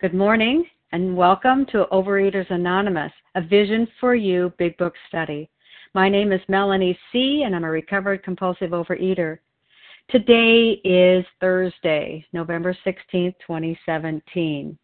Good 0.00 0.14
morning 0.14 0.64
and 0.92 1.14
welcome 1.14 1.66
to 1.72 1.84
Overeaters 1.92 2.50
Anonymous, 2.50 3.12
a 3.34 3.42
Vision 3.42 3.86
for 4.00 4.14
You 4.14 4.50
Big 4.56 4.74
Book 4.78 4.94
study. 5.08 5.50
My 5.92 6.08
name 6.08 6.32
is 6.32 6.40
Melanie 6.48 6.98
C., 7.12 7.42
and 7.44 7.54
I'm 7.54 7.64
a 7.64 7.70
recovered 7.70 8.22
compulsive 8.22 8.70
overeater. 8.70 9.40
Today 10.08 10.80
is 10.84 11.26
Thursday, 11.38 12.24
November 12.32 12.74
16th, 12.86 13.34
2017. 13.46 14.78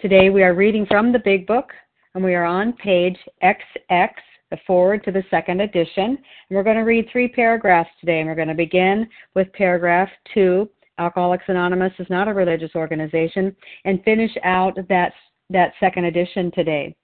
Today 0.00 0.30
we 0.30 0.42
are 0.42 0.54
reading 0.54 0.86
from 0.86 1.12
the 1.12 1.20
Big 1.20 1.46
Book, 1.46 1.70
and 2.16 2.24
we 2.24 2.34
are 2.34 2.44
on 2.44 2.72
page 2.72 3.16
XX, 3.44 4.10
the 4.50 4.58
foreword 4.66 5.04
to 5.04 5.12
the 5.12 5.22
second 5.30 5.60
edition. 5.60 6.18
And 6.18 6.18
we're 6.50 6.64
going 6.64 6.74
to 6.74 6.82
read 6.82 7.08
three 7.12 7.28
paragraphs 7.28 7.90
today, 8.00 8.18
and 8.18 8.28
we're 8.28 8.34
going 8.34 8.48
to 8.48 8.54
begin 8.54 9.08
with 9.36 9.52
paragraph 9.52 10.08
two 10.34 10.68
Alcoholics 10.98 11.44
Anonymous 11.48 11.92
is 11.98 12.06
not 12.10 12.28
a 12.28 12.34
religious 12.34 12.74
organization, 12.74 13.54
and 13.84 14.02
finish 14.04 14.30
out 14.44 14.76
that, 14.88 15.12
that 15.50 15.72
second 15.80 16.04
edition 16.04 16.50
today. 16.52 16.94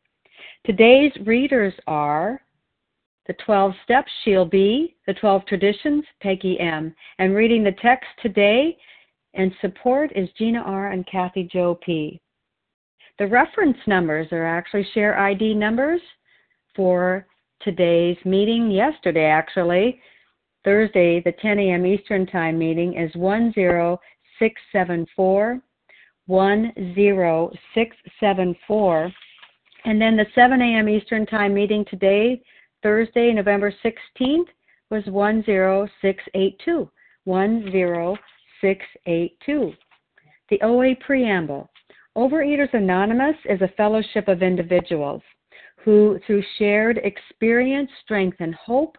Today's 0.65 1.13
readers 1.25 1.75
are 1.87 2.41
the 3.27 3.35
12 3.45 3.73
Steps, 3.85 4.11
Sheil 4.25 4.45
B., 4.45 4.97
the 5.07 5.15
12 5.15 5.47
Traditions, 5.47 6.05
Peggy 6.21 6.59
M. 6.59 6.95
And 7.19 7.35
reading 7.35 7.63
the 7.63 7.77
text 7.83 8.09
today 8.21 8.77
and 9.35 9.53
support 9.61 10.11
is 10.17 10.29
Gina 10.37 10.61
R. 10.61 10.91
and 10.91 11.07
Kathy 11.07 11.49
Joe 11.53 11.79
P. 11.85 12.21
The 13.19 13.27
reference 13.27 13.79
numbers 13.87 14.29
are 14.33 14.47
actually 14.47 14.87
share 14.95 15.19
ID 15.19 15.55
numbers 15.55 16.01
for 16.75 17.27
today's 17.61 18.17
meeting, 18.25 18.71
yesterday 18.71 19.27
actually, 19.27 20.01
Thursday, 20.65 21.21
the 21.21 21.33
10 21.33 21.59
a.m. 21.59 21.85
Eastern 21.87 22.27
Time 22.27 22.59
meeting 22.59 22.95
is 22.95 23.13
10674 23.13 25.61
10674. 26.29 29.13
And 29.85 30.01
then 30.01 30.17
the 30.17 30.27
7 30.35 30.63
a.m. 30.63 30.89
Eastern 30.89 31.27
Time 31.27 31.53
meeting 31.55 31.85
today, 31.91 32.41
Thursday, 32.83 33.33
November 33.33 33.73
16th, 33.85 34.47
was 34.91 35.05
10682. 35.05 36.91
10682. 37.25 39.73
The 40.51 40.61
OA 40.63 40.97
Preamble. 40.97 41.71
Overeaters 42.17 42.75
Anonymous 42.75 43.37
is 43.47 43.63
a 43.63 43.69
fellowship 43.77 44.27
of 44.29 44.43
individuals 44.43 45.23
who, 45.83 46.21
through 46.27 46.43
shared 46.59 46.99
experience, 46.99 47.91
strength, 48.05 48.37
and 48.41 48.55
hope, 48.55 48.99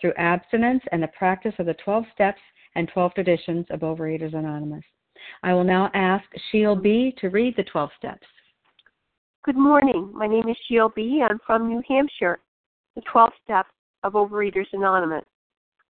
through 0.00 0.14
abstinence 0.16 0.82
and 0.92 1.02
the 1.02 1.08
practice 1.08 1.54
of 1.58 1.66
the 1.66 1.74
12 1.74 2.04
steps 2.14 2.40
and 2.74 2.88
12 2.88 3.14
traditions 3.14 3.66
of 3.70 3.80
Overeaters 3.80 4.34
Anonymous. 4.34 4.84
I 5.42 5.52
will 5.52 5.64
now 5.64 5.90
ask 5.94 6.24
Sheil 6.50 6.76
B. 6.76 7.14
to 7.20 7.28
read 7.28 7.54
the 7.56 7.64
12 7.64 7.90
steps. 7.98 8.26
Good 9.44 9.56
morning. 9.56 10.10
My 10.14 10.26
name 10.26 10.48
is 10.48 10.56
Sheil 10.68 10.90
B. 10.94 11.22
I'm 11.28 11.38
from 11.46 11.68
New 11.68 11.82
Hampshire. 11.88 12.38
The 12.96 13.02
12 13.10 13.30
steps 13.44 13.70
of 14.04 14.12
Overeaters 14.12 14.66
Anonymous. 14.72 15.24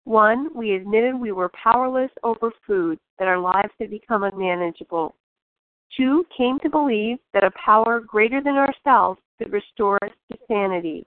One, 0.04 0.48
we 0.54 0.74
admitted 0.74 1.14
we 1.14 1.32
were 1.32 1.50
powerless 1.62 2.10
over 2.22 2.50
food, 2.66 2.98
that 3.18 3.28
our 3.28 3.38
lives 3.38 3.72
had 3.78 3.90
become 3.90 4.22
unmanageable. 4.22 5.14
Two, 5.96 6.24
came 6.36 6.58
to 6.60 6.70
believe 6.70 7.18
that 7.34 7.44
a 7.44 7.50
power 7.62 8.00
greater 8.00 8.42
than 8.42 8.54
ourselves 8.54 9.20
could 9.36 9.52
restore 9.52 9.98
us 10.02 10.12
to 10.30 10.38
sanity. 10.46 11.06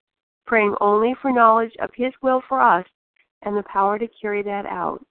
praying 0.45 0.75
only 0.81 1.15
for 1.21 1.31
knowledge 1.31 1.73
of 1.81 1.89
His 1.95 2.13
will 2.21 2.41
for 2.47 2.61
us 2.61 2.85
and 3.43 3.55
the 3.55 3.63
power 3.63 3.97
to 3.97 4.07
carry 4.19 4.43
that 4.43 4.65
out. 4.65 5.03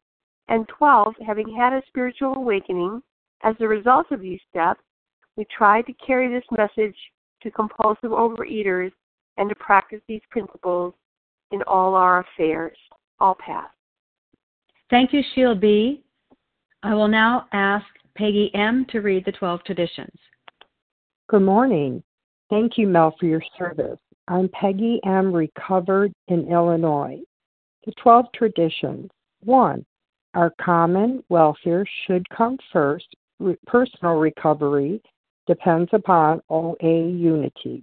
And 0.48 0.68
12, 0.68 1.14
having 1.26 1.54
had 1.54 1.72
a 1.72 1.82
spiritual 1.88 2.34
awakening 2.34 3.02
as 3.42 3.54
a 3.60 3.68
result 3.68 4.06
of 4.10 4.20
these 4.20 4.40
steps, 4.50 4.80
we 5.36 5.46
tried 5.56 5.86
to 5.86 5.92
carry 6.04 6.28
this 6.28 6.44
message 6.56 6.96
to 7.42 7.50
compulsive 7.50 8.10
overeaters 8.10 8.92
and 9.36 9.48
to 9.48 9.54
practice 9.54 10.00
these 10.08 10.20
principles 10.30 10.92
in 11.50 11.62
all 11.66 11.94
our 11.94 12.20
affairs. 12.20 12.76
All 13.20 13.34
pass. 13.34 13.68
Thank 14.90 15.12
you, 15.12 15.22
Sheila 15.34 15.54
B. 15.54 16.02
I 16.82 16.94
will 16.94 17.08
now 17.08 17.46
ask 17.52 17.86
Peggy 18.16 18.50
M. 18.54 18.86
to 18.90 19.00
read 19.00 19.24
the 19.24 19.32
12 19.32 19.62
traditions. 19.64 20.14
Good 21.28 21.42
morning. 21.42 22.02
Thank 22.48 22.76
you, 22.76 22.88
Mel, 22.88 23.14
for 23.20 23.26
your 23.26 23.42
service. 23.56 23.98
I'm 24.30 24.48
Peggy 24.50 25.00
M. 25.04 25.32
Recovered 25.32 26.12
in 26.28 26.46
Illinois. 26.52 27.18
The 27.84 27.90
12 28.00 28.26
traditions. 28.32 29.10
1. 29.42 29.84
Our 30.34 30.54
common 30.62 31.24
welfare 31.28 31.84
should 32.06 32.28
come 32.30 32.56
first. 32.72 33.08
Re- 33.40 33.56
personal 33.66 34.18
recovery 34.18 35.02
depends 35.48 35.90
upon 35.92 36.42
OA 36.48 37.08
unity. 37.08 37.82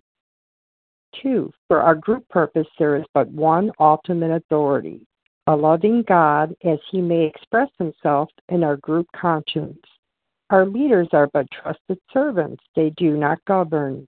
2. 1.22 1.52
For 1.68 1.82
our 1.82 1.96
group 1.96 2.26
purpose, 2.30 2.68
there 2.80 2.96
is 2.96 3.04
but 3.14 3.28
one 3.28 3.70
ultimate 3.78 4.32
authority 4.32 5.06
a 5.48 5.56
loving 5.56 6.04
God 6.08 6.56
as 6.64 6.80
he 6.92 7.02
may 7.02 7.26
express 7.26 7.70
himself 7.78 8.30
in 8.48 8.64
our 8.64 8.78
group 8.78 9.08
conscience. 9.14 9.80
Our 10.50 10.66
leaders 10.66 11.10
are 11.12 11.28
but 11.34 11.48
trusted 11.52 12.00
servants, 12.14 12.64
they 12.74 12.92
do 12.92 13.18
not 13.18 13.44
govern. 13.46 14.08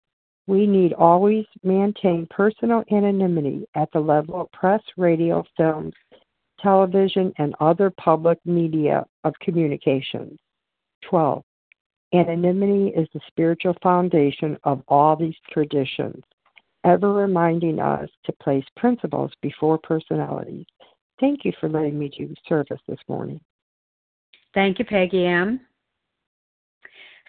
We 0.47 0.65
need 0.65 0.93
always 0.93 1.45
maintain 1.63 2.27
personal 2.29 2.83
anonymity 2.91 3.65
at 3.75 3.91
the 3.91 3.99
level 3.99 4.41
of 4.41 4.51
press, 4.51 4.81
radio, 4.97 5.43
films, 5.55 5.93
television, 6.61 7.31
and 7.37 7.55
other 7.59 7.91
public 7.91 8.39
media 8.45 9.05
of 9.23 9.33
communications. 9.41 10.37
12. 11.09 11.43
Anonymity 12.13 12.89
is 12.95 13.07
the 13.13 13.21
spiritual 13.27 13.75
foundation 13.81 14.57
of 14.63 14.81
all 14.87 15.15
these 15.15 15.35
traditions, 15.51 16.21
ever 16.83 17.13
reminding 17.13 17.79
us 17.79 18.09
to 18.25 18.33
place 18.33 18.65
principles 18.75 19.31
before 19.41 19.77
personalities. 19.77 20.65
Thank 21.19 21.45
you 21.45 21.53
for 21.59 21.69
letting 21.69 21.97
me 21.97 22.09
do 22.09 22.33
service 22.49 22.81
this 22.87 22.99
morning. 23.07 23.39
Thank 24.53 24.79
you, 24.79 24.85
Peggy 24.85 25.25
M. 25.25 25.61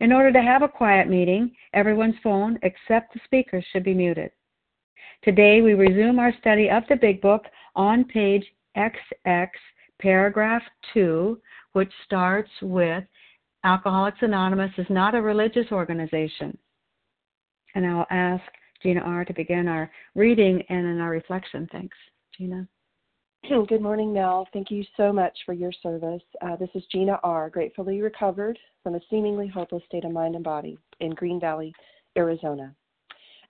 In 0.00 0.12
order 0.12 0.32
to 0.32 0.42
have 0.42 0.62
a 0.62 0.68
quiet 0.68 1.08
meeting, 1.08 1.54
everyone's 1.72 2.16
phone 2.22 2.58
except 2.62 3.14
the 3.14 3.20
speaker's 3.24 3.64
should 3.72 3.84
be 3.84 3.94
muted. 3.94 4.30
Today 5.22 5.60
we 5.60 5.74
resume 5.74 6.18
our 6.18 6.32
study 6.40 6.68
of 6.68 6.82
the 6.88 6.96
Big 6.96 7.20
Book 7.20 7.44
on 7.76 8.04
page 8.04 8.44
XX, 8.76 9.48
paragraph 10.00 10.62
2, 10.94 11.40
which 11.72 11.92
starts 12.04 12.50
with 12.60 13.04
Alcoholics 13.64 14.18
Anonymous 14.22 14.72
is 14.78 14.86
not 14.90 15.14
a 15.14 15.22
religious 15.22 15.70
organization. 15.70 16.56
And 17.74 17.86
I'll 17.86 18.06
ask 18.10 18.42
Gina 18.82 19.00
R. 19.00 19.24
to 19.24 19.32
begin 19.32 19.68
our 19.68 19.90
reading 20.14 20.62
and 20.68 20.86
in 20.86 21.00
our 21.00 21.10
reflection. 21.10 21.68
Thanks, 21.70 21.96
Gina. 22.36 22.66
Good 23.48 23.82
morning, 23.82 24.12
Mel. 24.12 24.46
Thank 24.52 24.70
you 24.70 24.84
so 24.96 25.12
much 25.12 25.36
for 25.44 25.52
your 25.52 25.72
service. 25.82 26.22
Uh, 26.40 26.56
this 26.56 26.70
is 26.74 26.84
Gina 26.92 27.18
R., 27.24 27.50
gratefully 27.50 28.00
recovered 28.00 28.58
from 28.82 28.94
a 28.94 29.00
seemingly 29.10 29.48
hopeless 29.48 29.82
state 29.86 30.04
of 30.04 30.12
mind 30.12 30.36
and 30.36 30.44
body 30.44 30.78
in 31.00 31.10
Green 31.10 31.40
Valley, 31.40 31.74
Arizona. 32.16 32.74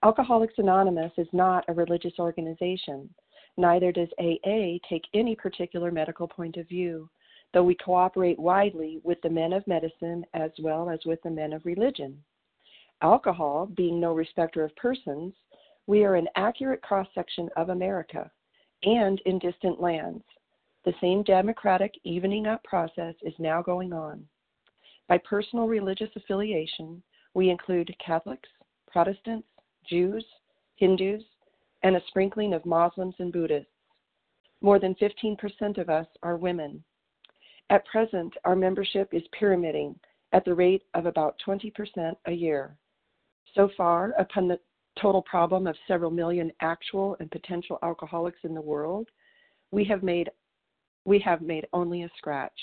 Alcoholics 0.02 0.54
Anonymous 0.56 1.12
is 1.18 1.28
not 1.32 1.64
a 1.68 1.74
religious 1.74 2.14
organization. 2.18 3.08
Neither 3.58 3.92
does 3.92 4.08
AA 4.18 4.78
take 4.88 5.04
any 5.14 5.36
particular 5.36 5.90
medical 5.90 6.26
point 6.26 6.56
of 6.56 6.66
view 6.68 7.08
though 7.52 7.62
we 7.62 7.74
cooperate 7.74 8.38
widely 8.38 9.00
with 9.04 9.20
the 9.22 9.30
men 9.30 9.52
of 9.52 9.66
medicine 9.66 10.24
as 10.34 10.50
well 10.60 10.88
as 10.88 11.00
with 11.04 11.20
the 11.22 11.30
men 11.30 11.52
of 11.52 11.64
religion. 11.66 12.16
Alcohol, 13.02 13.66
being 13.76 14.00
no 14.00 14.14
respecter 14.14 14.64
of 14.64 14.74
persons, 14.76 15.34
we 15.86 16.04
are 16.04 16.14
an 16.14 16.28
accurate 16.36 16.80
cross 16.82 17.06
section 17.14 17.48
of 17.56 17.68
America 17.68 18.30
and 18.84 19.20
in 19.26 19.38
distant 19.38 19.81
lands. 19.81 20.25
The 20.84 20.94
same 21.00 21.23
democratic 21.23 21.94
evening 22.05 22.46
up 22.46 22.62
process 22.65 23.15
is 23.22 23.34
now 23.39 23.62
going 23.62 23.93
on. 23.93 24.27
By 25.08 25.19
personal 25.19 25.67
religious 25.67 26.10
affiliation, 26.17 27.03
we 27.34 27.51
include 27.51 27.94
Catholics, 28.05 28.48
Protestants, 28.91 29.48
Jews, 29.89 30.24
Hindus, 30.77 31.22
and 31.82 31.96
a 31.96 32.03
sprinkling 32.08 32.55
of 32.55 32.67
Muslims 32.67 33.15
and 33.19 33.32
Buddhists. 33.32 33.70
More 34.60 34.79
than 34.79 34.94
15% 34.96 35.79
of 35.79 35.89
us 35.89 36.06
are 36.22 36.36
women. 36.36 36.82
At 37.70 37.86
present, 37.86 38.34
our 38.44 38.55
membership 38.55 39.08
is 39.12 39.22
pyramiding 39.39 39.98
at 40.32 40.44
the 40.44 40.55
rate 40.55 40.82
of 40.94 41.06
about 41.06 41.36
20% 41.46 41.72
a 42.27 42.32
year. 42.32 42.77
So 43.55 43.70
far, 43.77 44.15
upon 44.19 44.48
the 44.48 44.58
total 45.01 45.22
problem 45.22 45.67
of 45.67 45.77
several 45.89 46.11
million 46.11 46.53
actual 46.61 47.17
and 47.20 47.31
potential 47.31 47.79
alcoholics 47.82 48.39
in 48.44 48.55
the 48.55 48.61
world, 48.61 49.08
we 49.70 49.84
have 49.84 50.03
made 50.03 50.31
we 51.05 51.19
have 51.19 51.43
made 51.43 51.67
only 51.72 52.03
a 52.03 52.11
scratch. 52.17 52.58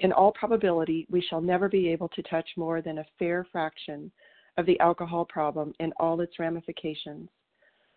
In 0.00 0.12
all 0.12 0.32
probability, 0.32 1.06
we 1.10 1.22
shall 1.22 1.40
never 1.40 1.70
be 1.70 1.88
able 1.88 2.08
to 2.10 2.22
touch 2.24 2.48
more 2.56 2.82
than 2.82 2.98
a 2.98 3.06
fair 3.18 3.46
fraction 3.50 4.12
of 4.58 4.66
the 4.66 4.78
alcohol 4.80 5.24
problem 5.24 5.72
in 5.80 5.92
all 5.98 6.20
its 6.20 6.38
ramifications. 6.38 7.30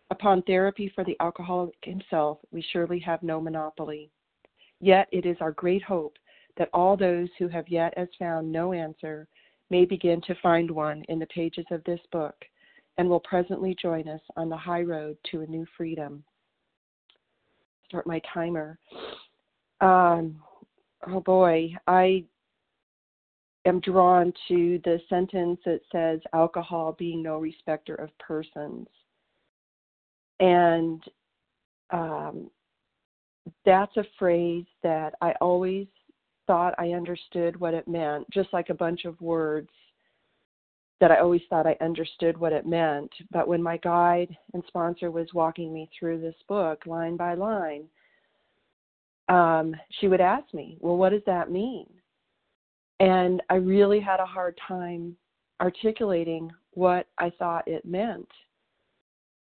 Upon 0.09 0.41
therapy 0.43 0.91
for 0.95 1.03
the 1.03 1.17
alcoholic 1.19 1.75
himself, 1.83 2.39
we 2.51 2.61
surely 2.71 2.99
have 2.99 3.21
no 3.21 3.41
monopoly. 3.41 4.09
Yet 4.79 5.09
it 5.11 5.25
is 5.25 5.37
our 5.41 5.51
great 5.51 5.83
hope 5.83 6.15
that 6.57 6.69
all 6.73 6.95
those 6.95 7.29
who 7.37 7.49
have 7.49 7.67
yet 7.67 7.93
as 7.97 8.07
found 8.17 8.49
no 8.49 8.71
answer 8.71 9.27
may 9.69 9.83
begin 9.83 10.21
to 10.21 10.35
find 10.41 10.71
one 10.71 11.03
in 11.09 11.19
the 11.19 11.27
pages 11.27 11.65
of 11.69 11.83
this 11.83 11.99
book 12.11 12.35
and 12.99 13.09
will 13.09 13.21
presently 13.21 13.73
join 13.81 14.09
us 14.09 14.19
on 14.35 14.49
the 14.49 14.57
high 14.57 14.81
road 14.81 15.15
to 15.31 15.39
a 15.39 15.47
new 15.47 15.65
freedom. 15.77 16.21
Start 17.87 18.05
my 18.05 18.21
timer. 18.33 18.77
Um, 19.79 20.41
oh 21.07 21.21
boy, 21.21 21.73
I 21.87 22.25
am 23.65 23.79
drawn 23.79 24.33
to 24.49 24.81
the 24.83 24.99
sentence 25.07 25.61
that 25.65 25.79
says 25.93 26.19
alcohol 26.33 26.93
being 26.99 27.23
no 27.23 27.37
respecter 27.37 27.95
of 27.95 28.09
persons. 28.19 28.89
And 30.41 31.01
um, 31.91 32.51
that's 33.65 33.95
a 33.95 34.03
phrase 34.19 34.65
that 34.83 35.13
I 35.21 35.35
always 35.39 35.87
thought 36.47 36.75
I 36.77 36.89
understood 36.89 37.57
what 37.57 37.73
it 37.73 37.87
meant, 37.87 38.29
just 38.29 38.49
like 38.51 38.67
a 38.69 38.73
bunch 38.73 39.05
of 39.05 39.19
words 39.21 39.69
that 40.99 41.11
I 41.11 41.19
always 41.19 41.41
thought 41.49 41.67
I 41.67 41.77
understood 41.81 42.37
what 42.37 42.53
it 42.53 42.65
meant. 42.65 43.11
But 43.31 43.47
when 43.47 43.63
my 43.63 43.77
guide 43.77 44.35
and 44.53 44.63
sponsor 44.67 45.11
was 45.11 45.33
walking 45.33 45.73
me 45.73 45.89
through 45.97 46.19
this 46.21 46.35
book 46.47 46.85
line 46.85 47.15
by 47.15 47.35
line, 47.35 47.85
um, 49.29 49.75
she 49.99 50.07
would 50.07 50.21
ask 50.21 50.53
me, 50.53 50.77
Well, 50.81 50.97
what 50.97 51.11
does 51.11 51.21
that 51.25 51.51
mean? 51.51 51.85
And 52.99 53.41
I 53.49 53.55
really 53.55 53.99
had 53.99 54.19
a 54.19 54.25
hard 54.25 54.59
time 54.67 55.15
articulating 55.61 56.51
what 56.73 57.07
I 57.17 57.29
thought 57.29 57.67
it 57.67 57.85
meant. 57.85 58.27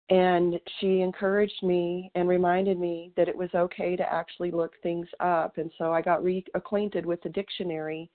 And 0.10 0.60
she 0.80 1.02
encouraged 1.02 1.64
me 1.64 2.12
and 2.16 2.28
reminded 2.28 2.78
me 2.78 3.12
that 3.16 3.30
it 3.30 3.38
was 3.38 3.50
okay 3.56 3.96
to 3.96 4.14
actually 4.14 4.52
look 4.52 4.74
things 4.84 5.08
up. 5.22 5.58
And 5.58 5.72
so 5.78 5.94
I 5.94 6.02
got 6.02 6.22
reacquainted 6.22 7.06
with 7.06 7.22
the 7.24 7.30
dictionary 7.30 8.10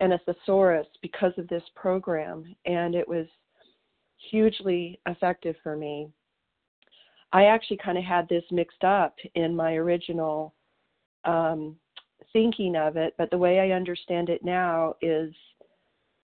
and 0.00 0.12
a 0.12 0.18
thesaurus 0.18 0.86
because 1.02 1.32
of 1.38 1.48
this 1.48 1.62
program, 1.74 2.44
and 2.66 2.94
it 2.94 3.06
was 3.06 3.26
hugely 4.30 5.00
effective 5.06 5.56
for 5.62 5.76
me. 5.76 6.08
I 7.32 7.44
actually 7.44 7.78
kind 7.78 7.98
of 7.98 8.04
had 8.04 8.28
this 8.28 8.44
mixed 8.50 8.84
up 8.84 9.16
in 9.34 9.54
my 9.54 9.74
original 9.74 10.54
um, 11.24 11.76
thinking 12.32 12.76
of 12.76 12.96
it, 12.96 13.14
but 13.18 13.30
the 13.30 13.38
way 13.38 13.60
I 13.60 13.76
understand 13.76 14.28
it 14.28 14.44
now 14.44 14.94
is 15.02 15.32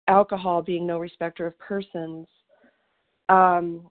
alcohol 0.08 0.62
being 0.62 0.88
no 0.88 0.98
respecter 0.98 1.46
of 1.46 1.58
persons. 1.60 2.28
Um, 3.30 3.90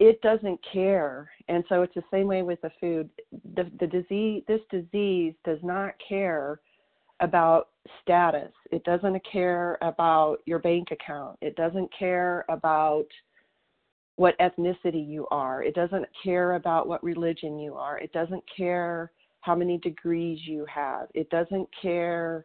it 0.00 0.20
doesn't 0.22 0.58
care, 0.72 1.30
and 1.48 1.62
so 1.68 1.82
it's 1.82 1.94
the 1.94 2.02
same 2.10 2.26
way 2.26 2.42
with 2.42 2.60
the 2.62 2.72
food. 2.80 3.08
The, 3.54 3.70
the 3.78 3.86
disease, 3.86 4.42
this 4.48 4.60
disease, 4.68 5.34
does 5.44 5.60
not 5.62 5.94
care 6.06 6.60
about 7.22 7.68
status. 8.02 8.52
It 8.70 8.84
doesn't 8.84 9.20
care 9.30 9.78
about 9.80 10.38
your 10.44 10.58
bank 10.58 10.88
account. 10.90 11.38
It 11.40 11.56
doesn't 11.56 11.90
care 11.96 12.44
about 12.48 13.06
what 14.16 14.38
ethnicity 14.38 15.06
you 15.06 15.26
are. 15.30 15.62
It 15.62 15.74
doesn't 15.74 16.06
care 16.22 16.54
about 16.54 16.86
what 16.86 17.02
religion 17.02 17.58
you 17.58 17.74
are. 17.74 17.98
It 17.98 18.12
doesn't 18.12 18.42
care 18.54 19.10
how 19.40 19.54
many 19.54 19.78
degrees 19.78 20.40
you 20.44 20.66
have. 20.72 21.08
It 21.14 21.30
doesn't 21.30 21.68
care 21.80 22.44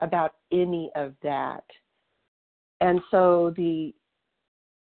about 0.00 0.34
any 0.50 0.90
of 0.96 1.14
that. 1.22 1.64
And 2.80 3.00
so 3.10 3.52
the 3.56 3.94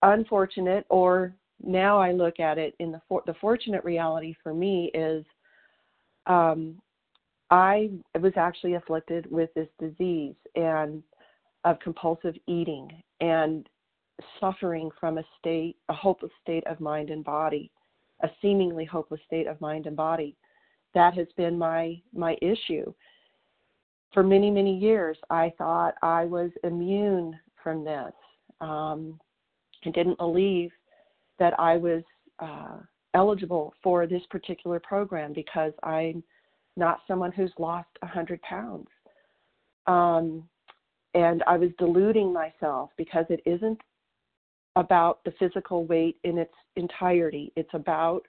unfortunate, 0.01 0.85
or 0.89 1.35
now 1.63 1.99
I 1.99 2.11
look 2.11 2.39
at 2.39 2.57
it 2.57 2.75
in 2.79 2.91
the 2.91 3.01
for, 3.07 3.21
the 3.25 3.35
fortunate 3.35 3.83
reality 3.83 4.35
for 4.41 4.53
me 4.53 4.89
is 4.93 5.23
um, 6.25 6.81
I 7.55 7.89
was 8.19 8.33
actually 8.35 8.73
afflicted 8.73 9.31
with 9.31 9.49
this 9.53 9.69
disease 9.79 10.35
and 10.55 11.01
of 11.63 11.79
compulsive 11.79 12.35
eating 12.47 13.01
and 13.21 13.69
suffering 14.41 14.89
from 14.99 15.19
a 15.19 15.23
state, 15.39 15.77
a 15.87 15.93
hopeless 15.93 16.33
state 16.41 16.67
of 16.67 16.81
mind 16.81 17.11
and 17.11 17.23
body, 17.23 17.71
a 18.23 18.29
seemingly 18.41 18.83
hopeless 18.83 19.21
state 19.25 19.47
of 19.47 19.61
mind 19.61 19.87
and 19.87 19.95
body. 19.95 20.35
That 20.93 21.13
has 21.13 21.27
been 21.37 21.57
my 21.57 22.01
my 22.13 22.35
issue. 22.41 22.93
For 24.13 24.21
many 24.21 24.51
many 24.51 24.77
years 24.77 25.17
i 25.29 25.53
thought 25.57 25.95
i 26.01 26.25
was 26.25 26.51
immune 26.65 27.39
from 27.63 27.85
this. 27.85 28.11
Um, 28.59 29.17
i 29.85 29.91
didn't 29.91 30.17
believe 30.17 30.71
that 31.39 31.57
i 31.57 31.77
was 31.77 32.03
uh, 32.39 32.79
eligible 33.13 33.73
for 33.81 34.07
this 34.07 34.23
particular 34.29 34.81
program 34.81 35.31
because 35.31 35.71
i'm 35.83 36.21
not 36.75 37.01
someone 37.07 37.31
who's 37.31 37.53
lost 37.57 37.89
a 38.01 38.07
hundred 38.07 38.41
pounds 38.41 38.87
um, 39.87 40.47
and 41.13 41.43
i 41.47 41.57
was 41.57 41.69
deluding 41.77 42.31
myself 42.33 42.91
because 42.97 43.25
it 43.29 43.41
isn't 43.45 43.79
about 44.75 45.23
the 45.23 45.33
physical 45.39 45.85
weight 45.85 46.17
in 46.23 46.37
its 46.37 46.53
entirety 46.75 47.51
it's 47.55 47.73
about 47.73 48.25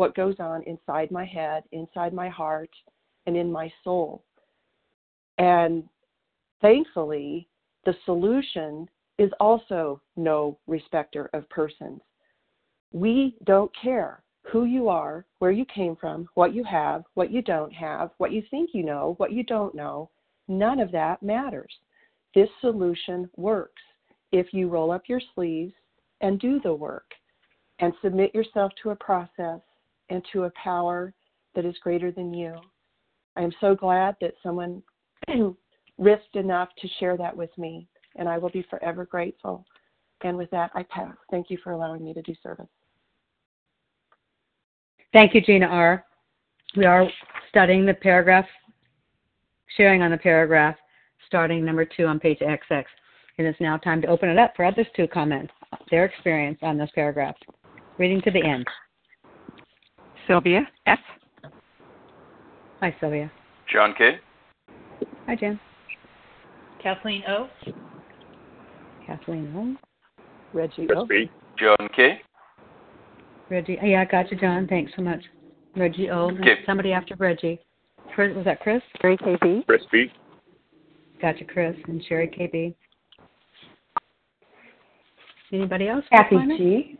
what 0.00 0.14
goes 0.14 0.36
on 0.38 0.62
inside 0.62 1.10
my 1.10 1.26
head, 1.26 1.62
inside 1.72 2.14
my 2.14 2.26
heart, 2.26 2.70
and 3.26 3.36
in 3.36 3.52
my 3.52 3.70
soul. 3.84 4.24
And 5.36 5.84
thankfully, 6.62 7.48
the 7.84 7.94
solution 8.06 8.88
is 9.18 9.30
also 9.40 10.00
no 10.16 10.58
respecter 10.66 11.28
of 11.34 11.46
persons. 11.50 12.00
We 12.92 13.36
don't 13.44 13.70
care 13.80 14.22
who 14.50 14.64
you 14.64 14.88
are, 14.88 15.24
where 15.38 15.50
you 15.50 15.64
came 15.66 15.96
from, 15.96 16.28
what 16.34 16.54
you 16.54 16.64
have, 16.64 17.04
what 17.14 17.30
you 17.30 17.42
don't 17.42 17.72
have, 17.72 18.10
what 18.18 18.32
you 18.32 18.42
think 18.50 18.70
you 18.72 18.82
know, 18.82 19.14
what 19.18 19.32
you 19.32 19.42
don't 19.44 19.74
know. 19.74 20.10
None 20.48 20.80
of 20.80 20.90
that 20.92 21.22
matters. 21.22 21.72
This 22.34 22.48
solution 22.60 23.30
works 23.36 23.82
if 24.32 24.52
you 24.52 24.68
roll 24.68 24.90
up 24.90 25.02
your 25.08 25.20
sleeves 25.34 25.74
and 26.20 26.40
do 26.40 26.60
the 26.60 26.72
work 26.72 27.10
and 27.78 27.92
submit 28.02 28.34
yourself 28.34 28.72
to 28.82 28.90
a 28.90 28.96
process 28.96 29.60
and 30.10 30.22
to 30.32 30.44
a 30.44 30.52
power 30.62 31.14
that 31.54 31.64
is 31.64 31.74
greater 31.82 32.10
than 32.10 32.34
you. 32.34 32.54
I 33.36 33.42
am 33.42 33.52
so 33.60 33.74
glad 33.74 34.16
that 34.20 34.34
someone 34.42 34.82
risked 35.98 36.36
enough 36.36 36.68
to 36.78 36.88
share 36.98 37.16
that 37.16 37.36
with 37.36 37.56
me, 37.56 37.86
and 38.16 38.28
I 38.28 38.38
will 38.38 38.50
be 38.50 38.66
forever 38.68 39.06
grateful. 39.06 39.64
And 40.22 40.36
with 40.36 40.50
that, 40.50 40.70
I 40.74 40.82
pass. 40.84 41.14
Thank 41.30 41.50
you 41.50 41.58
for 41.62 41.72
allowing 41.72 42.04
me 42.04 42.12
to 42.12 42.22
do 42.22 42.34
service. 42.42 42.66
Thank 45.12 45.34
you, 45.34 45.40
Gina 45.40 45.66
R. 45.66 46.04
We 46.76 46.84
are 46.84 47.08
studying 47.48 47.84
the 47.84 47.94
paragraph, 47.94 48.46
sharing 49.76 50.02
on 50.02 50.12
the 50.12 50.16
paragraph, 50.16 50.76
starting 51.26 51.64
number 51.64 51.84
two 51.84 52.06
on 52.06 52.20
page 52.20 52.38
XX. 52.38 52.84
And 53.38 53.46
It 53.46 53.50
is 53.50 53.56
now 53.60 53.76
time 53.76 54.00
to 54.02 54.08
open 54.08 54.28
it 54.28 54.38
up 54.38 54.52
for 54.54 54.64
others 54.64 54.86
to 54.96 55.08
comment 55.08 55.50
their 55.90 56.04
experience 56.04 56.58
on 56.62 56.78
this 56.78 56.90
paragraph. 56.94 57.34
Reading 57.98 58.20
to 58.22 58.30
the 58.30 58.42
end. 58.42 58.66
Sylvia 60.28 60.66
F. 60.86 60.98
Hi, 62.80 62.94
Sylvia. 63.00 63.30
John 63.72 63.94
K. 63.98 64.18
Hi, 65.26 65.34
Jan. 65.34 65.58
Kathleen 66.80 67.22
O. 67.28 67.48
Kathleen 69.06 69.52
O. 69.56 70.22
Reggie 70.52 70.88
O. 70.94 71.06
John 71.58 71.88
K. 71.94 72.20
Reggie. 73.50 73.78
Oh, 73.82 73.86
yeah, 73.86 74.02
I 74.02 74.04
got 74.04 74.30
you, 74.30 74.38
John. 74.38 74.66
Thanks 74.68 74.92
so 74.96 75.02
much. 75.02 75.22
Reggie 75.76 76.08
O. 76.10 76.30
Okay. 76.30 76.60
Somebody 76.64 76.92
after 76.92 77.16
Reggie. 77.16 77.60
Chris, 78.14 78.34
was 78.34 78.44
that 78.44 78.60
Chris? 78.60 78.80
Sherry 79.00 79.16
KB. 79.16 79.66
Chris 79.66 79.82
B. 79.92 80.06
Gotcha, 81.20 81.44
Chris 81.44 81.76
and 81.86 82.02
Sherry 82.08 82.28
KB. 82.28 82.74
Anybody 85.52 85.88
else? 85.88 86.04
Kathy 86.10 86.36
Finally? 86.36 86.58
G. 86.58 86.98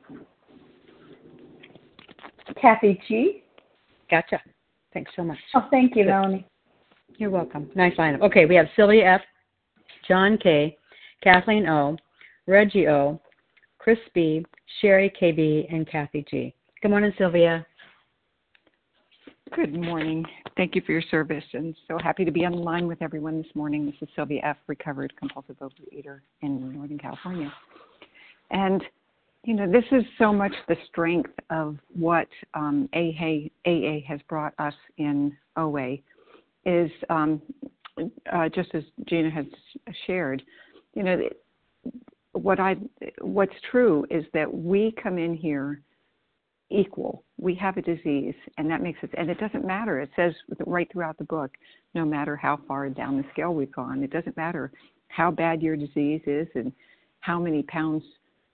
Kathy 2.61 3.01
G. 3.09 3.45
Gotcha. 4.11 4.41
Thanks 4.93 5.13
so 5.15 5.23
much. 5.23 5.39
Oh, 5.55 5.67
thank 5.71 5.95
you, 5.95 6.05
Good. 6.05 6.11
Melanie. 6.11 6.47
You're 7.17 7.31
welcome. 7.31 7.71
Nice 7.77 7.95
lineup. 7.97 8.23
Okay, 8.23 8.47
we 8.47 8.57
have 8.57 8.67
Sylvia 8.75 9.15
F., 9.15 9.21
John 10.09 10.37
K., 10.37 10.77
Kathleen 11.23 11.69
O., 11.69 11.97
Reggie 12.47 12.89
O., 12.89 13.21
Chris 13.81 13.99
B., 14.13 14.45
Sherry 14.81 15.11
KB, 15.21 15.73
and 15.75 15.89
Kathy 15.89 16.23
G. 16.31 16.55
Good 16.83 16.91
morning, 16.91 17.15
Sylvia. 17.17 17.67
Good 19.57 19.75
morning. 19.75 20.23
Thank 20.55 20.75
you 20.75 20.83
for 20.85 20.93
your 20.93 21.03
service, 21.11 21.45
and 21.55 21.75
so 21.89 21.97
happy 21.99 22.27
to 22.27 22.31
be 22.31 22.45
on 22.45 22.53
the 22.53 22.59
line 22.59 22.87
with 22.87 23.01
everyone 23.01 23.41
this 23.41 23.51
morning. 23.55 23.87
This 23.87 23.95
is 24.03 24.09
Sylvia 24.15 24.43
F., 24.45 24.59
recovered 24.67 25.17
compulsive 25.17 25.57
overeater 25.61 26.21
in 26.43 26.75
Northern 26.75 26.99
California. 26.99 27.51
And, 28.51 28.85
you 29.45 29.55
know, 29.55 29.67
this 29.67 29.85
is 29.93 30.05
so 30.19 30.31
much 30.31 30.53
the 30.69 30.77
strength 30.87 31.33
of 31.49 31.79
what 31.95 32.29
um, 32.53 32.87
AA, 32.93 33.49
AA 33.67 34.01
has 34.07 34.21
brought 34.29 34.53
us 34.59 34.75
in 34.99 35.35
OA 35.57 35.97
is 36.67 36.91
um, 37.09 37.41
uh, 38.31 38.51
just 38.51 38.75
as 38.75 38.83
Gina 39.09 39.31
has 39.31 39.47
shared, 40.07 40.43
you 40.93 41.03
know, 41.03 41.19
what 42.33 42.61
I 42.61 42.77
what's 43.21 43.55
true 43.71 44.07
is 44.11 44.25
that 44.35 44.53
we 44.53 44.95
come 45.03 45.19
in 45.19 45.35
here 45.35 45.83
equal. 46.71 47.25
We 47.39 47.55
have 47.57 47.77
a 47.77 47.83
disease, 47.83 48.35
and 48.57 48.71
that 48.71 48.83
makes 48.83 48.99
it. 49.03 49.11
And 49.19 49.29
it 49.29 49.41
doesn't 49.41 49.67
matter. 49.67 50.01
It 50.01 50.11
says 50.15 50.33
right 50.67 50.89
throughout 50.93 51.19
the 51.19 51.25
book, 51.25 51.51
no 51.95 52.05
matter 52.05 52.37
how 52.37 52.61
far 52.69 52.89
down 52.89 53.17
the 53.17 53.25
scale 53.33 53.55
we've 53.55 53.73
gone, 53.73 54.03
it 54.03 54.11
doesn't 54.11 54.37
matter 54.37 54.71
how 55.09 55.31
bad 55.31 55.61
your 55.61 55.77
disease 55.77 56.23
is 56.27 56.47
and 56.55 56.73
how 57.21 57.39
many 57.39 57.63
pounds 57.65 58.03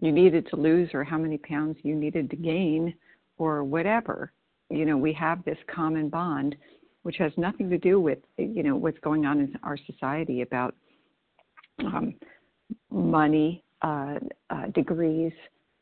you 0.00 0.12
needed 0.12 0.47
to 0.49 0.56
lose 0.56 0.90
or 0.95 1.04
how 1.04 1.18
many 1.18 1.38
pounds 1.38 1.76
you 1.83 1.95
needed 1.95 2.30
to 2.30 2.37
gain 2.37 2.95
or 3.38 3.62
whatever. 3.62 4.33
You 4.71 4.87
know, 4.87 4.97
we 4.97 5.12
have 5.12 5.45
this 5.45 5.59
common 5.73 6.09
bond, 6.09 6.56
which 7.02 7.16
has 7.18 7.33
nothing 7.37 7.68
to 7.71 7.78
do 7.78 8.00
with 8.00 8.18
you 8.38 8.62
know 8.62 8.76
what's 8.76 8.99
going 9.00 9.26
on 9.26 9.40
in 9.40 9.54
our 9.62 9.76
society 9.87 10.40
about 10.40 10.75
um, 11.80 12.14
money, 12.90 13.62
degrees, 14.75 15.33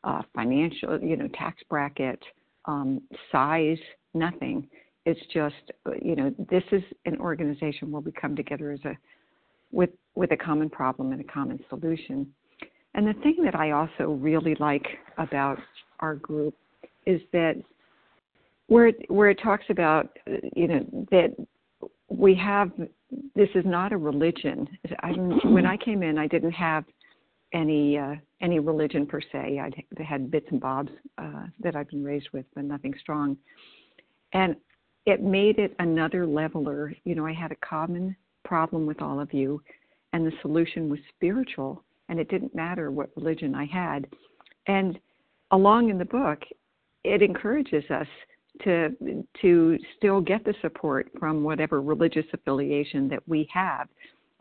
uh, 0.03 0.21
financial, 0.33 0.99
you 1.01 1.17
know, 1.17 1.27
tax 1.29 1.61
bracket, 1.69 2.21
um, 2.65 3.01
size, 3.31 3.77
nothing. 4.13 4.67
It's 5.05 5.19
just, 5.33 5.71
you 6.01 6.15
know, 6.15 6.33
this 6.49 6.63
is 6.71 6.81
an 7.05 7.17
organization 7.19 7.91
where 7.91 8.01
we 8.01 8.11
come 8.11 8.35
together 8.35 8.71
as 8.71 8.79
a 8.85 8.97
with 9.71 9.89
with 10.15 10.31
a 10.31 10.37
common 10.37 10.69
problem 10.69 11.11
and 11.11 11.21
a 11.21 11.25
common 11.25 11.59
solution. 11.69 12.27
And 12.93 13.07
the 13.07 13.13
thing 13.21 13.37
that 13.43 13.55
I 13.55 13.71
also 13.71 14.11
really 14.11 14.55
like 14.59 14.85
about 15.17 15.59
our 15.99 16.15
group 16.15 16.55
is 17.05 17.21
that 17.33 17.61
where 18.67 18.87
it, 18.87 19.05
where 19.09 19.29
it 19.29 19.39
talks 19.43 19.65
about, 19.69 20.17
you 20.55 20.67
know, 20.67 21.07
that 21.11 21.35
we 22.09 22.33
have 22.35 22.71
this 23.35 23.49
is 23.53 23.65
not 23.65 23.91
a 23.91 23.97
religion. 23.97 24.67
I, 25.01 25.09
when 25.09 25.65
I 25.65 25.77
came 25.77 26.03
in, 26.03 26.17
I 26.17 26.27
didn't 26.27 26.51
have 26.51 26.85
any 27.55 27.97
uh, 27.97 28.15
any 28.41 28.59
religion 28.59 29.07
per 29.07 29.21
se. 29.21 29.59
I'd 29.59 29.83
had 30.05 30.29
bits 30.29 30.47
and 30.51 30.59
bobs 30.59 30.91
uh, 31.17 31.45
that 31.61 31.75
I've 31.75 31.89
been 31.89 32.03
raised 32.03 32.29
with, 32.33 32.45
but 32.53 32.65
nothing 32.65 32.93
strong. 32.99 33.37
And 34.33 34.55
it 35.05 35.23
made 35.23 35.57
it 35.57 35.73
another 35.79 36.27
leveler. 36.27 36.93
You 37.05 37.15
know, 37.15 37.25
I 37.25 37.33
had 37.33 37.51
a 37.51 37.67
common 37.67 38.15
problem 38.43 38.85
with 38.85 39.01
all 39.01 39.19
of 39.19 39.33
you, 39.33 39.61
and 40.13 40.27
the 40.27 40.33
solution 40.41 40.89
was 40.89 40.99
spiritual, 41.15 41.83
and 42.09 42.19
it 42.19 42.29
didn't 42.29 42.53
matter 42.53 42.91
what 42.91 43.09
religion 43.15 43.55
I 43.55 43.65
had. 43.65 44.07
And 44.67 44.99
along 45.51 45.89
in 45.89 45.97
the 45.97 46.05
book, 46.05 46.39
it 47.03 47.21
encourages 47.21 47.89
us 47.89 48.07
to 48.63 49.23
to 49.41 49.77
still 49.97 50.21
get 50.21 50.43
the 50.43 50.55
support 50.61 51.09
from 51.19 51.43
whatever 51.43 51.81
religious 51.81 52.25
affiliation 52.33 53.07
that 53.09 53.25
we 53.27 53.47
have. 53.53 53.87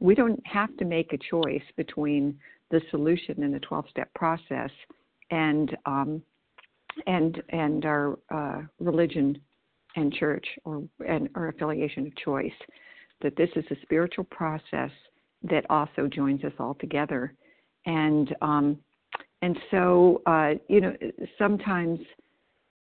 We 0.00 0.14
don't 0.14 0.44
have 0.46 0.76
to 0.78 0.84
make 0.84 1.12
a 1.12 1.18
choice 1.18 1.62
between 1.76 2.36
the 2.74 2.80
solution 2.90 3.40
in 3.44 3.52
the 3.52 3.60
12-step 3.60 4.12
process 4.14 4.70
and 5.30 5.76
um, 5.86 6.20
and 7.06 7.40
and 7.50 7.84
our 7.84 8.18
uh, 8.34 8.62
religion 8.80 9.40
and 9.94 10.12
church 10.12 10.44
or 10.64 10.82
and 11.06 11.28
our 11.36 11.48
affiliation 11.48 12.08
of 12.08 12.16
choice. 12.16 12.52
That 13.22 13.36
this 13.36 13.48
is 13.54 13.64
a 13.70 13.76
spiritual 13.82 14.24
process 14.24 14.90
that 15.44 15.64
also 15.70 16.08
joins 16.08 16.42
us 16.42 16.52
all 16.58 16.74
together, 16.74 17.32
and 17.86 18.34
um, 18.42 18.76
and 19.40 19.56
so 19.70 20.20
uh, 20.26 20.54
you 20.68 20.80
know 20.80 20.92
sometimes 21.38 22.00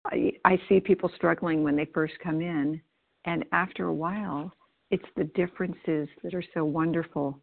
I, 0.06 0.32
I 0.46 0.60
see 0.70 0.80
people 0.80 1.10
struggling 1.16 1.64
when 1.64 1.76
they 1.76 1.86
first 1.92 2.14
come 2.24 2.40
in, 2.40 2.80
and 3.26 3.46
after 3.52 3.88
a 3.88 3.94
while, 3.94 4.54
it's 4.92 5.10
the 5.18 5.24
differences 5.36 6.08
that 6.24 6.36
are 6.36 6.44
so 6.54 6.64
wonderful. 6.64 7.40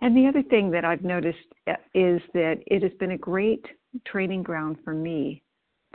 And 0.00 0.16
the 0.16 0.26
other 0.26 0.42
thing 0.42 0.70
that 0.72 0.84
I've 0.84 1.02
noticed 1.02 1.38
uh, 1.66 1.74
is 1.94 2.20
that 2.34 2.56
it 2.66 2.82
has 2.82 2.92
been 2.98 3.12
a 3.12 3.18
great 3.18 3.64
training 4.06 4.42
ground 4.42 4.76
for 4.84 4.92
me 4.92 5.42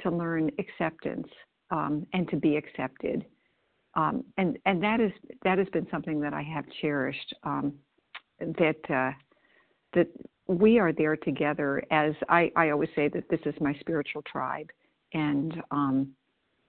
to 0.01 0.09
learn 0.09 0.49
acceptance 0.57 1.27
um, 1.69 2.05
and 2.13 2.27
to 2.29 2.35
be 2.35 2.55
accepted. 2.55 3.25
Um, 3.95 4.23
and 4.37 4.57
and 4.65 4.81
that 4.83 4.99
is 5.01 5.11
that 5.43 5.57
has 5.57 5.67
been 5.73 5.87
something 5.91 6.19
that 6.21 6.33
I 6.33 6.41
have 6.41 6.65
cherished. 6.81 7.33
Um, 7.43 7.73
that 8.39 8.89
uh, 8.89 9.11
that 9.93 10.07
we 10.47 10.79
are 10.79 10.91
there 10.91 11.15
together. 11.15 11.83
As 11.91 12.13
I, 12.29 12.51
I 12.55 12.69
always 12.69 12.89
say 12.95 13.07
that 13.09 13.29
this 13.29 13.39
is 13.45 13.53
my 13.61 13.73
spiritual 13.79 14.23
tribe, 14.23 14.69
and 15.13 15.61
um, 15.71 16.11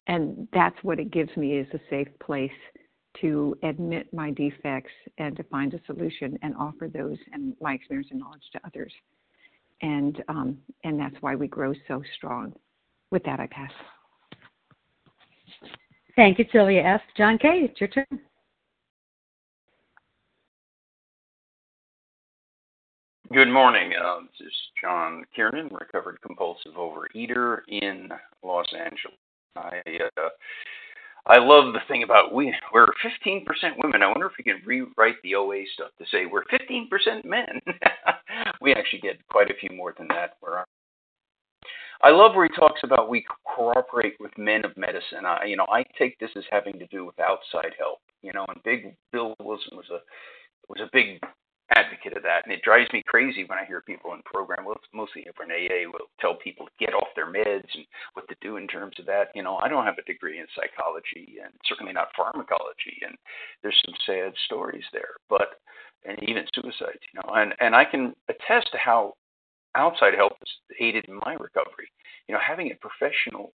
and 0.07 0.49
that's 0.53 0.77
what 0.83 0.99
it 0.99 1.11
gives 1.11 1.35
me 1.37 1.57
is 1.59 1.67
a 1.73 1.81
safe 1.89 2.09
place 2.25 2.51
to 3.21 3.57
admit 3.63 4.13
my 4.13 4.31
defects 4.31 4.93
and 5.19 5.37
to 5.37 5.43
find 5.45 5.75
a 5.75 5.81
solution 5.87 6.39
and 6.43 6.55
offer 6.57 6.89
those 6.89 7.19
and 7.33 7.55
my 7.61 7.75
experience 7.75 8.09
and 8.11 8.21
knowledge 8.21 8.43
to 8.53 8.61
others. 8.67 8.93
And 9.83 10.23
um, 10.29 10.59
and 10.85 10.99
that's 10.99 11.17
why 11.21 11.35
we 11.35 11.49
grow 11.49 11.75
so 11.89 12.03
strong. 12.17 12.55
With 13.11 13.25
that, 13.25 13.41
I 13.41 13.47
pass. 13.49 13.71
Thank 16.17 16.39
you, 16.39 16.45
Sylvia 16.53 16.83
F. 16.83 17.01
John 17.17 17.39
K. 17.39 17.69
It's 17.71 17.81
your 17.81 17.89
turn. 17.89 18.07
Good 23.33 23.49
morning. 23.49 23.93
Uh, 23.99 24.21
this 24.21 24.47
is 24.47 24.53
John 24.79 25.25
Kiernan, 25.35 25.71
recovered 25.73 26.19
compulsive 26.21 26.73
overeater 26.73 27.61
in 27.69 28.11
Los 28.43 28.67
Angeles. 28.79 29.17
I 29.57 29.81
uh, 30.19 30.29
I 31.27 31.39
love 31.39 31.73
the 31.73 31.81
thing 31.87 32.03
about 32.03 32.35
we 32.35 32.53
we're 32.73 32.87
15% 32.87 33.45
women. 33.83 34.03
I 34.03 34.09
wonder 34.09 34.27
if 34.27 34.33
we 34.37 34.45
can 34.45 34.61
rewrite 34.67 35.23
the 35.23 35.37
OA 35.37 35.63
stuff 35.75 35.91
to 35.99 36.05
say 36.11 36.27
we're 36.27 36.45
15% 36.47 37.25
men. 37.25 37.61
we 38.61 38.73
actually 38.73 39.01
get 39.01 39.25
quite 39.29 39.51
a 39.51 39.55
few 39.55 39.71
more 39.77 39.95
than 39.97 40.09
that. 40.09 40.37
Where 40.41 40.65
I 42.03 42.11
love 42.11 42.35
where 42.35 42.49
he 42.49 42.57
talks 42.57 42.81
about 42.83 43.09
we 43.09 43.25
cooperate 43.57 44.15
with 44.19 44.37
men 44.37 44.65
of 44.65 44.77
medicine. 44.77 45.25
I, 45.25 45.45
you 45.45 45.57
know, 45.57 45.67
I 45.73 45.85
take 45.97 46.19
this 46.19 46.31
as 46.37 46.43
having 46.51 46.77
to 46.81 46.87
do 46.89 47.07
with 47.07 47.21
outside 47.21 47.75
help. 47.79 48.01
You 48.23 48.33
know, 48.33 48.45
and 48.49 48.63
Big 48.65 48.97
Bill 49.13 49.37
Wilson 49.41 49.77
was 49.77 49.89
a 49.91 50.01
was 50.69 50.81
a 50.81 50.91
big 50.93 51.21
advocate 51.77 52.17
of 52.17 52.23
that, 52.23 52.45
and 52.45 52.53
it 52.53 52.63
drives 52.63 52.93
me 52.93 53.03
crazy 53.07 53.45
when 53.45 53.59
I 53.59 53.65
hear 53.65 53.81
people 53.81 54.15
in 54.15 54.23
program. 54.25 54.65
Well, 54.65 54.77
it's 54.77 54.93
mostly 54.95 55.27
from 55.37 55.51
AA 55.51 55.89
will 55.91 56.07
tell 56.21 56.35
people 56.35 56.67
to 56.67 56.85
get 56.85 56.95
off 56.95 57.09
their 57.17 57.33
meds 57.33 57.69
and 57.75 57.87
what 58.15 58.29
to 58.29 58.37
do 58.41 58.57
in 58.57 58.67
terms 58.67 58.97
of 58.99 59.07
that. 59.07 59.29
You 59.35 59.43
know, 59.43 59.57
I 59.57 59.69
don't 59.69 59.85
have 59.85 59.99
a 59.99 60.11
degree 60.11 60.39
in 60.39 60.47
psychology 60.55 61.39
and 61.43 61.53
certainly 61.67 61.93
not 61.93 62.09
pharmacology, 62.17 63.01
and 63.05 63.17
there's 63.63 63.81
some 63.85 63.95
sad 64.07 64.33
stories 64.47 64.85
there, 64.93 65.17
but 65.29 65.61
and 66.05 66.23
even 66.29 66.45
suicides. 66.55 67.03
You 67.13 67.21
know, 67.23 67.35
and 67.35 67.55
and 67.61 67.75
I 67.75 67.85
can 67.85 68.15
attest 68.29 68.73
to 68.73 68.79
how 68.79 69.15
outside 69.75 70.15
help 70.15 70.35
has 70.39 70.77
aided 70.81 71.07
in 71.09 71.17
my 71.25 71.35
recovery. 71.35 71.91
You 72.29 72.35
know, 72.35 72.41
having 72.47 72.71
a 72.71 72.77
professional 72.77 73.53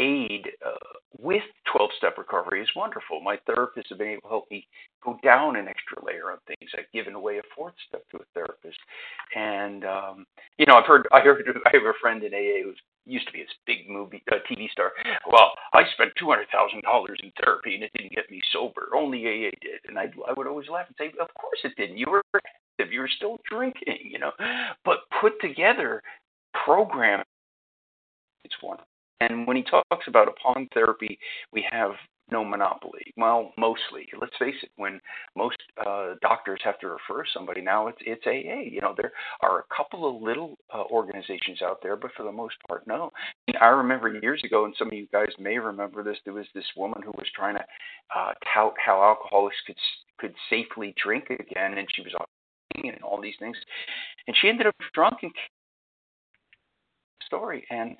aid 0.00 0.48
uh, 0.64 0.98
with 1.20 1.42
12 1.72 1.90
step 1.98 2.16
recovery 2.16 2.62
is 2.62 2.68
wonderful. 2.74 3.20
My 3.20 3.36
therapists 3.48 3.90
have 3.90 3.98
been 3.98 4.08
able 4.08 4.22
to 4.22 4.28
help 4.28 4.50
me 4.50 4.66
go 5.04 5.18
down 5.22 5.56
an 5.56 5.68
extra 5.68 6.02
layer 6.04 6.32
on 6.32 6.38
things. 6.46 6.70
I've 6.76 6.90
given 6.92 7.14
away 7.14 7.38
a 7.38 7.42
fourth 7.54 7.74
step 7.86 8.02
to 8.10 8.16
a 8.16 8.24
therapist. 8.34 8.78
And, 9.36 9.84
um, 9.84 10.26
you 10.58 10.66
know, 10.66 10.76
I've 10.76 10.86
heard, 10.86 11.06
I 11.12 11.20
heard, 11.20 11.44
I 11.66 11.70
have 11.74 11.82
a 11.82 11.92
friend 12.00 12.22
in 12.22 12.32
AA 12.32 12.64
who 12.64 12.72
used 13.06 13.26
to 13.26 13.32
be 13.32 13.40
this 13.40 13.50
big 13.66 13.88
movie, 13.88 14.22
uh, 14.32 14.36
TV 14.50 14.70
star. 14.70 14.92
Well, 15.30 15.52
I 15.74 15.82
spent 15.92 16.12
$200,000 16.20 16.44
in 17.22 17.32
therapy 17.42 17.74
and 17.74 17.84
it 17.84 17.92
didn't 17.94 18.12
get 18.12 18.30
me 18.30 18.40
sober. 18.52 18.88
Only 18.94 19.26
AA 19.26 19.50
did. 19.60 19.80
And 19.88 19.98
I, 19.98 20.10
I 20.28 20.32
would 20.36 20.46
always 20.46 20.68
laugh 20.68 20.86
and 20.88 20.96
say, 20.98 21.12
of 21.20 21.28
course 21.38 21.58
it 21.64 21.72
didn't. 21.76 21.98
You 21.98 22.06
were 22.10 22.22
active. 22.34 22.92
You 22.92 23.00
were 23.00 23.10
still 23.14 23.38
drinking, 23.50 24.10
you 24.10 24.18
know, 24.18 24.32
but 24.84 24.98
put 25.20 25.40
together 25.40 26.02
program. 26.64 27.22
It's 28.44 28.54
one 28.62 28.78
and 29.20 29.46
when 29.46 29.56
he 29.56 29.62
talks 29.62 30.06
about 30.06 30.28
a 30.28 30.30
upon 30.30 30.68
therapy, 30.72 31.18
we 31.52 31.66
have 31.70 31.92
no 32.30 32.44
monopoly. 32.44 33.02
Well, 33.16 33.52
mostly. 33.58 34.06
Let's 34.20 34.36
face 34.38 34.54
it. 34.62 34.70
When 34.76 35.00
most 35.36 35.56
uh, 35.84 36.14
doctors 36.22 36.60
have 36.62 36.78
to 36.80 36.88
refer 36.88 37.24
somebody 37.32 37.60
now, 37.60 37.88
it's 37.88 37.98
it's 38.02 38.24
AA. 38.26 38.60
You 38.70 38.80
know, 38.80 38.94
there 38.96 39.12
are 39.42 39.60
a 39.60 39.74
couple 39.74 40.08
of 40.08 40.22
little 40.22 40.56
uh, 40.72 40.84
organizations 40.90 41.62
out 41.62 41.78
there, 41.82 41.96
but 41.96 42.12
for 42.16 42.22
the 42.22 42.32
most 42.32 42.54
part, 42.68 42.86
no. 42.86 43.10
I 43.60 43.66
remember 43.66 44.18
years 44.22 44.42
ago, 44.44 44.64
and 44.64 44.74
some 44.78 44.88
of 44.88 44.94
you 44.94 45.08
guys 45.12 45.28
may 45.38 45.58
remember 45.58 46.02
this. 46.02 46.18
There 46.24 46.34
was 46.34 46.46
this 46.54 46.64
woman 46.76 47.02
who 47.02 47.12
was 47.12 47.26
trying 47.34 47.56
to 47.56 47.64
uh, 48.16 48.32
tout 48.54 48.74
how 48.84 49.02
alcoholics 49.02 49.56
could 49.66 49.76
could 50.18 50.34
safely 50.48 50.94
drink 51.02 51.30
again, 51.30 51.78
and 51.78 51.88
she 51.94 52.02
was 52.02 52.14
on 52.14 52.26
and 52.82 53.02
all 53.02 53.20
these 53.20 53.34
things, 53.38 53.56
and 54.26 54.36
she 54.40 54.48
ended 54.48 54.66
up 54.66 54.74
drunk 54.94 55.18
and 55.22 55.32
story. 57.26 57.66
And 57.70 57.96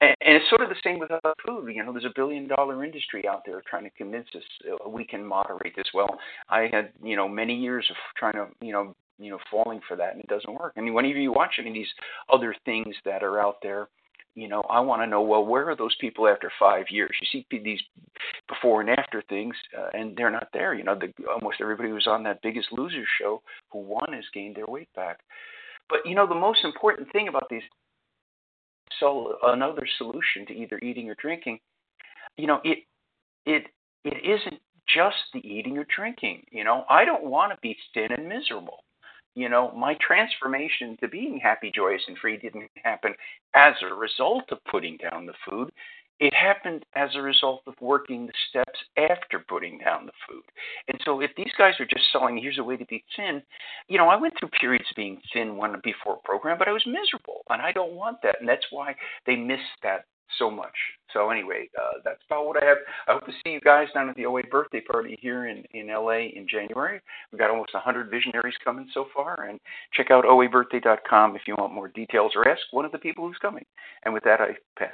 and, 0.00 0.14
it's 0.20 0.48
sort 0.48 0.62
of 0.62 0.68
the 0.68 0.76
same 0.82 0.98
with 0.98 1.10
uh, 1.10 1.18
food. 1.46 1.72
You 1.74 1.84
know, 1.84 1.92
there's 1.92 2.04
a 2.04 2.12
billion 2.14 2.48
dollar 2.48 2.84
industry 2.84 3.26
out 3.28 3.42
there 3.44 3.62
trying 3.68 3.84
to 3.84 3.90
convince 3.90 4.28
us 4.34 4.42
uh, 4.70 4.88
we 4.88 5.04
can 5.04 5.24
moderate 5.24 5.76
this. 5.76 5.88
Well, 5.94 6.18
I 6.48 6.68
had, 6.72 6.92
you 7.02 7.16
know, 7.16 7.28
many 7.28 7.54
years 7.54 7.86
of 7.90 7.96
trying 8.16 8.34
to, 8.34 8.46
you 8.60 8.72
know, 8.72 8.94
you 9.18 9.30
know, 9.30 9.38
falling 9.50 9.80
for 9.86 9.96
that, 9.96 10.14
and 10.14 10.20
it 10.20 10.28
doesn't 10.28 10.54
work. 10.58 10.72
I 10.76 10.80
mean, 10.80 10.94
whenever 10.94 11.18
you 11.18 11.32
watch 11.32 11.56
any 11.58 11.68
of 11.68 11.74
these 11.74 11.92
other 12.32 12.54
things 12.64 12.94
that 13.04 13.22
are 13.22 13.38
out 13.38 13.56
there, 13.62 13.88
you 14.34 14.48
know, 14.48 14.62
I 14.70 14.80
want 14.80 15.02
to 15.02 15.06
know, 15.06 15.20
well, 15.20 15.44
where 15.44 15.68
are 15.68 15.76
those 15.76 15.94
people 16.00 16.28
after 16.28 16.50
five 16.58 16.86
years? 16.88 17.10
You 17.20 17.26
see 17.30 17.60
these 17.62 17.80
before 18.48 18.80
and 18.80 18.90
after 18.90 19.22
things, 19.28 19.54
uh, 19.78 19.88
and 19.92 20.16
they're 20.16 20.30
not 20.30 20.48
there. 20.52 20.72
You 20.72 20.84
know, 20.84 20.98
the, 20.98 21.12
almost 21.26 21.58
everybody 21.60 21.90
who's 21.90 22.06
on 22.06 22.22
that 22.22 22.40
Biggest 22.42 22.68
Loser 22.72 23.04
show 23.20 23.42
who 23.70 23.80
won 23.80 24.12
has 24.12 24.24
gained 24.32 24.56
their 24.56 24.66
weight 24.66 24.88
back. 24.94 25.20
But 25.88 25.98
you 26.04 26.14
know, 26.14 26.26
the 26.26 26.34
most 26.34 26.64
important 26.64 27.10
thing 27.12 27.28
about 27.28 27.48
these 27.50 27.62
so 28.98 29.36
another 29.44 29.86
solution 29.98 30.46
to 30.46 30.52
either 30.52 30.78
eating 30.80 31.08
or 31.08 31.14
drinking, 31.14 31.60
you 32.36 32.46
know, 32.46 32.60
it 32.64 32.78
it 33.46 33.64
it 34.04 34.24
isn't 34.24 34.60
just 34.88 35.16
the 35.32 35.46
eating 35.46 35.78
or 35.78 35.86
drinking. 35.94 36.44
You 36.50 36.64
know, 36.64 36.84
I 36.88 37.04
don't 37.04 37.24
want 37.24 37.52
to 37.52 37.58
be 37.62 37.76
thin 37.94 38.12
and 38.12 38.28
miserable. 38.28 38.84
You 39.34 39.48
know, 39.48 39.70
my 39.72 39.96
transformation 40.00 40.96
to 41.00 41.08
being 41.08 41.38
happy, 41.40 41.70
joyous, 41.74 42.02
and 42.08 42.18
free 42.18 42.36
didn't 42.36 42.70
happen 42.82 43.14
as 43.54 43.74
a 43.82 43.94
result 43.94 44.44
of 44.50 44.58
putting 44.64 44.96
down 44.96 45.26
the 45.26 45.34
food. 45.48 45.70
It 46.20 46.34
happened 46.34 46.84
as 46.94 47.10
a 47.14 47.22
result 47.22 47.62
of 47.66 47.74
working 47.80 48.26
the 48.26 48.32
steps 48.50 48.78
after 48.96 49.38
putting 49.38 49.78
down 49.78 50.04
the 50.04 50.12
food. 50.28 50.44
And 50.88 51.00
so 51.04 51.20
if 51.20 51.30
these 51.36 51.52
guys 51.56 51.74
are 51.80 51.86
just 51.86 52.12
selling, 52.12 52.36
here's 52.36 52.58
a 52.58 52.64
way 52.64 52.76
to 52.76 52.84
be 52.84 53.02
thin, 53.16 53.42
you 53.88 53.96
know, 53.96 54.08
I 54.08 54.16
went 54.16 54.34
through 54.38 54.50
periods 54.60 54.84
of 54.90 54.96
being 54.96 55.18
thin 55.32 55.56
one 55.56 55.80
before 55.82 56.16
a 56.16 56.26
program, 56.26 56.58
but 56.58 56.68
I 56.68 56.72
was 56.72 56.84
miserable. 56.86 57.42
And 57.48 57.62
I 57.62 57.72
don't 57.72 57.92
want 57.92 58.18
that. 58.22 58.36
And 58.40 58.48
that's 58.48 58.66
why 58.70 58.94
they 59.26 59.34
miss 59.34 59.60
that 59.82 60.04
so 60.38 60.50
much. 60.50 60.74
So 61.12 61.30
anyway, 61.30 61.68
uh, 61.80 61.98
that's 62.04 62.20
about 62.28 62.46
what 62.46 62.62
I 62.62 62.66
have. 62.66 62.78
I 63.08 63.12
hope 63.12 63.26
to 63.26 63.32
see 63.42 63.52
you 63.52 63.60
guys 63.60 63.88
down 63.94 64.08
at 64.08 64.16
the 64.16 64.26
OA 64.26 64.42
birthday 64.44 64.80
party 64.80 65.18
here 65.20 65.48
in, 65.48 65.64
in 65.72 65.88
LA 65.88 66.28
in 66.34 66.46
January. 66.48 67.00
We've 67.32 67.38
got 67.38 67.50
almost 67.50 67.74
100 67.74 68.10
visionaries 68.10 68.54
coming 68.62 68.88
so 68.92 69.06
far. 69.14 69.46
And 69.48 69.58
check 69.94 70.10
out 70.10 70.24
oabirthday.com 70.24 71.34
if 71.34 71.42
you 71.46 71.56
want 71.56 71.72
more 71.72 71.88
details 71.88 72.32
or 72.36 72.46
ask 72.46 72.60
one 72.72 72.84
of 72.84 72.92
the 72.92 72.98
people 72.98 73.26
who's 73.26 73.38
coming. 73.40 73.64
And 74.04 74.14
with 74.14 74.24
that, 74.24 74.40
I 74.40 74.56
pass. 74.78 74.92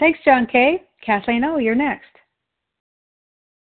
Thanks, 0.00 0.18
John 0.24 0.46
K. 0.50 0.82
Kathleen 1.04 1.44
O., 1.44 1.58
you're 1.58 1.74
next. 1.74 2.06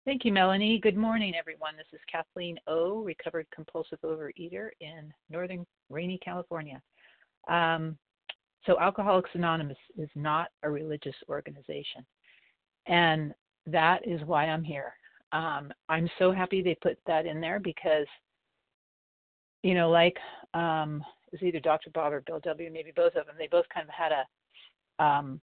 Thank 0.05 0.23
you, 0.23 0.31
Melanie. 0.31 0.79
Good 0.79 0.95
morning, 0.95 1.33
everyone. 1.35 1.75
This 1.75 1.87
is 1.93 1.99
Kathleen 2.11 2.59
O, 2.67 3.01
recovered 3.01 3.47
compulsive 3.51 3.97
overeater 4.05 4.69
in 4.79 5.11
northern 5.31 5.65
rainy 5.89 6.19
California. 6.23 6.79
Um, 7.49 7.97
so, 8.67 8.79
Alcoholics 8.79 9.31
Anonymous 9.33 9.79
is 9.97 10.09
not 10.13 10.49
a 10.61 10.69
religious 10.69 11.15
organization. 11.27 12.05
And 12.85 13.33
that 13.65 14.07
is 14.07 14.21
why 14.27 14.45
I'm 14.45 14.63
here. 14.63 14.93
Um, 15.31 15.71
I'm 15.89 16.07
so 16.19 16.31
happy 16.31 16.61
they 16.61 16.77
put 16.83 16.99
that 17.07 17.25
in 17.25 17.41
there 17.41 17.59
because, 17.59 18.05
you 19.63 19.73
know, 19.73 19.89
like 19.89 20.17
um, 20.53 21.03
it 21.33 21.41
was 21.41 21.41
either 21.41 21.59
Dr. 21.59 21.89
Bob 21.89 22.13
or 22.13 22.21
Bill 22.21 22.39
W., 22.41 22.71
maybe 22.71 22.93
both 22.95 23.15
of 23.15 23.25
them, 23.25 23.35
they 23.39 23.47
both 23.47 23.65
kind 23.73 23.89
of 23.89 23.95
had 23.95 24.11
a 24.11 25.03
um, 25.03 25.41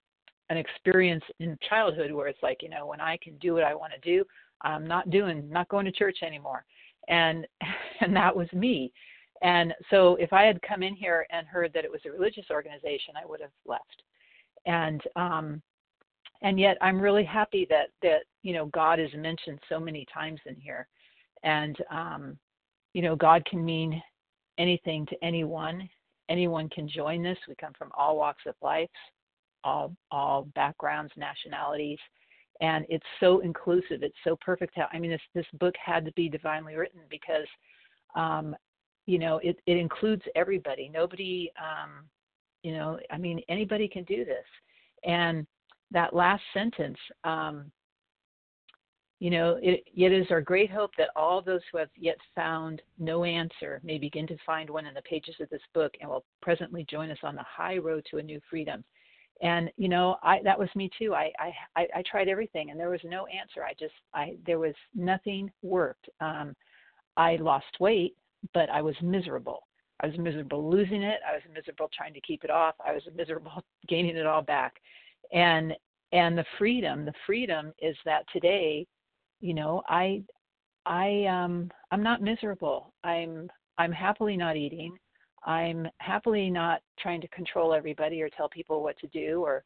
an 0.51 0.57
experience 0.57 1.25
in 1.41 1.59
childhood 1.69 2.13
where 2.13 2.29
it's 2.29 2.43
like, 2.43 2.63
you 2.63 2.69
know, 2.69 2.87
when 2.87 3.01
I 3.01 3.19
can 3.23 3.37
do 3.39 3.55
what 3.55 3.65
I 3.65 3.75
want 3.75 3.93
to 3.93 4.01
do, 4.01 4.25
I'm 4.63 4.87
not 4.87 5.11
doing, 5.11 5.49
not 5.51 5.69
going 5.69 5.85
to 5.87 5.93
church 5.93 6.19
anymore. 6.23 6.65
And 7.09 7.47
and 8.01 8.15
that 8.17 8.35
was 8.35 8.53
me. 8.53 8.93
And 9.43 9.75
so 9.91 10.17
if 10.17 10.33
I 10.33 10.45
had 10.45 10.61
come 10.63 10.83
in 10.83 10.95
here 10.95 11.27
and 11.31 11.47
heard 11.47 11.73
that 11.75 11.85
it 11.85 11.91
was 11.91 12.01
a 12.07 12.11
religious 12.11 12.47
organization, 12.51 13.15
I 13.21 13.27
would 13.27 13.41
have 13.41 13.51
left. 13.67 14.03
And 14.67 15.03
um 15.17 15.63
and 16.43 16.59
yet 16.59 16.77
I'm 16.81 17.01
really 17.01 17.25
happy 17.25 17.67
that 17.71 17.89
that 18.03 18.25
you 18.43 18.53
know 18.53 18.67
God 18.67 19.01
is 19.01 19.11
mentioned 19.17 19.61
so 19.69 19.79
many 19.79 20.07
times 20.13 20.41
in 20.47 20.57
here. 20.57 20.89
And 21.43 21.77
um 21.91 22.39
you 22.93 23.03
know 23.03 23.17
God 23.17 23.45
can 23.45 23.65
mean 23.65 24.03
anything 24.59 25.07
to 25.07 25.25
anyone. 25.25 25.89
Anyone 26.31 26.71
can 26.71 26.89
join 26.89 27.23
this. 27.23 27.39
We 27.47 27.55
come 27.55 27.73
from 27.77 27.93
all 27.97 28.17
walks 28.17 28.45
of 28.47 28.55
life, 28.63 28.89
all 29.65 29.95
all 30.11 30.43
backgrounds, 30.55 31.13
nationalities 31.17 31.99
and 32.61 32.87
it's 32.89 33.05
so 33.21 33.41
inclusive. 33.41 34.03
It's 34.03 34.17
so 34.25 34.37
perfect 34.37 34.79
i 34.93 34.99
mean 34.99 35.11
this 35.11 35.21
this 35.35 35.47
book 35.59 35.75
had 35.83 36.05
to 36.05 36.13
be 36.13 36.29
divinely 36.29 36.77
written 36.77 37.01
because 37.11 37.47
um 38.15 38.55
you 39.07 39.19
know 39.19 39.39
it 39.43 39.59
it 39.67 39.77
includes 39.77 40.23
everybody. 40.35 40.89
Nobody 40.93 41.51
um 41.59 42.05
you 42.63 42.73
know 42.73 42.99
i 43.11 43.19
mean 43.19 43.41
anybody 43.49 43.89
can 43.89 44.05
do 44.05 44.25
this. 44.25 44.47
And 45.05 45.47
that 45.91 46.15
last 46.15 46.43
sentence 46.53 46.99
um 47.25 47.71
you 49.19 49.31
know 49.31 49.59
it, 49.63 49.83
it 49.95 50.13
is 50.13 50.27
our 50.31 50.41
great 50.41 50.71
hope 50.71 50.93
that 50.97 51.11
all 51.17 51.43
those 51.43 51.61
who 51.71 51.79
have 51.79 51.91
yet 51.97 52.19
found 52.35 52.83
no 52.99 53.25
answer 53.25 53.81
may 53.83 53.99
begin 53.99 54.27
to 54.29 54.37
find 54.47 54.71
one 54.71 54.87
in 54.87 54.95
the 54.95 55.03
pages 55.03 55.35
of 55.41 55.49
this 55.51 55.63
book 55.73 55.93
and 56.01 56.09
will 56.09 56.25
presently 56.41 56.87
join 56.89 57.11
us 57.11 57.19
on 57.23 57.35
the 57.35 57.45
high 57.45 57.79
road 57.79 58.05
to 58.11 58.19
a 58.19 58.23
new 58.23 58.41
freedom 58.49 58.85
and 59.43 59.71
you 59.77 59.89
know 59.89 60.17
i 60.23 60.41
that 60.43 60.59
was 60.59 60.69
me 60.75 60.91
too. 60.99 61.15
I, 61.15 61.33
I 61.77 61.87
i 61.95 62.03
tried 62.11 62.29
everything 62.29 62.71
and 62.71 62.79
there 62.79 62.91
was 62.91 63.01
no 63.05 63.27
answer. 63.27 63.65
I 63.65 63.73
just 63.79 63.95
i 64.15 64.37
there 64.47 64.59
was 64.59 64.75
nothing 64.95 65.51
worked. 65.63 66.09
Um 66.21 66.55
i 67.17 67.37
lost 67.37 67.81
weight 67.81 68.15
but 68.53 68.69
i 68.71 68.81
was 68.83 68.97
miserable. 69.03 69.67
I 70.01 70.09
was 70.09 70.19
miserable 70.19 70.69
losing 70.69 71.03
it. 71.03 71.21
I 71.29 71.35
was 71.35 71.43
miserable 71.55 71.89
trying 71.97 72.15
to 72.15 72.21
keep 72.21 72.45
it 72.45 72.51
off. 72.51 72.75
I 72.85 72.93
was 72.93 73.03
miserable 73.17 73.63
gaining 73.89 74.17
it 74.17 74.27
all 74.27 74.43
back. 74.43 74.75
And 75.33 75.73
and 76.13 76.37
the 76.37 76.45
freedom 76.59 77.05
the 77.05 77.15
freedom 77.27 77.73
is 77.81 77.97
that 78.05 78.25
today 78.33 78.87
you 79.41 79.55
know 79.55 79.83
i 79.89 80.23
i 80.87 81.25
um 81.27 81.71
i'm 81.91 82.03
not 82.03 82.23
miserable. 82.23 82.93
I'm 83.03 83.51
i'm 83.79 83.93
happily 83.93 84.37
not 84.37 84.57
eating 84.57 84.97
I'm 85.45 85.87
happily 85.99 86.51
not 86.51 86.81
trying 86.99 87.21
to 87.21 87.29
control 87.29 87.75
everybody 87.75 88.23
or 88.23 88.29
tell 88.31 88.49
people 88.49 88.83
what 88.83 88.99
to 88.99 89.07
do 89.09 89.43
or 89.43 89.65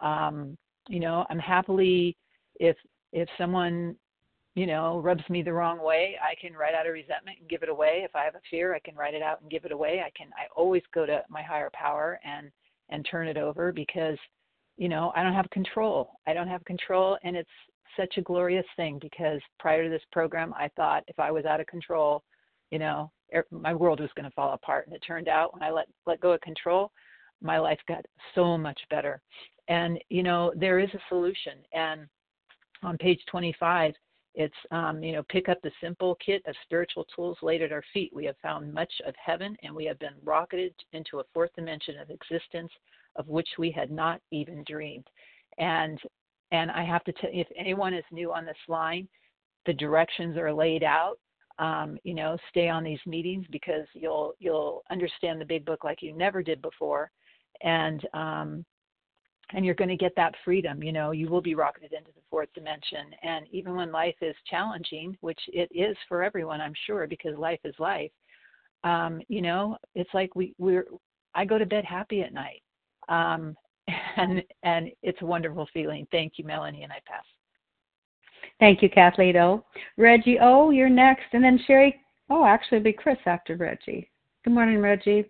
um 0.00 0.56
you 0.88 0.98
know, 1.00 1.24
I'm 1.30 1.38
happily 1.38 2.16
if 2.56 2.76
if 3.12 3.28
someone 3.38 3.96
you 4.54 4.66
know 4.66 4.98
rubs 5.00 5.22
me 5.28 5.42
the 5.42 5.52
wrong 5.52 5.82
way, 5.82 6.16
I 6.20 6.34
can 6.40 6.56
write 6.56 6.74
out 6.74 6.86
a 6.86 6.90
resentment 6.90 7.38
and 7.40 7.48
give 7.48 7.62
it 7.62 7.68
away. 7.68 8.02
If 8.04 8.16
I 8.16 8.24
have 8.24 8.34
a 8.34 8.40
fear, 8.50 8.74
I 8.74 8.80
can 8.80 8.96
write 8.96 9.14
it 9.14 9.22
out 9.22 9.40
and 9.40 9.50
give 9.50 9.64
it 9.64 9.72
away. 9.72 10.02
I 10.04 10.10
can 10.16 10.30
I 10.36 10.46
always 10.56 10.82
go 10.92 11.06
to 11.06 11.22
my 11.28 11.42
higher 11.42 11.70
power 11.72 12.18
and 12.24 12.50
and 12.88 13.06
turn 13.08 13.28
it 13.28 13.36
over 13.36 13.72
because 13.72 14.18
you 14.76 14.88
know, 14.88 15.12
I 15.14 15.22
don't 15.22 15.34
have 15.34 15.50
control. 15.50 16.12
I 16.26 16.32
don't 16.32 16.48
have 16.48 16.64
control 16.64 17.18
and 17.22 17.36
it's 17.36 17.50
such 17.96 18.16
a 18.16 18.22
glorious 18.22 18.66
thing 18.76 18.98
because 19.00 19.40
prior 19.58 19.84
to 19.84 19.90
this 19.90 20.02
program, 20.12 20.54
I 20.56 20.68
thought 20.76 21.04
if 21.06 21.18
I 21.18 21.30
was 21.30 21.44
out 21.44 21.60
of 21.60 21.66
control, 21.66 22.22
you 22.70 22.78
know, 22.78 23.10
my 23.50 23.74
world 23.74 24.00
was 24.00 24.10
going 24.14 24.28
to 24.28 24.34
fall 24.34 24.52
apart. 24.52 24.86
And 24.86 24.94
it 24.94 25.02
turned 25.06 25.28
out 25.28 25.52
when 25.54 25.62
I 25.62 25.70
let 25.70 25.86
let 26.06 26.20
go 26.20 26.32
of 26.32 26.40
control, 26.40 26.92
my 27.42 27.58
life 27.58 27.80
got 27.88 28.04
so 28.34 28.56
much 28.56 28.80
better. 28.90 29.20
And 29.68 29.98
you 30.08 30.22
know, 30.22 30.52
there 30.56 30.78
is 30.78 30.90
a 30.94 31.00
solution. 31.08 31.58
And 31.72 32.06
on 32.82 32.98
page 32.98 33.20
25, 33.30 33.94
it's 34.34 34.54
um, 34.70 35.02
you 35.02 35.12
know, 35.12 35.22
pick 35.28 35.48
up 35.48 35.58
the 35.62 35.72
simple 35.80 36.16
kit 36.24 36.42
of 36.46 36.54
spiritual 36.64 37.06
tools 37.14 37.38
laid 37.42 37.62
at 37.62 37.72
our 37.72 37.84
feet. 37.92 38.12
We 38.14 38.24
have 38.26 38.36
found 38.42 38.72
much 38.72 38.92
of 39.06 39.14
heaven, 39.22 39.56
and 39.62 39.74
we 39.74 39.84
have 39.86 39.98
been 39.98 40.14
rocketed 40.24 40.74
into 40.92 41.20
a 41.20 41.24
fourth 41.34 41.50
dimension 41.56 41.98
of 41.98 42.10
existence 42.10 42.70
of 43.16 43.28
which 43.28 43.48
we 43.58 43.70
had 43.70 43.90
not 43.90 44.20
even 44.30 44.64
dreamed. 44.66 45.06
And 45.58 45.98
and 46.52 46.70
I 46.70 46.84
have 46.84 47.04
to 47.04 47.12
tell 47.12 47.30
if 47.32 47.46
anyone 47.56 47.94
is 47.94 48.04
new 48.10 48.32
on 48.32 48.44
this 48.44 48.56
line, 48.66 49.08
the 49.66 49.72
directions 49.72 50.36
are 50.36 50.52
laid 50.52 50.82
out 50.82 51.18
um, 51.60 51.98
you 52.02 52.14
know 52.14 52.36
stay 52.48 52.68
on 52.68 52.82
these 52.82 52.98
meetings 53.06 53.46
because 53.52 53.86
you'll 53.94 54.34
you'll 54.40 54.82
understand 54.90 55.40
the 55.40 55.44
big 55.44 55.64
book 55.64 55.84
like 55.84 56.02
you 56.02 56.12
never 56.12 56.42
did 56.42 56.60
before. 56.60 57.10
And 57.62 58.04
um, 58.14 58.64
and 59.52 59.66
you're 59.66 59.74
going 59.74 59.90
to 59.90 59.96
get 59.96 60.12
that 60.16 60.34
freedom 60.44 60.82
you 60.82 60.92
know 60.92 61.10
you 61.10 61.28
will 61.28 61.42
be 61.42 61.54
rocketed 61.54 61.92
into 61.92 62.12
the 62.14 62.22
fourth 62.30 62.48
dimension. 62.54 63.06
And 63.22 63.46
even 63.52 63.76
when 63.76 63.92
life 63.92 64.14
is 64.22 64.34
challenging 64.48 65.16
which 65.20 65.40
it 65.48 65.68
is 65.72 65.96
for 66.08 66.22
everyone 66.22 66.60
i'm 66.60 66.74
sure 66.86 67.06
because 67.06 67.36
life 67.36 67.60
is 67.64 67.74
life 67.78 68.12
um, 68.84 69.20
you 69.28 69.42
know 69.42 69.76
it's 69.94 70.10
like 70.14 70.34
we 70.34 70.54
we're 70.58 70.86
i 71.34 71.44
go 71.44 71.58
to 71.58 71.66
bed 71.66 71.84
happy 71.84 72.22
at 72.22 72.32
night. 72.32 72.62
Um, 73.08 73.54
and 74.16 74.42
and 74.62 74.90
it's 75.02 75.20
a 75.20 75.26
wonderful 75.26 75.68
feeling. 75.72 76.06
Thank 76.10 76.34
you 76.36 76.44
melanie 76.44 76.84
and 76.84 76.92
i 76.92 77.00
pass 77.06 77.24
Thank 78.60 78.82
you, 78.82 78.90
Kathleen 78.90 79.36
O. 79.38 79.64
Reggie 79.96 80.38
O, 80.40 80.70
you're 80.70 80.90
next. 80.90 81.24
And 81.32 81.42
then 81.42 81.58
Sherry, 81.66 81.98
oh, 82.28 82.44
actually, 82.44 82.76
it'll 82.76 82.84
be 82.84 82.92
Chris 82.92 83.16
after 83.24 83.56
Reggie. 83.56 84.08
Good 84.44 84.52
morning, 84.52 84.78
Reggie. 84.78 85.24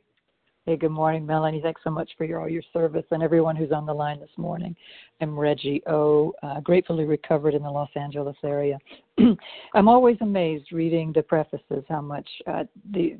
Hey, 0.66 0.76
good 0.76 0.90
morning, 0.90 1.24
Melanie. 1.24 1.60
Thanks 1.62 1.80
so 1.82 1.90
much 1.90 2.10
for 2.18 2.24
your, 2.24 2.40
all 2.40 2.48
your 2.48 2.62
service 2.72 3.04
and 3.12 3.22
everyone 3.22 3.56
who's 3.56 3.72
on 3.72 3.86
the 3.86 3.94
line 3.94 4.20
this 4.20 4.36
morning. 4.36 4.76
I'm 5.20 5.38
Reggie 5.38 5.80
O, 5.86 6.34
uh, 6.42 6.60
gratefully 6.60 7.04
recovered 7.04 7.54
in 7.54 7.62
the 7.62 7.70
Los 7.70 7.88
Angeles 7.96 8.36
area. 8.44 8.78
I'm 9.74 9.88
always 9.88 10.18
amazed 10.20 10.70
reading 10.72 11.12
the 11.14 11.22
prefaces 11.22 11.84
how 11.88 12.02
much 12.02 12.28
uh, 12.46 12.64
the 12.92 13.16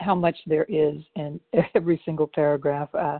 how 0.00 0.14
much 0.14 0.36
there 0.46 0.66
is 0.68 0.96
in 1.16 1.40
every 1.74 2.00
single 2.04 2.30
paragraph. 2.32 2.94
Uh, 2.94 3.18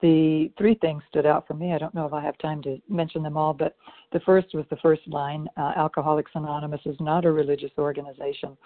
the 0.00 0.50
three 0.56 0.74
things 0.76 1.02
stood 1.08 1.26
out 1.26 1.46
for 1.46 1.54
me. 1.54 1.72
I 1.72 1.78
don't 1.78 1.94
know 1.94 2.06
if 2.06 2.12
I 2.12 2.22
have 2.22 2.38
time 2.38 2.62
to 2.62 2.80
mention 2.88 3.22
them 3.22 3.36
all, 3.36 3.52
but 3.52 3.76
the 4.12 4.20
first 4.20 4.54
was 4.54 4.64
the 4.70 4.76
first 4.76 5.02
line 5.06 5.48
uh, 5.56 5.72
Alcoholics 5.76 6.30
Anonymous 6.34 6.80
is 6.84 6.96
not 7.00 7.24
a 7.24 7.32
religious 7.32 7.72
organization. 7.78 8.56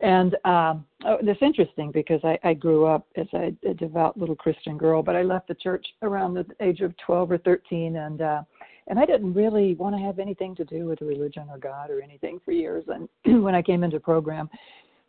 And 0.00 0.36
um, 0.44 0.84
oh, 1.06 1.18
interesting 1.40 1.90
because 1.90 2.20
I, 2.22 2.38
I 2.44 2.54
grew 2.54 2.86
up 2.86 3.06
as 3.16 3.26
a, 3.32 3.54
a 3.68 3.72
devout 3.72 4.16
little 4.18 4.36
Christian 4.36 4.76
girl, 4.76 5.02
but 5.02 5.16
I 5.16 5.22
left 5.22 5.48
the 5.48 5.54
church 5.54 5.86
around 6.02 6.34
the 6.34 6.46
age 6.60 6.80
of 6.80 6.94
12 6.98 7.32
or 7.32 7.38
13, 7.38 7.96
and 7.96 8.20
uh, 8.20 8.42
and 8.88 8.98
I 8.98 9.06
didn't 9.06 9.34
really 9.34 9.74
want 9.74 9.96
to 9.96 10.02
have 10.02 10.18
anything 10.18 10.54
to 10.56 10.64
do 10.64 10.86
with 10.86 11.00
religion 11.00 11.46
or 11.50 11.58
God 11.58 11.90
or 11.90 12.00
anything 12.00 12.40
for 12.44 12.52
years. 12.52 12.84
And 12.88 13.08
when 13.42 13.54
I 13.54 13.62
came 13.62 13.82
into 13.82 13.98
program, 13.98 14.48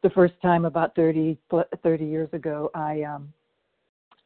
the 0.04 0.10
first 0.12 0.34
time 0.42 0.66
about 0.66 0.96
30 0.96 1.38
30 1.84 2.06
years 2.06 2.30
ago, 2.32 2.72
I 2.74 3.04
um, 3.04 3.32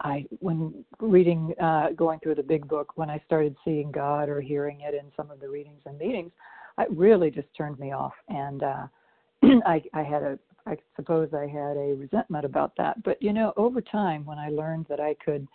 I 0.01 0.25
when 0.39 0.85
reading 0.99 1.53
uh, 1.61 1.89
going 1.95 2.19
through 2.19 2.35
the 2.35 2.43
big 2.43 2.67
book 2.67 2.97
when 2.97 3.09
I 3.09 3.21
started 3.25 3.55
seeing 3.63 3.91
God 3.91 4.29
or 4.29 4.41
hearing 4.41 4.81
it 4.81 4.93
in 4.93 5.11
some 5.15 5.31
of 5.31 5.39
the 5.39 5.49
readings 5.49 5.81
and 5.85 5.97
meetings, 5.97 6.31
it 6.79 6.87
really 6.91 7.31
just 7.31 7.47
turned 7.55 7.79
me 7.79 7.91
off, 7.91 8.13
and 8.29 8.63
uh, 8.63 8.87
I, 9.65 9.83
I 9.93 10.03
had 10.03 10.23
a 10.23 10.39
I 10.65 10.77
suppose 10.95 11.29
I 11.33 11.47
had 11.47 11.77
a 11.77 11.95
resentment 11.97 12.45
about 12.45 12.73
that. 12.77 13.01
But 13.03 13.21
you 13.21 13.33
know, 13.33 13.53
over 13.57 13.81
time, 13.81 14.25
when 14.25 14.37
I 14.37 14.49
learned 14.49 14.85
that 14.89 14.99
I 14.99 15.15
could 15.23 15.47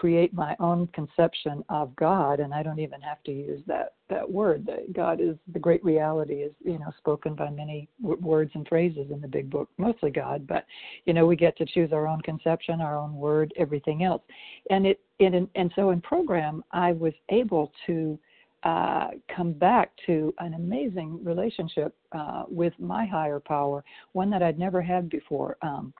create 0.00 0.32
my 0.32 0.56
own 0.60 0.86
conception 0.94 1.62
of 1.68 1.94
God, 1.94 2.40
and 2.40 2.54
I 2.54 2.62
don't 2.62 2.78
even 2.78 3.02
have 3.02 3.22
to 3.24 3.32
use 3.32 3.60
that 3.66 3.92
that 4.08 4.28
word. 4.28 4.64
That 4.64 4.94
God 4.94 5.20
is 5.20 5.36
the 5.52 5.58
great 5.58 5.84
reality 5.84 6.36
is 6.36 6.52
you 6.64 6.78
know 6.78 6.90
spoken 6.96 7.34
by 7.34 7.50
many 7.50 7.86
w- 8.00 8.18
words 8.22 8.50
and 8.54 8.66
phrases 8.66 9.10
in 9.10 9.20
the 9.20 9.28
Big 9.28 9.50
Book, 9.50 9.68
mostly 9.76 10.10
God, 10.10 10.46
but 10.46 10.64
you 11.04 11.12
know 11.12 11.26
we 11.26 11.36
get 11.36 11.54
to 11.58 11.66
choose 11.66 11.92
our 11.92 12.08
own 12.08 12.22
conception, 12.22 12.80
our 12.80 12.96
own 12.96 13.14
word, 13.14 13.52
everything 13.58 14.02
else, 14.02 14.22
and 14.70 14.86
it, 14.86 15.00
and 15.20 15.46
and 15.54 15.70
so 15.76 15.90
in 15.90 16.00
program 16.00 16.64
I 16.72 16.92
was 16.92 17.12
able 17.28 17.70
to 17.86 18.18
uh, 18.62 19.08
come 19.36 19.52
back 19.52 19.90
to 20.06 20.34
an 20.38 20.54
amazing 20.54 21.22
relationship 21.22 21.94
uh, 22.12 22.44
with 22.48 22.72
my 22.78 23.04
higher 23.04 23.40
power, 23.40 23.84
one 24.12 24.30
that 24.30 24.42
I'd 24.42 24.58
never 24.58 24.80
had 24.80 25.10
before. 25.10 25.58
Um, 25.60 25.92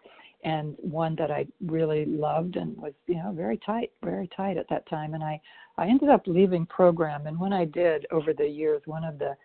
and 0.44 0.74
one 0.78 1.14
that 1.16 1.30
I 1.30 1.46
really 1.66 2.04
loved 2.06 2.56
and 2.56 2.76
was 2.76 2.92
you 3.06 3.16
know 3.16 3.32
very 3.32 3.58
tight, 3.58 3.92
very 4.02 4.28
tight 4.36 4.56
at 4.56 4.68
that 4.70 4.88
time. 4.88 5.14
And 5.14 5.22
I 5.22 5.40
I 5.78 5.86
ended 5.86 6.08
up 6.08 6.22
leaving 6.26 6.66
program, 6.66 7.26
and 7.26 7.38
when 7.38 7.52
I 7.52 7.64
did 7.64 8.06
over 8.10 8.32
the 8.32 8.46
years, 8.46 8.82
one 8.86 9.04
of 9.04 9.18
the 9.18 9.36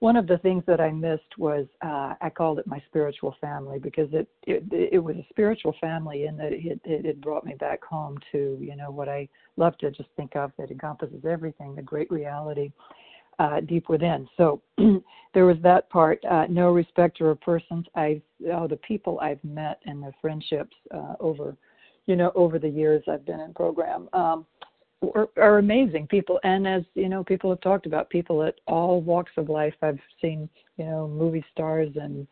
one 0.00 0.14
of 0.14 0.28
the 0.28 0.38
things 0.38 0.62
that 0.66 0.80
I 0.80 0.92
missed 0.92 1.38
was 1.38 1.66
uh, 1.84 2.14
I 2.20 2.30
called 2.30 2.60
it 2.60 2.66
my 2.68 2.80
spiritual 2.88 3.34
family 3.40 3.78
because 3.78 4.08
it 4.12 4.28
it, 4.46 4.64
it 4.70 4.98
was 4.98 5.16
a 5.16 5.26
spiritual 5.30 5.74
family 5.80 6.26
in 6.26 6.36
that 6.36 6.52
it, 6.52 6.80
it 6.84 7.04
it 7.04 7.20
brought 7.20 7.44
me 7.44 7.54
back 7.54 7.84
home 7.84 8.18
to 8.32 8.58
you 8.60 8.76
know 8.76 8.90
what 8.90 9.08
I 9.08 9.28
love 9.56 9.76
to 9.78 9.90
just 9.90 10.10
think 10.16 10.36
of. 10.36 10.52
That 10.58 10.70
encompasses 10.70 11.24
everything 11.24 11.74
the 11.74 11.82
great 11.82 12.10
reality 12.10 12.72
uh, 13.38 13.60
deep 13.60 13.88
within. 13.88 14.28
So 14.36 14.60
there 15.34 15.46
was 15.46 15.56
that 15.62 15.88
part. 15.90 16.24
Uh, 16.24 16.46
no 16.48 16.72
respecter 16.72 17.30
of 17.30 17.40
persons. 17.40 17.86
I've 17.94 18.22
oh 18.52 18.66
the 18.66 18.76
people 18.76 19.18
I've 19.20 19.42
met 19.44 19.80
and 19.86 20.02
the 20.02 20.12
friendships 20.20 20.76
uh, 20.94 21.14
over 21.20 21.56
you 22.06 22.16
know 22.16 22.32
over 22.34 22.58
the 22.58 22.68
years 22.68 23.02
I've 23.08 23.26
been 23.26 23.40
in 23.40 23.54
program. 23.54 24.08
Um, 24.12 24.46
are, 25.14 25.28
are 25.36 25.58
amazing 25.58 26.06
people 26.08 26.40
and 26.42 26.66
as 26.66 26.82
you 26.94 27.08
know 27.08 27.22
people 27.22 27.50
have 27.50 27.60
talked 27.60 27.86
about 27.86 28.10
people 28.10 28.42
at 28.42 28.56
all 28.66 29.00
walks 29.00 29.30
of 29.36 29.48
life 29.48 29.74
i've 29.82 30.00
seen 30.20 30.48
you 30.76 30.84
know 30.84 31.06
movie 31.06 31.44
stars 31.52 31.88
and 31.94 32.26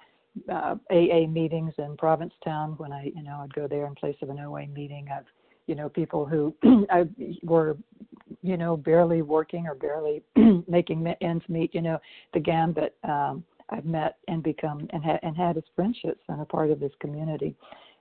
uh, 0.51 0.75
aa 0.91 1.27
meetings 1.29 1.73
in 1.79 1.97
provincetown 1.97 2.73
when 2.79 2.93
i 2.93 3.05
you 3.15 3.23
know 3.23 3.41
i'd 3.43 3.55
go 3.55 3.69
there 3.69 3.87
in 3.87 3.95
place 3.95 4.17
of 4.21 4.31
an 4.31 4.41
oa 4.41 4.67
meeting 4.67 5.07
i've 5.17 5.27
you 5.67 5.75
know 5.75 5.89
people 5.89 6.25
who 6.25 6.55
were 7.43 7.77
you 8.43 8.57
know 8.57 8.77
barely 8.77 9.23
working 9.23 9.67
or 9.67 9.75
barely 9.75 10.23
making 10.69 11.07
ends 11.21 11.45
meet 11.49 11.75
you 11.75 11.83
know 11.83 11.99
the 12.35 12.41
gambit 12.41 12.97
um 13.05 13.45
i've 13.71 13.85
met 13.85 14.17
and 14.29 14.43
become 14.43 14.87
and, 14.91 15.05
ha- 15.05 15.19
and 15.23 15.37
had 15.37 15.57
as 15.57 15.65
friendships 15.75 16.23
and 16.29 16.41
a 16.41 16.45
part 16.45 16.71
of 16.71 16.81
this 16.81 16.93
community 17.01 17.55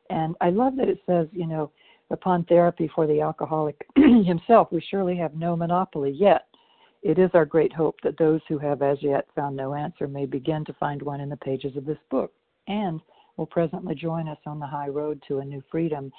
and 0.10 0.36
i 0.42 0.50
love 0.50 0.76
that 0.76 0.90
it 0.90 1.00
says 1.08 1.28
you 1.32 1.48
know 1.48 1.72
upon 2.12 2.44
therapy 2.46 2.90
for 2.94 3.08
the 3.08 3.22
alcoholic 3.22 3.86
himself, 3.96 4.70
we 4.72 4.82
surely 4.90 5.16
have 5.18 5.36
no 5.36 5.56
monopoly 5.56 6.12
yet. 6.12 6.48
It 7.04 7.20
is 7.20 7.30
our 7.34 7.46
great 7.46 7.74
hope 7.74 7.98
that 8.04 8.18
those 8.18 8.42
who 8.48 8.58
have 8.60 8.82
as 8.82 8.98
yet 9.02 9.28
found 9.36 9.56
no 9.56 9.74
answer 9.74 10.08
may 10.08 10.26
begin 10.26 10.66
to 10.66 10.74
find 10.74 11.02
one 11.02 11.22
in 11.22 11.30
the 11.30 11.38
pages 11.38 11.76
of 11.78 11.86
this 11.86 11.98
book 12.10 12.32
and 12.68 13.00
will 13.38 13.46
presently 13.46 13.96
join 13.96 14.28
us 14.28 14.40
on 14.46 14.60
the 14.60 14.66
high 14.66 14.88
road 14.88 15.22
to 15.28 15.40
a 15.40 15.46
new 15.46 15.62
freedom. 15.70 16.12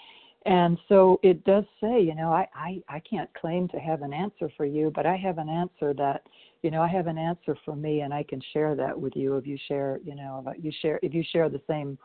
And 0.46 0.78
so 0.88 1.18
it 1.24 1.42
does 1.44 1.64
say, 1.80 2.00
you 2.00 2.14
know, 2.14 2.30
I, 2.32 2.46
I, 2.54 2.80
I 2.88 3.00
can't 3.00 3.28
claim 3.34 3.66
to 3.68 3.78
have 3.78 4.02
an 4.02 4.12
answer 4.12 4.48
for 4.56 4.64
you, 4.64 4.92
but 4.94 5.04
I 5.04 5.16
have 5.16 5.38
an 5.38 5.48
answer 5.48 5.92
that, 5.94 6.22
you 6.62 6.70
know, 6.70 6.82
I 6.82 6.86
have 6.86 7.08
an 7.08 7.18
answer 7.18 7.58
for 7.64 7.74
me 7.74 8.02
and 8.02 8.14
I 8.14 8.22
can 8.22 8.40
share 8.52 8.76
that 8.76 8.98
with 8.98 9.16
you 9.16 9.36
if 9.36 9.46
you 9.46 9.58
share, 9.66 9.98
you 10.04 10.14
know, 10.14 10.44
if 10.46 10.64
you 10.64 10.70
share 10.80 11.00
if 11.02 11.12
you 11.12 11.24
share 11.32 11.48
the 11.48 11.60
same 11.68 11.98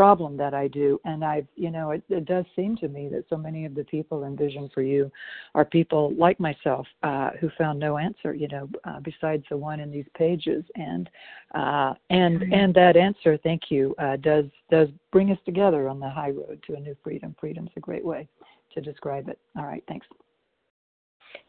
problem 0.00 0.34
that 0.34 0.54
I 0.54 0.66
do. 0.66 0.98
And 1.04 1.22
I've, 1.22 1.46
you 1.56 1.70
know, 1.70 1.90
it, 1.90 2.02
it 2.08 2.24
does 2.24 2.46
seem 2.56 2.74
to 2.78 2.88
me 2.88 3.10
that 3.10 3.26
so 3.28 3.36
many 3.36 3.66
of 3.66 3.74
the 3.74 3.84
people 3.84 4.24
in 4.24 4.34
Vision 4.34 4.70
for 4.72 4.80
You 4.80 5.12
are 5.54 5.66
people 5.66 6.14
like 6.16 6.40
myself 6.40 6.86
uh, 7.02 7.32
who 7.38 7.50
found 7.58 7.78
no 7.78 7.98
answer, 7.98 8.32
you 8.32 8.48
know, 8.48 8.66
uh, 8.84 9.00
besides 9.00 9.44
the 9.50 9.58
one 9.58 9.78
in 9.78 9.90
these 9.90 10.06
pages. 10.16 10.64
And 10.74 11.10
uh, 11.54 11.92
and 12.08 12.40
mm-hmm. 12.40 12.50
and 12.50 12.74
that 12.76 12.96
answer, 12.96 13.38
thank 13.42 13.64
you, 13.68 13.94
uh, 13.98 14.16
does 14.16 14.46
does 14.70 14.88
bring 15.12 15.32
us 15.32 15.38
together 15.44 15.86
on 15.86 16.00
the 16.00 16.08
high 16.08 16.30
road 16.30 16.64
to 16.66 16.76
a 16.76 16.80
new 16.80 16.96
freedom. 17.04 17.36
Freedom's 17.38 17.72
a 17.76 17.80
great 17.80 18.04
way 18.04 18.26
to 18.72 18.80
describe 18.80 19.28
it. 19.28 19.38
All 19.58 19.66
right, 19.66 19.84
thanks. 19.86 20.06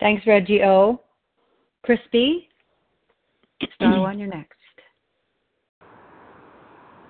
Thanks, 0.01 0.27
Reggie 0.27 0.61
O. 0.63 0.99
Crispy, 1.83 2.49
B. 3.61 3.67
Star 3.75 3.97
one, 4.01 4.19
you're 4.19 4.27
next. 4.27 4.57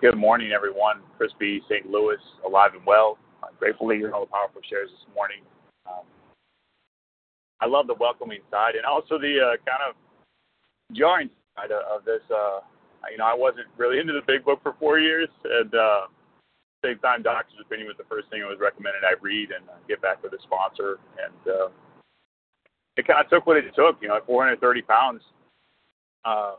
Good 0.01 0.17
morning, 0.17 0.51
everyone. 0.51 1.01
Chris 1.15 1.29
B. 1.37 1.61
St. 1.69 1.85
Louis, 1.85 2.17
alive 2.43 2.71
and 2.73 2.83
well. 2.87 3.19
I'm 3.43 3.53
grateful 3.59 3.87
to 3.87 3.93
hear 3.93 4.11
all 4.11 4.25
the 4.25 4.31
powerful 4.31 4.59
shares 4.67 4.89
this 4.89 5.05
morning. 5.13 5.45
Um, 5.85 6.01
I 7.61 7.67
love 7.67 7.85
the 7.85 7.93
welcoming 7.93 8.39
side 8.49 8.73
and 8.73 8.83
also 8.83 9.19
the 9.19 9.37
uh, 9.37 9.61
kind 9.61 9.85
of 9.85 9.93
jarring 10.97 11.29
side 11.55 11.69
of, 11.69 11.85
of 11.85 12.03
this. 12.03 12.25
Uh, 12.33 12.65
you 13.11 13.17
know, 13.17 13.25
I 13.25 13.35
wasn't 13.35 13.67
really 13.77 13.99
into 13.99 14.11
the 14.13 14.25
big 14.25 14.43
book 14.43 14.57
for 14.63 14.73
four 14.79 14.97
years, 14.97 15.29
and 15.45 15.69
uh, 15.75 16.09
same 16.83 16.97
time, 16.97 17.21
doctor's 17.21 17.61
opinion 17.61 17.85
was 17.85 17.97
the 18.01 18.09
first 18.09 18.27
thing 18.31 18.41
it 18.41 18.49
was 18.49 18.57
recommended 18.59 19.05
I 19.05 19.13
read 19.21 19.51
and 19.51 19.69
uh, 19.69 19.77
get 19.87 20.01
back 20.01 20.23
with 20.23 20.33
a 20.33 20.41
sponsor. 20.41 20.97
And 21.21 21.45
uh, 21.45 21.69
it 22.97 23.05
kind 23.05 23.23
of 23.23 23.29
took 23.29 23.45
what 23.45 23.57
it 23.57 23.69
took. 23.75 24.01
You 24.01 24.07
know, 24.07 24.17
at 24.17 24.25
430 24.25 24.81
pounds. 24.81 25.21
Uh, 26.25 26.53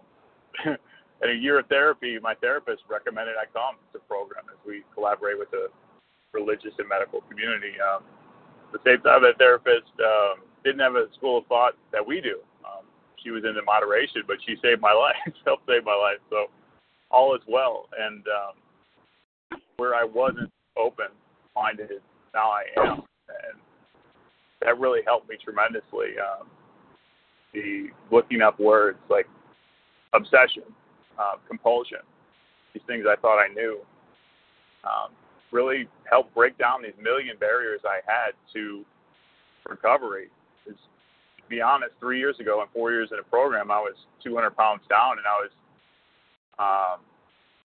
in 1.22 1.30
a 1.30 1.34
year 1.34 1.58
of 1.58 1.66
therapy, 1.66 2.18
my 2.20 2.34
therapist 2.34 2.82
recommended 2.90 3.34
I 3.38 3.46
come 3.52 3.76
to 3.92 3.98
program 4.00 4.44
as 4.50 4.58
we 4.66 4.82
collaborate 4.94 5.38
with 5.38 5.50
the 5.50 5.68
religious 6.32 6.72
and 6.78 6.88
medical 6.88 7.20
community. 7.22 7.74
Um, 7.78 8.02
the 8.72 8.80
same 8.84 9.00
time, 9.02 9.22
that 9.22 9.38
therapist 9.38 9.92
um, 10.00 10.42
didn't 10.64 10.80
have 10.80 10.96
a 10.96 11.06
school 11.16 11.38
of 11.38 11.46
thought 11.46 11.74
that 11.92 12.04
we 12.04 12.20
do. 12.20 12.40
Um, 12.64 12.84
she 13.22 13.30
was 13.30 13.44
into 13.44 13.62
moderation, 13.62 14.22
but 14.26 14.36
she 14.46 14.56
saved 14.62 14.80
my 14.80 14.92
life, 14.98 15.16
helped 15.44 15.66
save 15.68 15.84
my 15.84 15.94
life. 15.94 16.18
So 16.30 16.46
all 17.10 17.34
is 17.36 17.42
well. 17.46 17.88
And 17.98 18.24
um, 18.26 19.60
where 19.76 19.94
I 19.94 20.04
wasn't 20.04 20.50
open 20.76 21.06
minded, 21.54 22.02
now 22.34 22.50
I 22.50 22.64
am. 22.80 23.02
And 23.28 23.60
that 24.62 24.78
really 24.80 25.00
helped 25.06 25.28
me 25.28 25.36
tremendously. 25.42 26.18
Um, 26.18 26.48
the 27.52 27.88
looking 28.10 28.40
up 28.40 28.58
words 28.58 28.98
like 29.10 29.28
obsession 30.14 30.62
uh, 31.18 31.36
compulsion, 31.48 31.98
these 32.74 32.82
things 32.86 33.04
I 33.08 33.16
thought 33.20 33.38
I 33.38 33.52
knew, 33.52 33.80
um, 34.84 35.12
really 35.52 35.88
helped 36.10 36.34
break 36.34 36.56
down 36.58 36.82
these 36.82 36.96
million 37.00 37.36
barriers 37.38 37.80
I 37.84 38.00
had 38.06 38.32
to 38.54 38.84
recovery. 39.68 40.28
Because, 40.64 40.80
to 41.36 41.42
be 41.48 41.60
honest, 41.60 41.92
three 42.00 42.18
years 42.18 42.36
ago 42.40 42.60
and 42.62 42.70
four 42.72 42.90
years 42.90 43.10
in 43.12 43.18
a 43.18 43.22
program, 43.22 43.70
I 43.70 43.78
was 43.78 43.94
200 44.24 44.56
pounds 44.56 44.82
down, 44.88 45.18
and 45.18 45.26
I 45.26 45.36
was 45.38 45.52
um, 46.58 47.00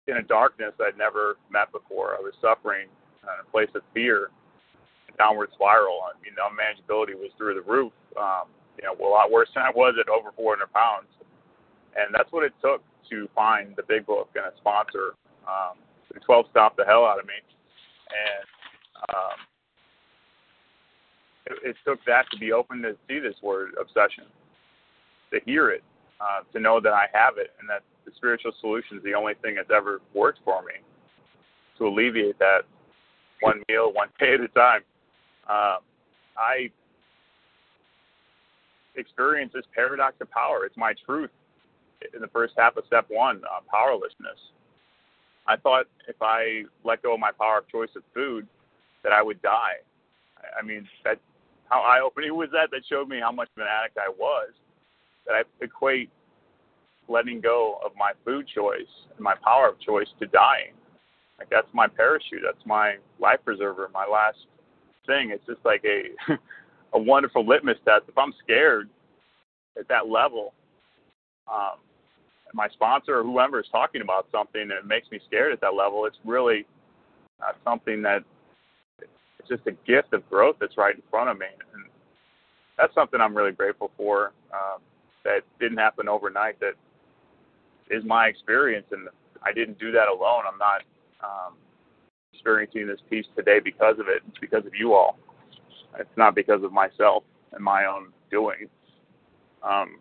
in 0.07 0.17
a 0.17 0.23
darkness 0.23 0.73
I'd 0.79 0.97
never 0.97 1.37
met 1.51 1.71
before. 1.71 2.15
I 2.15 2.21
was 2.21 2.33
suffering 2.41 2.87
in 3.23 3.37
a 3.41 3.51
place 3.51 3.69
of 3.75 3.81
fear, 3.93 4.29
a 5.13 5.17
downward 5.17 5.49
spiral. 5.53 5.99
I 6.03 6.15
mean, 6.23 6.33
the 6.35 6.43
unmanageability 6.43 7.15
was 7.15 7.31
through 7.37 7.55
the 7.55 7.65
roof. 7.69 7.93
Um, 8.19 8.49
you 8.77 8.85
know, 8.85 8.93
a 8.93 9.09
lot 9.09 9.31
worse 9.31 9.49
than 9.55 9.63
I 9.63 9.71
was 9.73 9.95
at 9.99 10.07
over 10.09 10.29
400 10.35 10.71
pounds. 10.71 11.09
And 11.97 12.13
that's 12.13 12.31
what 12.31 12.43
it 12.43 12.53
took 12.61 12.81
to 13.09 13.27
find 13.35 13.75
the 13.75 13.83
big 13.87 14.05
book 14.05 14.29
and 14.35 14.45
a 14.45 14.57
sponsor. 14.57 15.15
Um, 15.47 15.77
the 16.13 16.19
12 16.19 16.45
stopped 16.51 16.77
the 16.77 16.85
hell 16.85 17.05
out 17.05 17.19
of 17.19 17.25
me, 17.25 17.33
and 18.09 18.45
um, 19.09 19.37
it, 21.45 21.69
it 21.69 21.75
took 21.85 21.99
that 22.05 22.25
to 22.31 22.37
be 22.37 22.51
open 22.51 22.81
to 22.81 22.95
see 23.07 23.19
this 23.19 23.35
word 23.41 23.71
obsession, 23.79 24.25
to 25.31 25.39
hear 25.45 25.69
it, 25.69 25.83
uh, 26.21 26.41
to 26.53 26.59
know 26.59 26.79
that 26.79 26.93
I 26.93 27.05
have 27.13 27.37
it, 27.37 27.51
and 27.59 27.69
that 27.69 27.83
the 28.05 28.11
spiritual 28.15 28.51
solution 28.59 28.97
is 28.97 29.03
the 29.03 29.13
only 29.13 29.33
thing 29.41 29.55
that's 29.55 29.71
ever 29.75 30.01
worked 30.13 30.39
for 30.43 30.61
me 30.61 30.73
to 31.77 31.87
alleviate 31.87 32.39
that 32.39 32.61
one 33.41 33.61
meal, 33.69 33.91
one 33.93 34.09
day 34.19 34.33
at 34.33 34.41
a 34.41 34.47
time. 34.49 34.81
Um, 35.49 35.79
I 36.37 36.69
experience 38.95 39.51
this 39.53 39.65
paradox 39.73 40.15
of 40.21 40.29
power. 40.31 40.65
It's 40.65 40.77
my 40.77 40.93
truth 41.05 41.29
in 42.13 42.21
the 42.21 42.27
first 42.27 42.53
half 42.57 42.77
of 42.77 42.85
step 42.85 43.05
one, 43.09 43.41
uh, 43.45 43.61
powerlessness. 43.71 44.39
I 45.47 45.55
thought 45.55 45.85
if 46.07 46.17
I 46.21 46.63
let 46.83 47.01
go 47.01 47.13
of 47.13 47.19
my 47.19 47.31
power 47.31 47.59
of 47.59 47.67
choice 47.69 47.89
of 47.95 48.03
food, 48.13 48.47
that 49.03 49.13
I 49.13 49.21
would 49.21 49.41
die. 49.41 49.79
I 50.59 50.65
mean, 50.65 50.87
that 51.03 51.19
how 51.69 51.81
eye 51.81 52.01
opening 52.03 52.35
was 52.35 52.49
that? 52.51 52.69
That 52.71 52.81
showed 52.89 53.07
me 53.07 53.19
how 53.21 53.31
much 53.31 53.49
of 53.55 53.61
an 53.61 53.67
addict 53.67 53.97
I 53.97 54.09
was. 54.09 54.49
That 55.25 55.33
I 55.33 55.43
equate 55.63 56.09
letting 57.09 57.39
go 57.39 57.79
of 57.85 57.91
my 57.97 58.11
food 58.25 58.45
choice 58.53 58.81
and 59.15 59.21
my 59.21 59.35
power 59.43 59.69
of 59.69 59.79
choice 59.79 60.07
to 60.19 60.27
dying. 60.27 60.73
Like 61.39 61.49
that's 61.49 61.67
my 61.73 61.87
parachute. 61.87 62.41
That's 62.43 62.65
my 62.65 62.95
life 63.19 63.39
preserver. 63.45 63.89
My 63.93 64.05
last 64.05 64.37
thing. 65.05 65.31
It's 65.31 65.45
just 65.45 65.63
like 65.63 65.83
a 65.85 66.33
a 66.93 66.99
wonderful 66.99 67.45
litmus 67.45 67.77
test. 67.85 68.03
If 68.07 68.17
I'm 68.17 68.33
scared 68.43 68.89
at 69.79 69.87
that 69.87 70.07
level, 70.09 70.53
um, 71.51 71.77
my 72.53 72.67
sponsor 72.69 73.19
or 73.19 73.23
whoever 73.23 73.59
is 73.59 73.67
talking 73.71 74.01
about 74.01 74.27
something 74.31 74.61
it 74.61 74.85
makes 74.85 75.09
me 75.11 75.19
scared 75.27 75.53
at 75.53 75.61
that 75.61 75.73
level, 75.75 76.05
it's 76.05 76.17
really 76.25 76.65
something 77.63 78.01
that 78.01 78.23
it's 78.99 79.49
just 79.49 79.67
a 79.67 79.71
gift 79.89 80.13
of 80.13 80.27
growth 80.29 80.55
that's 80.59 80.77
right 80.77 80.95
in 80.95 81.01
front 81.09 81.29
of 81.29 81.37
me. 81.37 81.45
And 81.73 81.85
that's 82.77 82.93
something 82.93 83.19
I'm 83.21 83.35
really 83.35 83.51
grateful 83.51 83.91
for. 83.97 84.33
Um, 84.53 84.81
that 85.23 85.41
didn't 85.59 85.77
happen 85.77 86.07
overnight. 86.07 86.59
That 86.59 86.73
is 87.89 88.03
my 88.05 88.27
experience, 88.27 88.87
and 88.91 89.07
I 89.43 89.51
didn't 89.53 89.79
do 89.79 89.91
that 89.91 90.07
alone. 90.07 90.43
I'm 90.51 90.57
not 90.57 90.81
um, 91.23 91.53
experiencing 92.33 92.87
this 92.87 92.99
peace 93.09 93.25
today 93.35 93.59
because 93.59 93.99
of 93.99 94.07
it. 94.07 94.23
It's 94.27 94.37
because 94.39 94.65
of 94.65 94.73
you 94.73 94.93
all. 94.93 95.17
It's 95.99 96.09
not 96.15 96.35
because 96.35 96.63
of 96.63 96.71
myself 96.71 97.23
and 97.53 97.63
my 97.63 97.85
own 97.85 98.13
doing. 98.29 98.67
Um, 99.63 99.99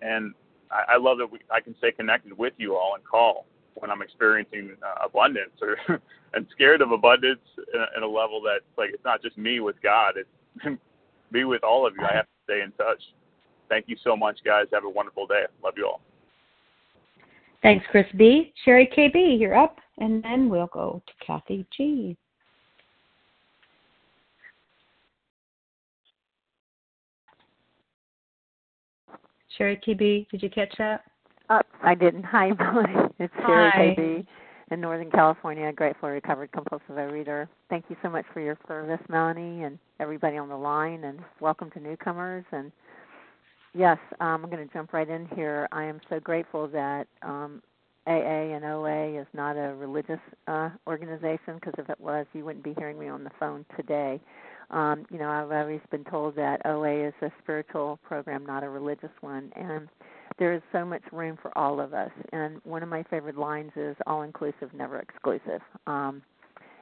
and 0.00 0.34
I, 0.72 0.94
I 0.94 0.96
love 0.96 1.18
that 1.18 1.30
we, 1.30 1.38
I 1.50 1.60
can 1.60 1.76
stay 1.78 1.92
connected 1.92 2.36
with 2.36 2.54
you 2.56 2.76
all 2.76 2.94
and 2.94 3.04
call 3.04 3.46
when 3.74 3.90
I'm 3.90 4.02
experiencing 4.02 4.72
uh, 4.82 5.06
abundance 5.06 5.52
or 5.60 5.76
and 6.34 6.46
scared 6.52 6.80
of 6.80 6.92
abundance 6.92 7.40
in 7.74 7.80
a, 7.80 7.86
in 7.96 8.02
a 8.02 8.06
level 8.06 8.40
that 8.42 8.60
like 8.76 8.90
it's 8.92 9.04
not 9.04 9.22
just 9.22 9.38
me 9.38 9.60
with 9.60 9.76
God, 9.82 10.14
it's 10.16 10.80
me 11.30 11.44
with 11.44 11.62
all 11.64 11.86
of 11.86 11.94
you. 11.98 12.04
I 12.04 12.14
have 12.14 12.26
to 12.26 12.30
stay 12.44 12.60
in 12.62 12.72
touch. 12.72 13.02
Thank 13.68 13.86
you 13.88 13.96
so 14.02 14.16
much, 14.16 14.38
guys. 14.44 14.66
Have 14.72 14.84
a 14.84 14.90
wonderful 14.90 15.26
day. 15.26 15.44
Love 15.64 15.74
you 15.76 15.86
all. 15.86 16.00
Thanks, 17.62 17.86
Chris 17.90 18.06
B. 18.16 18.52
Sherry 18.64 18.90
KB, 18.94 19.38
you're 19.38 19.56
up, 19.56 19.78
and 19.98 20.22
then 20.22 20.48
we'll 20.48 20.66
go 20.66 21.00
to 21.06 21.24
Kathy 21.24 21.64
G. 21.74 22.16
Sherry 29.56 29.80
KB, 29.86 30.28
did 30.30 30.42
you 30.42 30.50
catch 30.50 30.74
that? 30.78 31.04
Uh, 31.48 31.60
I 31.82 31.94
didn't. 31.94 32.22
Hi, 32.30 32.50
Melanie. 32.58 33.10
It's 33.18 33.34
Sherry. 33.46 33.94
KB 33.96 34.26
in 34.70 34.80
Northern 34.80 35.10
California, 35.10 35.70
grateful 35.72 36.08
recovered 36.08 36.50
compulsive 36.52 36.96
reader. 37.12 37.48
Thank 37.68 37.84
you 37.90 37.96
so 38.02 38.08
much 38.08 38.24
for 38.32 38.40
your 38.40 38.58
service, 38.66 39.00
Melanie, 39.08 39.64
and 39.64 39.78
everybody 40.00 40.38
on 40.38 40.48
the 40.48 40.56
line, 40.56 41.04
and 41.04 41.20
welcome 41.40 41.70
to 41.72 41.80
newcomers. 41.80 42.44
And 42.52 42.72
yes, 43.74 43.98
um, 44.20 44.44
I'm 44.44 44.50
going 44.50 44.66
to 44.66 44.72
jump 44.72 44.94
right 44.94 45.08
in 45.08 45.26
here. 45.34 45.68
I 45.72 45.84
am 45.84 46.00
so 46.08 46.18
grateful 46.20 46.68
that 46.68 47.06
um, 47.20 47.62
AA 48.06 48.54
and 48.54 48.64
OA 48.64 49.20
is 49.20 49.26
not 49.34 49.56
a 49.56 49.74
religious 49.74 50.20
uh, 50.48 50.70
organization 50.86 51.56
because 51.56 51.74
if 51.76 51.90
it 51.90 52.00
was, 52.00 52.26
you 52.32 52.44
wouldn't 52.44 52.64
be 52.64 52.74
hearing 52.78 52.98
me 52.98 53.08
on 53.08 53.24
the 53.24 53.30
phone 53.38 53.66
today. 53.76 54.20
Um, 54.72 55.04
you 55.10 55.18
know, 55.18 55.28
I've 55.28 55.52
always 55.52 55.80
been 55.90 56.04
told 56.04 56.34
that 56.36 56.64
OA 56.64 57.08
is 57.08 57.14
a 57.22 57.30
spiritual 57.42 57.98
program, 58.02 58.46
not 58.46 58.64
a 58.64 58.68
religious 58.68 59.10
one, 59.20 59.52
and 59.54 59.88
there 60.38 60.54
is 60.54 60.62
so 60.72 60.84
much 60.84 61.02
room 61.12 61.38
for 61.40 61.56
all 61.56 61.80
of 61.80 61.92
us. 61.92 62.10
And 62.32 62.60
one 62.64 62.82
of 62.82 62.88
my 62.88 63.02
favorite 63.04 63.36
lines 63.36 63.72
is 63.76 63.96
all 64.06 64.22
inclusive, 64.22 64.72
never 64.74 64.98
exclusive. 64.98 65.60
Um, 65.86 66.22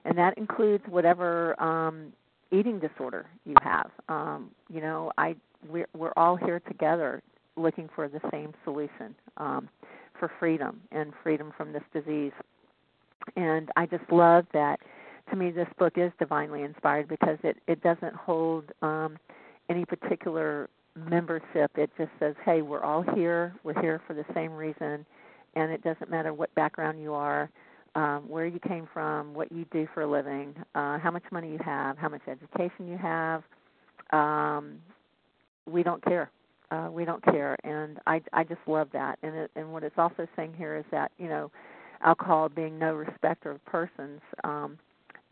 and 0.05 0.16
that 0.16 0.38
includes 0.38 0.85
whatever 0.88 1.61
um, 1.62 2.12
eating 2.53 2.79
disorder 2.79 3.26
you 3.44 3.55
have. 3.62 3.90
Um, 4.09 4.50
you 4.68 4.81
know, 4.81 5.12
I 5.18 5.37
we're, 5.68 5.88
we're 5.94 6.12
all 6.16 6.37
here 6.37 6.61
together 6.61 7.22
looking 7.57 7.88
for 7.94 8.09
the 8.09 8.20
same 8.31 8.53
solution 8.64 9.14
um, 9.37 9.68
for 10.18 10.31
freedom 10.38 10.81
and 10.92 11.12
freedom 11.22 11.53
from 11.57 11.72
this 11.72 11.83
disease. 11.92 12.33
And 13.37 13.68
I 13.76 13.87
just 13.87 14.11
love 14.11 14.46
that. 14.53 14.81
To 15.30 15.36
me, 15.36 15.50
this 15.50 15.68
book 15.78 15.94
is 15.96 16.10
divinely 16.18 16.62
inspired 16.62 17.08
because 17.08 17.38
it 17.44 17.56
it 17.68 17.82
doesn't 17.82 18.14
hold 18.14 18.64
um, 18.82 19.16
any 19.68 19.84
particular 19.84 20.68
membership. 20.96 21.70
It 21.76 21.90
just 21.96 22.10
says, 22.18 22.34
hey, 22.44 22.62
we're 22.62 22.82
all 22.82 23.02
here. 23.14 23.54
We're 23.62 23.80
here 23.80 24.00
for 24.06 24.14
the 24.14 24.24
same 24.34 24.52
reason, 24.52 25.06
and 25.54 25.70
it 25.70 25.82
doesn't 25.82 26.10
matter 26.10 26.34
what 26.34 26.52
background 26.54 27.00
you 27.00 27.14
are, 27.14 27.48
um, 27.94 28.28
where 28.28 28.46
you 28.46 28.58
came 28.58 28.88
from, 28.92 29.32
what 29.34 29.52
you 29.52 29.64
do 29.72 29.86
for 29.94 30.02
a 30.02 30.06
living, 30.10 30.54
uh, 30.74 30.98
how 30.98 31.10
much 31.12 31.22
money 31.30 31.52
you 31.52 31.58
have, 31.64 31.96
how 31.96 32.08
much 32.08 32.22
education 32.26 32.88
you 32.88 32.98
have. 32.98 33.42
Um, 34.12 34.78
we 35.66 35.82
don't 35.82 36.04
care. 36.04 36.30
Uh, 36.72 36.88
we 36.90 37.04
don't 37.04 37.24
care, 37.24 37.56
and 37.64 37.98
I 38.06 38.20
I 38.32 38.44
just 38.44 38.60
love 38.66 38.88
that. 38.92 39.18
And 39.22 39.34
it, 39.34 39.50
and 39.56 39.72
what 39.72 39.84
it's 39.84 39.98
also 39.98 40.26
saying 40.36 40.54
here 40.56 40.76
is 40.76 40.84
that 40.90 41.12
you 41.18 41.28
know, 41.28 41.50
alcohol 42.02 42.48
being 42.48 42.78
no 42.78 42.94
respecter 42.94 43.52
of 43.52 43.64
persons. 43.64 44.20
Um, 44.44 44.78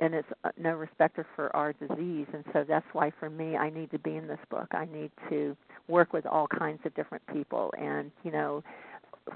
and 0.00 0.14
it's 0.14 0.28
uh, 0.44 0.50
no 0.58 0.70
respecter 0.72 1.26
for 1.34 1.54
our 1.56 1.72
disease 1.72 2.26
and 2.32 2.44
so 2.52 2.64
that's 2.66 2.86
why 2.92 3.10
for 3.18 3.30
me 3.30 3.56
I 3.56 3.70
need 3.70 3.90
to 3.90 3.98
be 3.98 4.16
in 4.16 4.26
this 4.26 4.38
book. 4.50 4.68
I 4.72 4.86
need 4.92 5.10
to 5.30 5.56
work 5.88 6.12
with 6.12 6.26
all 6.26 6.46
kinds 6.46 6.80
of 6.84 6.94
different 6.94 7.26
people 7.32 7.72
and 7.78 8.10
you 8.22 8.30
know 8.30 8.62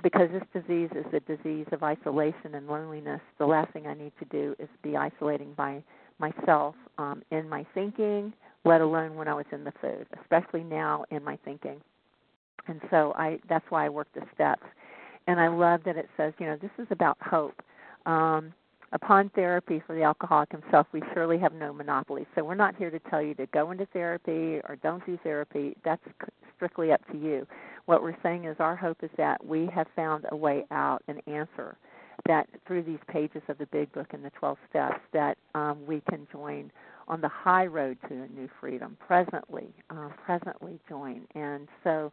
because 0.02 0.28
this 0.32 0.62
disease 0.62 0.90
is 0.94 1.04
a 1.12 1.20
disease 1.20 1.66
of 1.72 1.82
isolation 1.82 2.54
and 2.54 2.66
loneliness, 2.66 3.20
the 3.38 3.46
last 3.46 3.72
thing 3.72 3.86
I 3.86 3.94
need 3.94 4.12
to 4.18 4.24
do 4.26 4.54
is 4.58 4.68
be 4.82 4.96
isolating 4.96 5.52
by 5.54 5.82
myself 6.18 6.74
um, 6.98 7.22
in 7.30 7.48
my 7.48 7.66
thinking, 7.74 8.32
let 8.64 8.80
alone 8.80 9.16
when 9.16 9.28
I 9.28 9.34
was 9.34 9.46
in 9.52 9.64
the 9.64 9.72
food, 9.80 10.06
especially 10.22 10.62
now 10.62 11.04
in 11.10 11.22
my 11.24 11.38
thinking. 11.44 11.80
And 12.68 12.80
so 12.90 13.12
I 13.16 13.40
that's 13.48 13.64
why 13.70 13.86
I 13.86 13.88
work 13.88 14.08
the 14.14 14.22
steps. 14.34 14.62
And 15.26 15.40
I 15.40 15.48
love 15.48 15.80
that 15.84 15.96
it 15.96 16.08
says, 16.16 16.32
you 16.38 16.46
know, 16.46 16.56
this 16.56 16.70
is 16.78 16.86
about 16.90 17.16
hope. 17.20 17.60
Um, 18.06 18.52
Upon 18.92 19.30
therapy 19.30 19.82
for 19.86 19.94
the 19.94 20.02
alcoholic 20.02 20.52
himself, 20.52 20.86
we 20.92 21.02
surely 21.14 21.38
have 21.38 21.54
no 21.54 21.72
monopoly. 21.72 22.26
So 22.34 22.44
we're 22.44 22.54
not 22.54 22.76
here 22.76 22.90
to 22.90 22.98
tell 23.10 23.22
you 23.22 23.34
to 23.34 23.46
go 23.46 23.70
into 23.70 23.86
therapy 23.86 24.60
or 24.68 24.76
don't 24.82 25.04
do 25.06 25.18
therapy. 25.22 25.74
That's 25.82 26.02
strictly 26.56 26.92
up 26.92 27.00
to 27.10 27.16
you. 27.16 27.46
What 27.86 28.02
we're 28.02 28.16
saying 28.22 28.44
is 28.44 28.56
our 28.60 28.76
hope 28.76 28.98
is 29.02 29.10
that 29.16 29.44
we 29.44 29.66
have 29.74 29.86
found 29.96 30.26
a 30.30 30.36
way 30.36 30.66
out, 30.70 31.02
an 31.08 31.20
answer, 31.26 31.76
that 32.26 32.46
through 32.66 32.82
these 32.82 33.00
pages 33.08 33.42
of 33.48 33.56
the 33.56 33.66
big 33.66 33.90
book 33.92 34.08
and 34.12 34.22
the 34.22 34.30
12 34.30 34.58
steps, 34.68 35.00
that 35.14 35.38
um, 35.54 35.84
we 35.86 36.02
can 36.10 36.28
join 36.30 36.70
on 37.08 37.20
the 37.22 37.28
high 37.28 37.66
road 37.66 37.96
to 38.08 38.14
a 38.14 38.28
new 38.28 38.48
freedom 38.60 38.96
presently, 39.04 39.68
uh, 39.88 40.08
presently 40.24 40.78
join. 40.88 41.22
And 41.34 41.66
so 41.82 42.12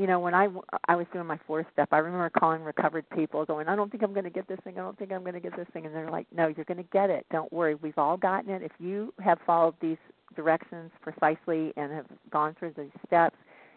you 0.00 0.06
know, 0.06 0.18
when 0.18 0.32
I 0.32 0.48
I 0.88 0.96
was 0.96 1.06
doing 1.12 1.26
my 1.26 1.38
fourth 1.46 1.66
step, 1.74 1.88
I 1.92 1.98
remember 1.98 2.30
calling 2.30 2.62
recovered 2.62 3.04
people, 3.10 3.44
going, 3.44 3.68
"I 3.68 3.76
don't 3.76 3.90
think 3.90 4.02
I'm 4.02 4.14
going 4.14 4.24
to 4.24 4.30
get 4.30 4.48
this 4.48 4.58
thing. 4.64 4.78
I 4.78 4.80
don't 4.80 4.98
think 4.98 5.12
I'm 5.12 5.20
going 5.20 5.34
to 5.34 5.40
get 5.40 5.54
this 5.56 5.66
thing," 5.74 5.84
and 5.84 5.94
they're 5.94 6.10
like, 6.10 6.26
"No, 6.34 6.46
you're 6.48 6.64
going 6.64 6.78
to 6.78 6.90
get 6.90 7.10
it. 7.10 7.26
Don't 7.30 7.52
worry. 7.52 7.74
We've 7.74 7.98
all 7.98 8.16
gotten 8.16 8.50
it. 8.50 8.62
If 8.62 8.72
you 8.78 9.12
have 9.22 9.38
followed 9.44 9.74
these 9.82 9.98
directions 10.34 10.90
precisely 11.02 11.74
and 11.76 11.92
have 11.92 12.06
gone 12.32 12.56
through 12.58 12.72
these 12.78 12.90
steps, 13.06 13.36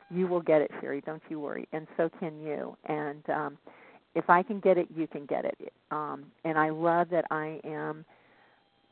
you 0.10 0.28
will 0.28 0.40
get 0.40 0.62
it, 0.62 0.72
Sherry. 0.80 1.02
Don't 1.02 1.22
you 1.28 1.42
worry. 1.42 1.68
And 1.74 1.88
so 1.98 2.10
can 2.20 2.40
you. 2.40 2.78
And 2.86 3.30
um, 3.30 3.58
if 4.16 4.30
I 4.30 4.44
can 4.44 4.62
get 4.62 4.78
it, 4.78 4.88
you 4.96 5.08
can 5.08 5.26
get 5.26 5.44
it. 5.44 5.74
Um, 5.92 6.28
and 6.46 6.58
I 6.58 6.70
love 6.70 7.10
that 7.10 7.26
I 7.32 7.60
am." 7.66 8.06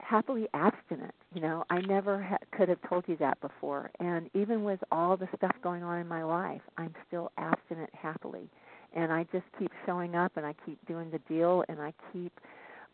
Happily 0.01 0.47
abstinent. 0.53 1.13
You 1.33 1.41
know, 1.41 1.63
I 1.69 1.81
never 1.81 2.21
ha- 2.21 2.37
could 2.51 2.69
have 2.69 2.79
told 2.87 3.05
you 3.07 3.15
that 3.17 3.39
before. 3.41 3.91
And 3.99 4.29
even 4.33 4.63
with 4.63 4.79
all 4.91 5.17
the 5.17 5.27
stuff 5.35 5.55
going 5.63 5.83
on 5.83 5.99
in 5.99 6.07
my 6.07 6.23
life, 6.23 6.61
I'm 6.77 6.93
still 7.07 7.31
abstinent 7.37 7.89
happily. 7.93 8.49
And 8.93 9.11
I 9.11 9.25
just 9.31 9.45
keep 9.57 9.71
showing 9.85 10.15
up 10.15 10.33
and 10.35 10.45
I 10.45 10.53
keep 10.65 10.77
doing 10.85 11.09
the 11.11 11.19
deal 11.19 11.63
and 11.69 11.79
I 11.81 11.93
keep 12.11 12.33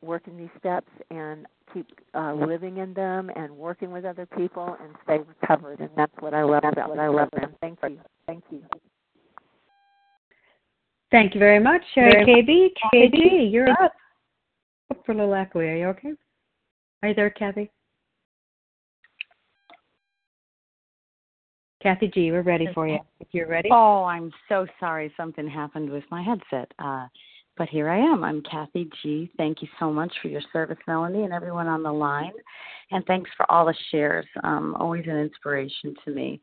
working 0.02 0.38
these 0.38 0.50
steps 0.60 0.92
and 1.10 1.48
keep 1.74 1.88
uh, 2.14 2.34
living 2.34 2.78
in 2.78 2.94
them 2.94 3.32
and 3.36 3.52
working 3.52 3.92
with 3.92 4.06
other 4.06 4.26
people 4.26 4.78
and 4.82 4.94
stay 5.04 5.18
recovered. 5.18 5.80
And 5.80 5.90
that's 5.98 6.14
what 6.20 6.34
I 6.34 6.44
love 6.44 6.64
about 6.64 6.90
what 6.90 7.00
I 7.00 7.08
love 7.08 7.30
them. 7.32 7.56
Thank 7.62 7.80
you. 7.84 8.00
Thank 8.28 8.44
you. 8.52 8.62
Thank 11.10 11.34
you 11.34 11.40
very 11.40 11.60
much, 11.60 11.82
Sherry 11.96 12.26
KB. 12.26 12.70
KB, 12.94 13.52
you're 13.52 13.70
up. 13.70 13.94
Up 14.92 15.06
for 15.06 15.14
a 15.14 15.16
little 15.16 15.34
echo. 15.34 15.60
Are 15.60 15.76
you 15.76 15.88
okay? 15.88 16.12
Are 17.04 17.10
you 17.10 17.16
there, 17.16 17.30
Kathy? 17.30 17.70
Kathy 21.82 22.08
G, 22.08 22.32
we're 22.32 22.42
ready 22.42 22.68
for 22.74 22.88
you. 22.88 22.98
If 23.20 23.28
you're 23.32 23.48
ready. 23.48 23.70
Oh, 23.72 24.04
I'm 24.04 24.32
so 24.50 24.66
sorry. 24.80 25.14
Something 25.16 25.48
happened 25.48 25.90
with 25.90 26.04
my 26.10 26.24
headset. 26.24 26.72
Uh, 26.80 27.06
but 27.56 27.70
here 27.70 27.90
I 27.90 28.00
am. 28.00 28.24
I'm 28.24 28.42
Kathy 28.42 28.90
G. 29.02 29.32
Thank 29.38 29.62
you 29.62 29.68
so 29.80 29.92
much 29.92 30.12
for 30.22 30.28
your 30.28 30.42
service, 30.52 30.78
Melanie, 30.88 31.24
and 31.24 31.34
everyone 31.34 31.68
on 31.68 31.84
the 31.84 31.92
line. 31.92 32.34
And 32.92 33.06
thanks 33.06 33.30
for 33.38 33.50
all 33.52 33.66
the 33.66 33.76
shares. 33.92 34.26
Um, 34.44 34.76
always 34.80 35.06
an 35.06 35.18
inspiration 35.18 35.94
to 36.04 36.12
me. 36.12 36.42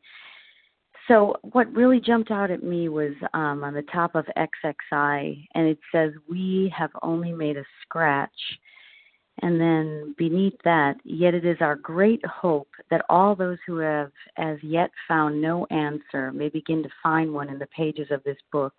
So, 1.07 1.35
what 1.51 1.71
really 1.73 1.99
jumped 1.99 2.31
out 2.31 2.49
at 2.49 2.63
me 2.63 2.89
was 2.89 3.13
um, 3.33 3.63
on 3.63 3.73
the 3.73 3.83
top 3.93 4.15
of 4.15 4.25
XXI, 4.37 5.47
and 5.53 5.67
it 5.67 5.77
says, 5.91 6.11
We 6.27 6.73
have 6.75 6.89
only 7.03 7.31
made 7.31 7.57
a 7.57 7.63
scratch 7.83 8.31
and 9.41 9.59
then 9.59 10.15
beneath 10.17 10.55
that, 10.63 10.95
yet 11.03 11.33
it 11.33 11.45
is 11.45 11.57
our 11.59 11.75
great 11.75 12.25
hope 12.25 12.69
that 12.89 13.05
all 13.09 13.35
those 13.35 13.57
who 13.67 13.77
have 13.77 14.11
as 14.37 14.57
yet 14.63 14.89
found 15.07 15.41
no 15.41 15.65
answer 15.71 16.31
may 16.31 16.47
begin 16.47 16.81
to 16.83 16.89
find 17.03 17.33
one 17.33 17.49
in 17.49 17.59
the 17.59 17.67
pages 17.67 18.07
of 18.11 18.23
this 18.23 18.37
book 18.51 18.73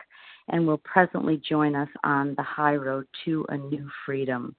and 0.48 0.66
will 0.66 0.78
presently 0.78 1.40
join 1.46 1.74
us 1.74 1.88
on 2.04 2.34
the 2.36 2.42
high 2.42 2.76
road 2.76 3.06
to 3.24 3.44
a 3.50 3.56
new 3.56 3.88
freedom. 4.06 4.54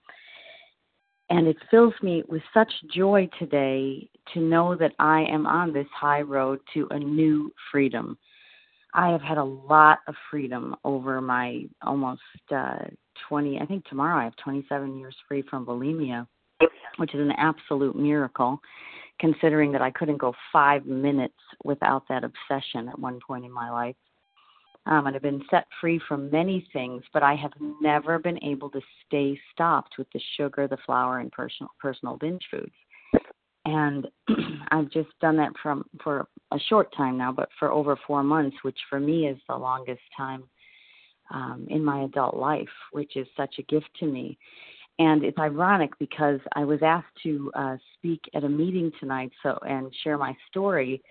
And 1.30 1.48
it 1.48 1.58
fills 1.72 1.94
me 2.02 2.24
with 2.28 2.44
such 2.54 2.72
joy 2.94 3.28
today 3.40 4.08
to 4.34 4.40
know 4.40 4.76
that 4.76 4.94
I 5.00 5.24
am 5.24 5.48
on 5.48 5.74
this 5.74 5.88
high 5.94 6.22
road 6.22 6.60
to 6.74 6.88
a 6.92 7.00
new 7.00 7.52
freedom. 7.72 8.18
I 8.94 9.10
have 9.10 9.22
had 9.22 9.38
a 9.38 9.44
lot 9.44 10.00
of 10.08 10.16
freedom 10.30 10.76
over 10.84 11.22
my 11.22 11.66
almost 11.82 12.22
uh, 12.56 12.86
20, 13.28 13.60
I 13.60 13.66
think 13.66 13.86
tomorrow 13.86 14.20
I 14.20 14.24
have 14.24 14.36
27 14.38 14.98
years 14.98 15.16
free 15.28 15.44
from 15.50 15.66
bulimia, 15.66 16.28
which 16.98 17.14
is 17.14 17.22
an 17.22 17.34
absolute 17.38 17.96
miracle 17.96 18.60
considering 19.20 19.72
that 19.72 19.82
I 19.82 19.92
couldn't 19.92 20.18
go 20.18 20.34
five 20.54 20.86
minutes 20.86 21.34
without 21.64 22.04
that 22.10 22.24
obsession 22.24 22.88
at 22.88 23.00
one 23.00 23.20
point 23.26 23.46
in 23.46 23.52
my 23.52 23.70
life. 23.70 23.96
Um, 24.86 25.08
and 25.08 25.16
I've 25.16 25.22
been 25.22 25.44
set 25.52 25.66
free 25.82 26.00
from 26.08 26.32
many 26.32 26.66
things, 26.72 27.04
but 27.14 27.22
I 27.22 27.36
have 27.36 27.52
never 27.82 28.20
been 28.20 28.42
able 28.42 28.70
to 28.70 28.80
stay 29.06 29.38
stopped 29.54 29.96
with 29.98 30.08
the 30.14 30.22
sugar, 30.38 30.68
the 30.68 30.78
flour, 30.86 31.20
and 31.20 31.32
personal 31.32 31.70
personal 31.82 32.16
binge 32.16 32.46
foods. 32.50 32.72
And 33.66 34.08
I've 34.72 34.90
just 34.90 35.10
done 35.20 35.36
that 35.38 35.52
from 35.62 35.84
for 36.02 36.28
a 36.54 36.60
short 36.70 36.96
time 36.96 37.18
now, 37.18 37.34
but 37.34 37.50
for 37.60 37.70
over 37.70 38.00
four 38.08 38.24
months, 38.24 38.56
which 38.62 38.80
for 38.90 39.00
me 39.00 39.28
is 39.28 39.38
the 39.50 39.58
longest 39.58 40.02
time 40.16 40.44
um, 41.32 41.68
in 41.70 41.84
my 41.84 42.04
adult 42.04 42.36
life, 42.36 42.68
which 42.92 43.16
is 43.16 43.28
such 43.36 43.56
a 43.60 43.64
gift 43.64 43.90
to 44.00 44.06
me. 44.06 44.38
And 45.00 45.24
it's 45.24 45.38
ironic 45.38 45.92
because 46.00 46.40
I 46.54 46.64
was 46.64 46.80
asked 46.82 47.16
to 47.24 47.52
uh, 47.56 47.78
speak 47.96 48.22
at 48.34 48.44
a 48.44 48.50
meeting 48.50 48.92
tonight, 49.00 49.32
so 49.44 49.60
and 49.68 49.94
share 50.04 50.18
my 50.18 50.36
story. 50.50 51.02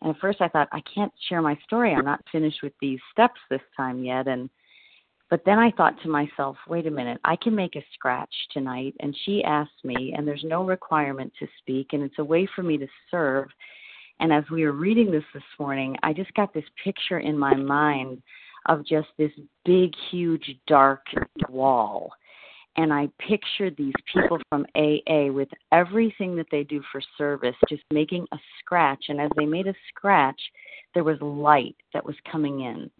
And 0.00 0.14
at 0.14 0.20
first, 0.20 0.40
I 0.40 0.48
thought 0.48 0.68
I 0.72 0.82
can't 0.92 1.12
share 1.28 1.42
my 1.42 1.58
story. 1.64 1.92
I'm 1.92 2.04
not 2.04 2.24
finished 2.32 2.62
with 2.62 2.72
these 2.80 3.00
steps 3.12 3.40
this 3.50 3.60
time 3.76 4.02
yet. 4.02 4.28
And 4.28 4.48
But 5.30 5.42
then 5.44 5.58
I 5.58 5.70
thought 5.72 6.00
to 6.02 6.08
myself, 6.08 6.56
wait 6.68 6.86
a 6.86 6.90
minute, 6.90 7.20
I 7.24 7.36
can 7.36 7.54
make 7.54 7.76
a 7.76 7.84
scratch 7.94 8.34
tonight. 8.50 8.94
And 9.00 9.16
she 9.24 9.42
asked 9.44 9.84
me, 9.84 10.14
and 10.16 10.26
there's 10.26 10.44
no 10.44 10.64
requirement 10.64 11.32
to 11.38 11.46
speak, 11.58 11.88
and 11.92 12.02
it's 12.02 12.18
a 12.18 12.24
way 12.24 12.46
for 12.54 12.62
me 12.62 12.78
to 12.78 12.86
serve. 13.10 13.48
And 14.20 14.32
as 14.32 14.44
we 14.50 14.64
were 14.64 14.72
reading 14.72 15.10
this 15.10 15.24
this 15.34 15.42
morning, 15.58 15.96
I 16.02 16.12
just 16.12 16.32
got 16.34 16.54
this 16.54 16.64
picture 16.82 17.18
in 17.18 17.36
my 17.38 17.54
mind 17.54 18.22
of 18.66 18.86
just 18.86 19.08
this 19.18 19.32
big, 19.64 19.92
huge, 20.10 20.56
dark 20.66 21.04
wall. 21.48 22.10
And 22.76 22.92
I 22.92 23.08
pictured 23.18 23.76
these 23.76 23.94
people 24.12 24.38
from 24.48 24.66
AA 24.74 25.30
with 25.30 25.48
everything 25.70 26.34
that 26.36 26.46
they 26.50 26.64
do 26.64 26.82
for 26.90 27.00
service, 27.16 27.54
just 27.68 27.84
making 27.92 28.26
a 28.32 28.38
scratch. 28.58 29.04
And 29.08 29.20
as 29.20 29.30
they 29.36 29.46
made 29.46 29.68
a 29.68 29.74
scratch, 29.88 30.40
there 30.92 31.04
was 31.04 31.20
light 31.20 31.76
that 31.92 32.04
was 32.04 32.16
coming 32.30 32.60
in. 32.60 32.90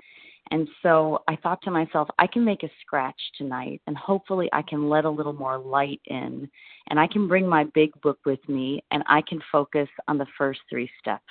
And 0.50 0.68
so 0.82 1.22
I 1.26 1.36
thought 1.36 1.62
to 1.62 1.70
myself, 1.70 2.08
I 2.18 2.26
can 2.26 2.44
make 2.44 2.62
a 2.62 2.70
scratch 2.82 3.18
tonight, 3.36 3.80
and 3.86 3.96
hopefully 3.96 4.48
I 4.52 4.62
can 4.62 4.88
let 4.90 5.06
a 5.06 5.10
little 5.10 5.32
more 5.32 5.58
light 5.58 6.00
in. 6.06 6.48
And 6.90 7.00
I 7.00 7.06
can 7.06 7.26
bring 7.26 7.48
my 7.48 7.64
big 7.74 7.98
book 8.02 8.18
with 8.26 8.46
me, 8.48 8.84
and 8.90 9.02
I 9.06 9.22
can 9.22 9.40
focus 9.50 9.88
on 10.06 10.18
the 10.18 10.26
first 10.36 10.60
three 10.68 10.90
steps. 11.00 11.24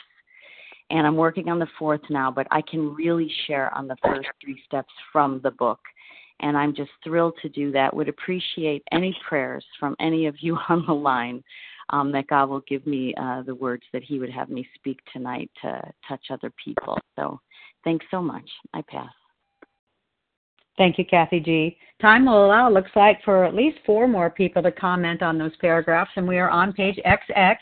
And 0.90 1.08
I'm 1.08 1.16
working 1.16 1.50
on 1.50 1.60
the 1.60 1.68
fourth 1.80 2.02
now, 2.10 2.30
but 2.30 2.48
I 2.52 2.62
can 2.62 2.94
really 2.94 3.32
share 3.48 3.76
on 3.76 3.88
the 3.88 3.96
first 4.04 4.28
three 4.42 4.62
steps 4.66 4.94
from 5.12 5.40
the 5.44 5.52
book. 5.52 5.80
And 6.40 6.58
I'm 6.58 6.76
just 6.76 6.92
thrilled 7.04 7.36
to 7.42 7.50
do 7.50 7.72
that. 7.72 7.96
Would 7.96 8.10
appreciate 8.10 8.84
any 8.92 9.16
prayers 9.28 9.66
from 9.80 9.96
any 10.00 10.28
of 10.28 10.36
you 10.40 10.58
on 10.70 10.86
the 10.86 10.94
line 10.94 11.44
um, 11.90 12.12
that 12.12 12.28
God 12.28 12.50
will 12.50 12.64
give 12.68 12.86
me 12.86 13.14
uh, 13.16 13.44
the 13.44 13.56
words 13.56 13.84
that 13.94 14.04
He 14.04 14.20
would 14.20 14.32
have 14.32 14.50
me 14.50 14.68
speak 14.76 15.00
tonight 15.12 15.50
to 15.62 15.82
touch 16.08 16.26
other 16.32 16.52
people. 16.64 16.98
So 17.16 17.40
Thanks 17.84 18.06
so 18.10 18.22
much. 18.22 18.50
I 18.74 18.82
pass. 18.82 19.12
Thank 20.78 20.98
you, 20.98 21.06
Kathy 21.06 21.40
G. 21.40 21.78
Time 22.02 22.26
will 22.26 22.46
allow, 22.46 22.68
it 22.68 22.74
looks 22.74 22.92
like, 22.96 23.24
for 23.24 23.46
at 23.46 23.56
least 23.56 23.78
four 23.86 24.08
more 24.08 24.30
people 24.30 24.62
to 24.64 24.72
comment 24.72 25.22
on 25.22 25.38
those 25.38 25.56
paragraphs, 25.62 26.12
and 26.16 26.28
we 26.28 26.38
are 26.38 26.50
on 26.50 26.74
page 26.74 27.00
XX, 27.06 27.56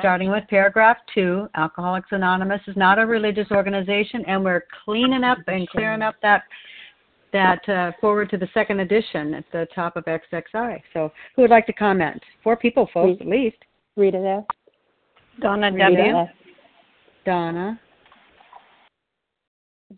starting 0.00 0.30
with 0.30 0.42
paragraph 0.48 0.96
two. 1.14 1.48
Alcoholics 1.54 2.08
Anonymous 2.10 2.60
is 2.66 2.76
not 2.76 2.98
a 2.98 3.06
religious 3.06 3.46
organization, 3.50 4.24
and 4.26 4.42
we're 4.44 4.64
cleaning 4.84 5.22
up 5.22 5.38
and 5.46 5.68
clearing 5.68 6.02
up 6.02 6.16
that 6.22 6.42
that 7.32 7.68
uh, 7.68 7.92
foreword 8.00 8.30
to 8.30 8.38
the 8.38 8.48
second 8.54 8.80
edition 8.80 9.34
at 9.34 9.44
the 9.52 9.66
top 9.74 9.96
of 9.96 10.04
XXI. 10.04 10.80
So, 10.94 11.12
who 11.34 11.42
would 11.42 11.50
like 11.50 11.66
to 11.66 11.72
comment? 11.72 12.22
Four 12.42 12.56
people, 12.56 12.88
folks, 12.94 13.20
at 13.20 13.26
least. 13.26 13.58
Rita 13.96 14.18
S. 14.18 14.56
Donna 15.40 15.70
Rita 15.70 15.90
W. 15.90 16.16
S. 16.22 16.28
Donna. 17.26 17.80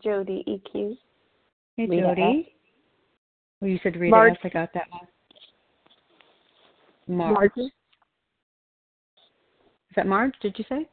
Jody 0.03 0.43
EQ. 0.47 0.97
Hey, 1.79 1.85
Rita 1.85 2.07
Jody. 2.07 2.21
Well, 2.21 2.43
oh, 3.61 3.65
you 3.67 3.79
said 3.81 3.95
Rita 3.95 4.11
Marge. 4.11 4.33
S. 4.33 4.39
I 4.43 4.49
got 4.49 4.73
that 4.73 4.87
one. 4.89 5.07
Marge. 7.07 7.35
Margie. 7.35 7.61
Is 7.61 7.71
that 9.95 10.05
Marge, 10.05 10.33
did 10.41 10.55
you 10.57 10.65
say? 10.67 10.89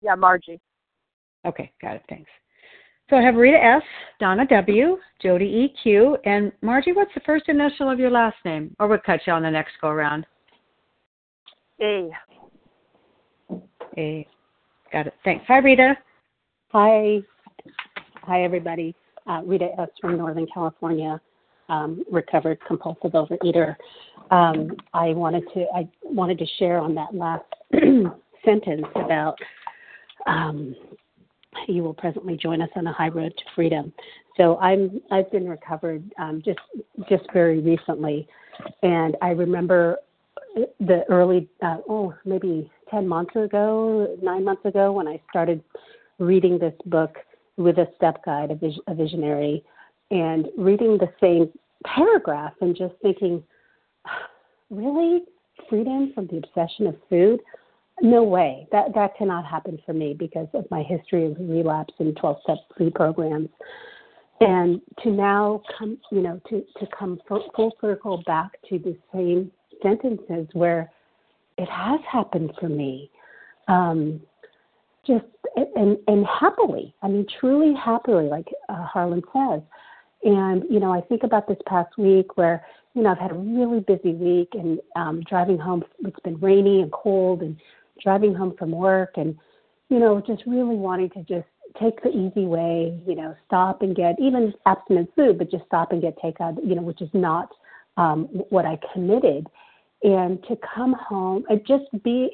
Yeah, 0.00 0.14
Margie. 0.14 0.58
Okay, 1.44 1.70
got 1.82 1.96
it. 1.96 2.02
Thanks. 2.08 2.30
So 3.10 3.16
I 3.16 3.20
have 3.20 3.34
Rita 3.34 3.62
S., 3.62 3.82
Donna 4.18 4.46
W., 4.46 4.96
Jody 5.20 5.70
EQ, 5.84 6.16
and 6.24 6.50
Margie, 6.62 6.92
what's 6.92 7.12
the 7.14 7.20
first 7.26 7.50
initial 7.50 7.90
of 7.90 7.98
your 7.98 8.10
last 8.10 8.38
name? 8.46 8.74
Or 8.80 8.88
we'll 8.88 9.00
cut 9.04 9.20
you 9.26 9.34
on 9.34 9.42
the 9.42 9.50
next 9.50 9.72
go 9.82 9.88
around. 9.88 10.24
A. 11.82 12.08
A. 13.98 14.26
Got 14.94 15.08
it. 15.08 15.14
Thanks. 15.24 15.44
Hi, 15.46 15.58
Rita. 15.58 15.94
Hi. 16.72 17.18
Hi, 18.22 18.44
everybody. 18.44 18.94
Uh, 19.26 19.42
Rita 19.44 19.68
S. 19.78 19.88
from 20.00 20.16
Northern 20.16 20.46
California, 20.52 21.20
um, 21.68 22.02
recovered 22.10 22.58
compulsive 22.66 23.12
overeater. 23.12 23.76
Um, 24.30 24.76
I 24.94 25.08
wanted 25.08 25.44
to 25.54 25.66
I 25.74 25.88
wanted 26.02 26.38
to 26.38 26.46
share 26.58 26.78
on 26.78 26.94
that 26.94 27.14
last 27.14 27.44
sentence 28.44 28.86
about 28.96 29.36
um, 30.26 30.74
you 31.66 31.82
will 31.82 31.94
presently 31.94 32.36
join 32.36 32.62
us 32.62 32.68
on 32.76 32.86
a 32.86 32.92
high 32.92 33.08
road 33.08 33.32
to 33.36 33.44
freedom. 33.54 33.92
So 34.36 34.56
I'm 34.58 35.00
I've 35.10 35.30
been 35.30 35.48
recovered 35.48 36.02
um, 36.18 36.42
just 36.44 36.60
just 37.08 37.24
very 37.32 37.60
recently, 37.60 38.26
and 38.82 39.16
I 39.20 39.30
remember 39.30 39.98
the 40.80 41.04
early 41.08 41.48
uh, 41.62 41.78
oh 41.88 42.14
maybe 42.24 42.70
ten 42.90 43.06
months 43.06 43.34
ago, 43.36 44.16
nine 44.22 44.44
months 44.44 44.64
ago 44.64 44.92
when 44.92 45.08
I 45.08 45.20
started 45.30 45.62
reading 46.18 46.58
this 46.58 46.74
book 46.86 47.16
with 47.60 47.78
a 47.78 47.86
step 47.96 48.24
guide, 48.24 48.50
a, 48.50 48.54
vis- 48.54 48.80
a 48.86 48.94
visionary, 48.94 49.62
and 50.10 50.48
reading 50.56 50.98
the 50.98 51.12
same 51.20 51.50
paragraph 51.84 52.54
and 52.60 52.76
just 52.76 52.94
thinking, 53.02 53.42
really, 54.70 55.20
freedom 55.68 56.12
from 56.14 56.26
the 56.28 56.38
obsession 56.38 56.86
of 56.86 56.96
food? 57.08 57.40
No 58.02 58.22
way. 58.22 58.66
That 58.72 58.94
that 58.94 59.16
cannot 59.18 59.44
happen 59.44 59.78
for 59.84 59.92
me 59.92 60.14
because 60.14 60.48
of 60.54 60.64
my 60.70 60.82
history 60.82 61.26
of 61.26 61.36
relapse 61.38 61.92
and 61.98 62.16
12-step 62.16 62.56
food 62.78 62.94
programs. 62.94 63.50
And 64.40 64.80
to 65.02 65.10
now 65.10 65.62
come, 65.78 65.98
you 66.10 66.22
know, 66.22 66.40
to 66.48 66.64
to 66.78 66.86
come 66.98 67.20
full 67.28 67.72
circle 67.78 68.22
back 68.24 68.52
to 68.70 68.78
the 68.78 68.96
same 69.12 69.50
sentences 69.82 70.48
where 70.54 70.90
it 71.58 71.68
has 71.68 72.00
happened 72.10 72.52
for 72.58 72.70
me. 72.70 73.10
Um, 73.68 74.20
just 75.06 75.26
and 75.56 75.98
and 76.06 76.26
happily. 76.26 76.94
I 77.02 77.08
mean, 77.08 77.26
truly 77.38 77.74
happily, 77.74 78.26
like 78.28 78.46
uh, 78.68 78.84
Harlan 78.84 79.22
says. 79.32 79.62
And 80.22 80.64
you 80.70 80.80
know, 80.80 80.92
I 80.92 81.00
think 81.00 81.22
about 81.22 81.48
this 81.48 81.58
past 81.66 81.96
week 81.96 82.36
where 82.36 82.64
you 82.94 83.02
know 83.02 83.10
I've 83.10 83.18
had 83.18 83.30
a 83.30 83.34
really 83.34 83.80
busy 83.80 84.12
week 84.12 84.50
and 84.54 84.80
um, 84.96 85.22
driving 85.28 85.58
home. 85.58 85.84
It's 86.00 86.20
been 86.20 86.38
rainy 86.40 86.82
and 86.82 86.92
cold, 86.92 87.42
and 87.42 87.56
driving 88.02 88.34
home 88.34 88.54
from 88.58 88.70
work, 88.70 89.14
and 89.16 89.36
you 89.88 89.98
know, 89.98 90.22
just 90.26 90.42
really 90.46 90.76
wanting 90.76 91.10
to 91.10 91.22
just 91.22 91.48
take 91.80 92.02
the 92.02 92.10
easy 92.10 92.46
way. 92.46 93.00
You 93.06 93.16
know, 93.16 93.34
stop 93.46 93.82
and 93.82 93.96
get 93.96 94.20
even 94.20 94.52
abstinent 94.66 95.10
food, 95.16 95.38
but 95.38 95.50
just 95.50 95.64
stop 95.66 95.92
and 95.92 96.02
get 96.02 96.18
takeout. 96.18 96.58
You 96.64 96.74
know, 96.74 96.82
which 96.82 97.00
is 97.00 97.10
not 97.12 97.50
um, 97.96 98.24
what 98.50 98.66
I 98.66 98.78
committed. 98.92 99.46
And 100.02 100.42
to 100.44 100.56
come 100.74 100.94
home 100.94 101.44
and 101.50 101.60
just 101.66 101.84
be 102.02 102.30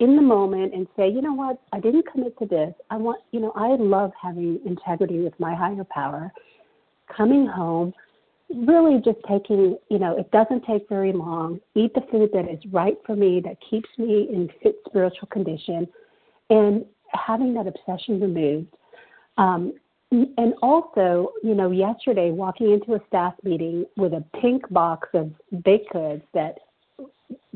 in 0.00 0.16
the 0.16 0.22
moment 0.22 0.74
and 0.74 0.86
say, 0.96 1.08
you 1.08 1.22
know 1.22 1.32
what, 1.32 1.60
I 1.72 1.80
didn't 1.80 2.10
commit 2.10 2.38
to 2.38 2.46
this. 2.46 2.74
I 2.90 2.96
want, 2.96 3.22
you 3.32 3.40
know, 3.40 3.52
I 3.54 3.76
love 3.76 4.12
having 4.20 4.60
integrity 4.66 5.20
with 5.20 5.38
my 5.40 5.54
higher 5.54 5.84
power. 5.84 6.32
Coming 7.14 7.46
home, 7.46 7.94
really 8.54 9.00
just 9.02 9.18
taking, 9.28 9.76
you 9.90 9.98
know, 9.98 10.16
it 10.18 10.30
doesn't 10.30 10.64
take 10.64 10.88
very 10.88 11.12
long. 11.12 11.60
Eat 11.74 11.94
the 11.94 12.02
food 12.10 12.30
that 12.32 12.50
is 12.50 12.60
right 12.72 12.96
for 13.06 13.16
me, 13.16 13.40
that 13.44 13.56
keeps 13.68 13.88
me 13.98 14.28
in 14.30 14.50
fit 14.62 14.76
spiritual 14.86 15.28
condition, 15.28 15.88
and 16.50 16.84
having 17.12 17.54
that 17.54 17.66
obsession 17.66 18.20
removed. 18.20 18.74
Um, 19.38 19.72
and 20.10 20.54
also, 20.62 21.32
you 21.42 21.54
know, 21.54 21.70
yesterday 21.70 22.30
walking 22.30 22.70
into 22.72 22.94
a 22.94 23.00
staff 23.08 23.34
meeting 23.42 23.84
with 23.96 24.12
a 24.12 24.24
pink 24.40 24.68
box 24.70 25.08
of 25.14 25.32
baked 25.64 25.92
goods 25.92 26.22
that 26.32 26.58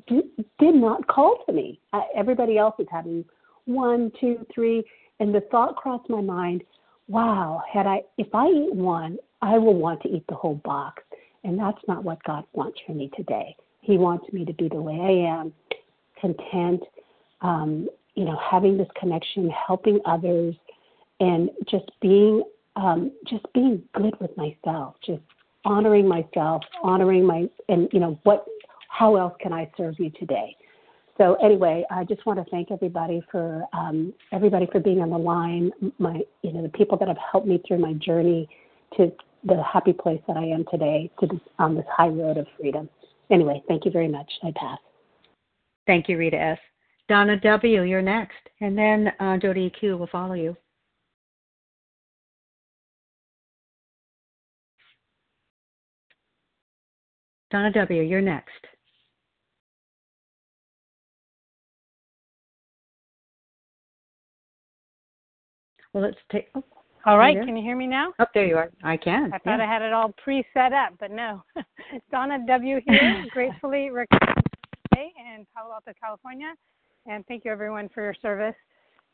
did 0.06 0.74
not 0.74 1.06
call 1.06 1.42
to 1.46 1.52
me. 1.52 1.80
I, 1.92 2.02
everybody 2.14 2.58
else 2.58 2.74
is 2.78 2.86
having 2.90 3.24
one, 3.64 4.10
two, 4.20 4.44
three, 4.54 4.82
and 5.20 5.34
the 5.34 5.42
thought 5.50 5.76
crossed 5.76 6.08
my 6.08 6.20
mind, 6.20 6.62
wow, 7.08 7.62
had 7.70 7.86
I 7.86 8.02
if 8.18 8.34
I 8.34 8.46
eat 8.46 8.74
one, 8.74 9.18
I 9.42 9.58
will 9.58 9.74
want 9.74 10.02
to 10.02 10.08
eat 10.08 10.24
the 10.28 10.34
whole 10.34 10.60
box. 10.64 11.02
And 11.44 11.58
that's 11.58 11.78
not 11.88 12.04
what 12.04 12.22
God 12.24 12.44
wants 12.52 12.78
for 12.86 12.92
me 12.92 13.10
today. 13.16 13.56
He 13.80 13.96
wants 13.96 14.30
me 14.32 14.44
to 14.44 14.52
be 14.52 14.68
the 14.68 14.80
way 14.80 14.98
I 15.00 15.40
am, 15.40 15.52
content, 16.20 16.82
um, 17.40 17.88
you 18.14 18.24
know, 18.24 18.38
having 18.38 18.76
this 18.76 18.88
connection, 18.98 19.50
helping 19.50 20.00
others, 20.04 20.54
and 21.20 21.50
just 21.70 21.90
being 22.00 22.42
um, 22.76 23.12
just 23.28 23.44
being 23.52 23.82
good 23.94 24.18
with 24.20 24.36
myself, 24.36 24.96
just 25.04 25.22
honoring 25.64 26.06
myself, 26.06 26.62
honoring 26.82 27.24
my 27.24 27.48
and 27.68 27.88
you 27.92 28.00
know 28.00 28.18
what 28.24 28.46
how 28.90 29.16
else 29.16 29.34
can 29.40 29.52
I 29.52 29.70
serve 29.76 29.94
you 29.98 30.10
today? 30.10 30.54
So 31.16 31.34
anyway, 31.34 31.84
I 31.90 32.04
just 32.04 32.24
want 32.26 32.44
to 32.44 32.50
thank 32.50 32.70
everybody 32.70 33.22
for 33.30 33.64
um, 33.72 34.12
everybody 34.32 34.66
for 34.70 34.80
being 34.80 35.00
on 35.00 35.10
the 35.10 35.18
line. 35.18 35.70
My, 35.98 36.20
you 36.42 36.52
know, 36.52 36.62
the 36.62 36.68
people 36.70 36.98
that 36.98 37.08
have 37.08 37.16
helped 37.30 37.46
me 37.46 37.62
through 37.66 37.78
my 37.78 37.92
journey 37.94 38.48
to 38.96 39.12
the 39.44 39.62
happy 39.62 39.92
place 39.92 40.20
that 40.26 40.36
I 40.36 40.44
am 40.44 40.64
today, 40.70 41.10
to 41.20 41.26
this, 41.26 41.40
on 41.58 41.74
this 41.74 41.84
high 41.94 42.08
road 42.08 42.36
of 42.36 42.46
freedom. 42.58 42.88
Anyway, 43.30 43.62
thank 43.68 43.84
you 43.84 43.90
very 43.90 44.08
much. 44.08 44.30
I 44.42 44.52
pass. 44.56 44.78
Thank 45.86 46.08
you, 46.08 46.18
Rita 46.18 46.38
S. 46.38 46.58
Donna 47.08 47.38
W., 47.40 47.82
you're 47.82 48.02
next, 48.02 48.48
and 48.60 48.76
then 48.76 49.12
uh, 49.20 49.36
Jody 49.38 49.70
Q 49.70 49.96
will 49.96 50.08
follow 50.08 50.34
you. 50.34 50.56
Donna 57.50 57.72
W., 57.72 58.02
you're 58.02 58.20
next. 58.20 58.69
Well, 65.92 66.04
let's 66.04 66.16
take. 66.30 66.48
Oh, 66.54 66.62
All 67.06 67.18
right, 67.18 67.36
can 67.36 67.56
you 67.56 67.62
hear 67.62 67.76
me 67.76 67.86
now? 67.86 68.10
Up 68.18 68.28
oh, 68.28 68.30
there 68.34 68.46
you 68.46 68.56
are. 68.56 68.70
I 68.82 68.96
can. 68.96 69.32
I 69.32 69.38
thought 69.38 69.58
yeah. 69.58 69.64
I 69.64 69.72
had 69.72 69.82
it 69.82 69.92
all 69.92 70.14
pre-set 70.22 70.72
up, 70.72 70.92
but 71.00 71.10
no. 71.10 71.42
Donna 72.10 72.38
W. 72.46 72.80
here, 72.86 73.26
gratefully 73.32 73.88
today 73.88 75.12
in 75.18 75.46
Palo 75.54 75.74
Alto, 75.74 75.92
California, 76.00 76.52
and 77.06 77.26
thank 77.26 77.44
you 77.44 77.50
everyone 77.50 77.88
for 77.92 78.02
your 78.02 78.14
service. 78.22 78.54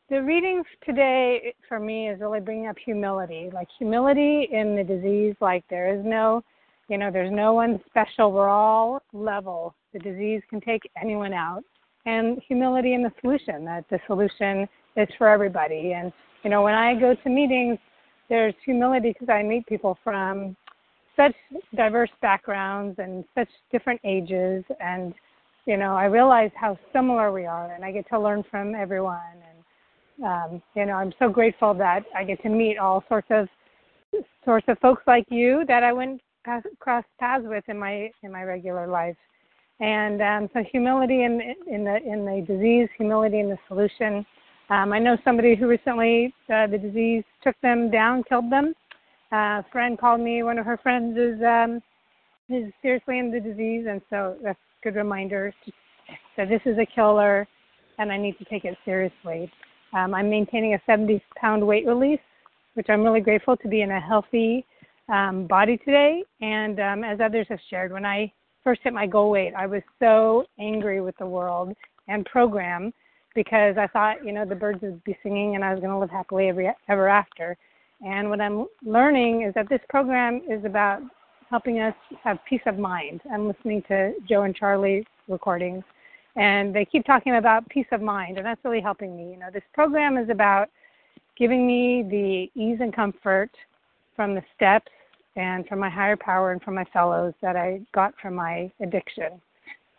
The 0.09 0.21
reading 0.21 0.63
today 0.85 1.53
for 1.67 1.79
me 1.79 2.09
is 2.09 2.21
really 2.21 2.39
bringing 2.39 2.67
up 2.67 2.77
humility, 2.83 3.49
like 3.53 3.67
humility 3.77 4.47
in 4.51 4.75
the 4.75 4.83
disease. 4.83 5.35
Like 5.41 5.65
there 5.69 5.93
is 5.93 6.05
no, 6.05 6.43
you 6.89 6.97
know, 6.97 7.09
there's 7.11 7.31
no 7.31 7.53
one 7.53 7.81
special. 7.87 8.31
We're 8.31 8.49
all 8.49 9.01
level. 9.13 9.73
The 9.93 9.99
disease 9.99 10.41
can 10.49 10.61
take 10.61 10.83
anyone 11.01 11.33
out, 11.33 11.63
and 12.05 12.39
humility 12.47 12.93
in 12.93 13.01
the 13.01 13.11
solution. 13.21 13.65
That 13.65 13.85
the 13.89 13.99
solution 14.07 14.67
is 14.95 15.07
for 15.17 15.27
everybody, 15.27 15.93
and 15.93 16.13
you 16.47 16.51
know, 16.51 16.61
when 16.61 16.75
I 16.75 16.97
go 16.97 17.13
to 17.13 17.29
meetings, 17.29 17.77
there's 18.29 18.53
humility 18.63 19.11
because 19.11 19.27
I 19.27 19.43
meet 19.43 19.65
people 19.65 19.97
from 20.01 20.55
such 21.17 21.35
diverse 21.75 22.09
backgrounds 22.21 22.99
and 22.99 23.25
such 23.35 23.49
different 23.69 23.99
ages. 24.05 24.63
And 24.79 25.13
you 25.65 25.75
know 25.75 25.97
i 25.97 26.05
realize 26.05 26.51
how 26.55 26.79
similar 26.93 27.33
we 27.33 27.45
are 27.45 27.73
and 27.73 27.83
i 27.83 27.91
get 27.91 28.07
to 28.07 28.17
learn 28.17 28.45
from 28.49 28.73
everyone. 28.73 29.19
And 29.49 30.25
um, 30.25 30.61
you 30.73 30.85
know 30.85 30.93
i'm 30.93 31.11
so 31.19 31.27
grateful 31.27 31.73
that 31.73 32.05
i 32.15 32.23
get 32.23 32.41
to 32.43 32.49
meet 32.49 32.77
all 32.77 33.03
sorts 33.09 33.27
of 33.29 33.49
sorts 34.45 34.65
of 34.69 34.79
folks 34.79 35.03
like 35.05 35.25
you 35.29 35.65
that 35.67 35.83
i 35.83 35.91
went 35.91 36.21
cross 36.79 37.03
paths 37.19 37.43
with 37.45 37.65
in 37.67 37.77
my 37.77 38.09
in 38.23 38.31
my 38.31 38.43
regular 38.43 38.87
life. 38.87 39.17
And 39.81 40.21
um, 40.21 40.49
so 40.53 40.63
humility 40.71 41.25
in 41.25 41.41
in 41.67 41.83
the 41.83 41.97
in 41.97 42.23
the 42.23 42.45
disease 42.47 42.87
humility 42.97 43.41
in 43.41 43.49
the 43.49 43.57
solution 43.67 44.25
um, 44.69 44.91
I 44.91 44.99
know 44.99 45.17
somebody 45.23 45.55
who 45.55 45.67
recently 45.67 46.33
uh, 46.53 46.67
the 46.67 46.77
disease 46.77 47.23
took 47.43 47.55
them 47.61 47.89
down, 47.89 48.23
killed 48.27 48.51
them. 48.51 48.73
Uh, 49.31 49.59
a 49.59 49.65
friend 49.71 49.97
called 49.97 50.21
me. 50.21 50.43
One 50.43 50.57
of 50.57 50.65
her 50.65 50.77
friends 50.77 51.17
is 51.17 51.41
um, 51.41 51.81
is 52.49 52.71
seriously 52.81 53.19
in 53.19 53.31
the 53.31 53.39
disease, 53.39 53.85
and 53.89 54.01
so 54.09 54.37
that's 54.43 54.59
a 54.81 54.83
good 54.83 54.95
reminder 54.95 55.53
that 56.37 56.49
this 56.49 56.61
is 56.65 56.77
a 56.77 56.85
killer, 56.85 57.47
and 57.97 58.11
I 58.11 58.17
need 58.17 58.37
to 58.39 58.45
take 58.45 58.65
it 58.65 58.77
seriously. 58.85 59.51
Um, 59.93 60.13
I'm 60.13 60.29
maintaining 60.29 60.73
a 60.73 60.81
70 60.85 61.21
pound 61.35 61.65
weight 61.65 61.85
release, 61.85 62.19
which 62.73 62.87
I'm 62.89 63.03
really 63.03 63.21
grateful 63.21 63.57
to 63.57 63.67
be 63.67 63.81
in 63.81 63.91
a 63.91 63.99
healthy 63.99 64.65
um, 65.09 65.47
body 65.47 65.77
today. 65.77 66.23
And 66.41 66.79
um, 66.79 67.03
as 67.03 67.19
others 67.23 67.47
have 67.49 67.59
shared, 67.69 67.91
when 67.91 68.05
I 68.05 68.31
first 68.63 68.81
hit 68.83 68.93
my 68.93 69.07
goal 69.07 69.31
weight, 69.31 69.53
I 69.57 69.65
was 69.65 69.81
so 69.99 70.45
angry 70.59 71.01
with 71.01 71.17
the 71.17 71.25
world 71.25 71.73
and 72.07 72.25
program 72.25 72.93
because 73.37 73.77
I 73.77 73.85
thought, 73.85 74.25
you 74.25 74.33
know, 74.33 74.45
the 74.45 74.55
birds 74.55 74.81
would 74.81 75.03
be 75.03 75.15
singing 75.21 75.53
and 75.53 75.63
I 75.63 75.71
was 75.71 75.79
going 75.79 75.91
to 75.91 75.99
live 75.99 76.09
happily 76.09 76.49
ever, 76.49 76.73
ever 76.89 77.07
after. 77.07 77.55
And 78.03 78.31
what 78.31 78.41
I'm 78.41 78.65
learning 78.83 79.43
is 79.43 79.53
that 79.53 79.69
this 79.69 79.79
program 79.89 80.41
is 80.49 80.65
about 80.65 81.01
helping 81.51 81.79
us 81.79 81.93
have 82.23 82.39
peace 82.49 82.63
of 82.65 82.79
mind. 82.79 83.21
I'm 83.31 83.47
listening 83.47 83.83
to 83.89 84.13
Joe 84.27 84.41
and 84.41 84.55
Charlie 84.55 85.05
recordings, 85.27 85.83
and 86.35 86.75
they 86.75 86.83
keep 86.83 87.05
talking 87.05 87.35
about 87.35 87.69
peace 87.69 87.85
of 87.91 88.01
mind, 88.01 88.37
and 88.37 88.45
that's 88.45 88.65
really 88.65 88.81
helping 88.81 89.15
me. 89.15 89.33
You 89.33 89.37
know, 89.37 89.49
this 89.53 89.63
program 89.71 90.17
is 90.17 90.29
about 90.29 90.69
giving 91.37 91.67
me 91.67 92.03
the 92.09 92.59
ease 92.59 92.79
and 92.81 92.91
comfort 92.91 93.51
from 94.15 94.33
the 94.33 94.41
steps 94.55 94.91
and 95.35 95.67
from 95.67 95.77
my 95.77 95.91
higher 95.91 96.17
power 96.17 96.53
and 96.53 96.61
from 96.63 96.73
my 96.73 96.85
fellows 96.85 97.35
that 97.43 97.55
I 97.55 97.81
got 97.93 98.15
from 98.19 98.33
my 98.33 98.71
addiction. 98.81 99.39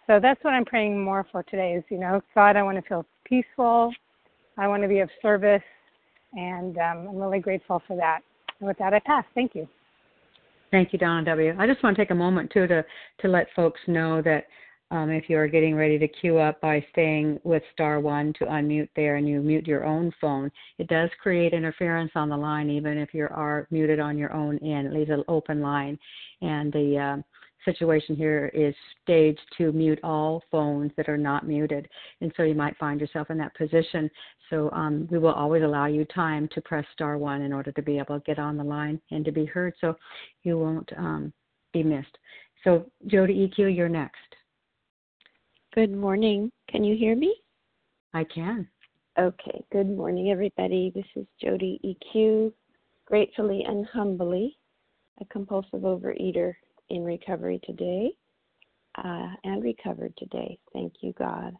So 0.08 0.18
that's 0.20 0.42
what 0.42 0.54
I'm 0.54 0.64
praying 0.64 0.98
more 0.98 1.26
for 1.30 1.42
today 1.44 1.74
is, 1.74 1.84
you 1.90 1.98
know, 1.98 2.22
God, 2.34 2.56
I 2.56 2.62
want 2.62 2.82
to 2.82 2.88
feel 2.88 3.04
peaceful. 3.28 3.92
I 4.56 4.66
want 4.66 4.82
to 4.82 4.88
be 4.88 5.00
of 5.00 5.10
service, 5.22 5.62
and 6.32 6.76
um, 6.78 7.08
I'm 7.08 7.16
really 7.16 7.40
grateful 7.40 7.82
for 7.86 7.96
that. 7.96 8.20
And 8.60 8.66
with 8.66 8.78
that, 8.78 8.92
I 8.94 9.00
pass. 9.00 9.24
Thank 9.34 9.54
you. 9.54 9.68
Thank 10.70 10.92
you, 10.92 10.98
Donna 10.98 11.24
W. 11.24 11.54
I 11.58 11.66
just 11.66 11.82
want 11.82 11.96
to 11.96 12.02
take 12.02 12.10
a 12.10 12.14
moment 12.14 12.50
too 12.50 12.66
to 12.66 12.84
to 13.20 13.28
let 13.28 13.46
folks 13.56 13.80
know 13.86 14.20
that 14.22 14.44
um, 14.90 15.10
if 15.10 15.28
you 15.28 15.36
are 15.36 15.48
getting 15.48 15.74
ready 15.74 15.98
to 15.98 16.08
queue 16.08 16.38
up 16.38 16.60
by 16.60 16.84
staying 16.92 17.38
with 17.44 17.62
star 17.72 18.00
one 18.00 18.32
to 18.38 18.46
unmute 18.46 18.88
there 18.96 19.16
and 19.16 19.28
you 19.28 19.40
mute 19.40 19.66
your 19.66 19.84
own 19.84 20.12
phone, 20.20 20.50
it 20.78 20.88
does 20.88 21.10
create 21.22 21.52
interference 21.52 22.12
on 22.14 22.28
the 22.28 22.36
line 22.36 22.70
even 22.70 22.96
if 22.98 23.12
you 23.12 23.28
are 23.30 23.66
muted 23.70 24.00
on 24.00 24.16
your 24.16 24.32
own 24.32 24.58
end. 24.58 24.86
It 24.86 24.92
leaves 24.92 25.10
an 25.10 25.24
open 25.28 25.60
line, 25.60 25.98
and 26.42 26.72
the 26.72 26.98
uh, 26.98 27.22
situation 27.72 28.16
here 28.16 28.50
is 28.54 28.74
staged 29.02 29.40
to 29.58 29.72
mute 29.72 29.98
all 30.02 30.42
phones 30.50 30.90
that 30.96 31.08
are 31.08 31.18
not 31.18 31.46
muted. 31.46 31.88
And 32.20 32.32
so 32.36 32.42
you 32.42 32.54
might 32.54 32.76
find 32.78 33.00
yourself 33.00 33.30
in 33.30 33.38
that 33.38 33.54
position. 33.54 34.10
So 34.50 34.70
um, 34.72 35.06
we 35.10 35.18
will 35.18 35.32
always 35.32 35.62
allow 35.62 35.86
you 35.86 36.04
time 36.06 36.48
to 36.54 36.60
press 36.62 36.84
star 36.94 37.18
one 37.18 37.42
in 37.42 37.52
order 37.52 37.72
to 37.72 37.82
be 37.82 37.98
able 37.98 38.18
to 38.18 38.24
get 38.24 38.38
on 38.38 38.56
the 38.56 38.64
line 38.64 39.00
and 39.10 39.24
to 39.24 39.32
be 39.32 39.44
heard 39.44 39.74
so 39.80 39.96
you 40.42 40.58
won't 40.58 40.90
um, 40.96 41.32
be 41.72 41.82
missed. 41.82 42.16
So, 42.64 42.86
Jody 43.06 43.48
EQ, 43.48 43.76
you're 43.76 43.88
next. 43.88 44.16
Good 45.74 45.92
morning. 45.92 46.50
Can 46.68 46.82
you 46.82 46.96
hear 46.96 47.14
me? 47.14 47.34
I 48.14 48.24
can. 48.24 48.66
Okay. 49.18 49.62
Good 49.70 49.88
morning, 49.88 50.30
everybody. 50.30 50.90
This 50.94 51.04
is 51.14 51.26
Jody 51.40 51.78
EQ, 51.84 52.52
gratefully 53.06 53.64
and 53.66 53.86
humbly 53.86 54.56
a 55.20 55.24
compulsive 55.26 55.80
overeater 55.80 56.54
in 56.90 57.04
recovery 57.04 57.60
today 57.64 58.10
uh, 58.96 59.28
and 59.44 59.62
recovered 59.62 60.14
today. 60.16 60.58
Thank 60.72 60.94
you, 61.00 61.12
God. 61.18 61.54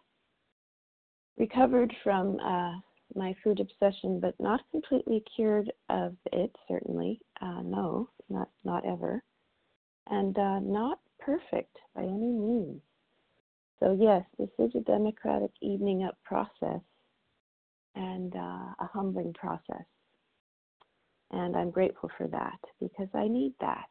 Recovered 1.37 1.95
from 2.03 2.39
uh, 2.41 2.73
my 3.15 3.35
food 3.45 3.61
obsession, 3.61 4.21
but 4.21 4.35
not 4.41 4.61
completely 4.71 5.23
cured 5.35 5.73
of 5.89 6.17
it. 6.33 6.55
Certainly, 6.67 7.21
uh, 7.41 7.63
no, 7.63 8.09
not 8.29 8.49
not 8.65 8.85
ever, 8.85 9.23
and 10.09 10.37
uh, 10.37 10.59
not 10.61 10.99
perfect 11.21 11.77
by 11.95 12.03
any 12.03 12.33
means. 12.33 12.81
So 13.81 13.97
yes, 13.99 14.25
this 14.39 14.51
is 14.59 14.75
a 14.75 14.81
democratic 14.81 15.53
evening 15.61 16.03
up 16.03 16.19
process 16.25 16.81
and 17.95 18.35
uh, 18.35 18.75
a 18.81 18.91
humbling 18.93 19.33
process. 19.35 19.85
And 21.31 21.57
I'm 21.57 21.71
grateful 21.71 22.11
for 22.17 22.27
that 22.29 22.59
because 22.81 23.09
I 23.15 23.29
need 23.29 23.55
that 23.61 23.89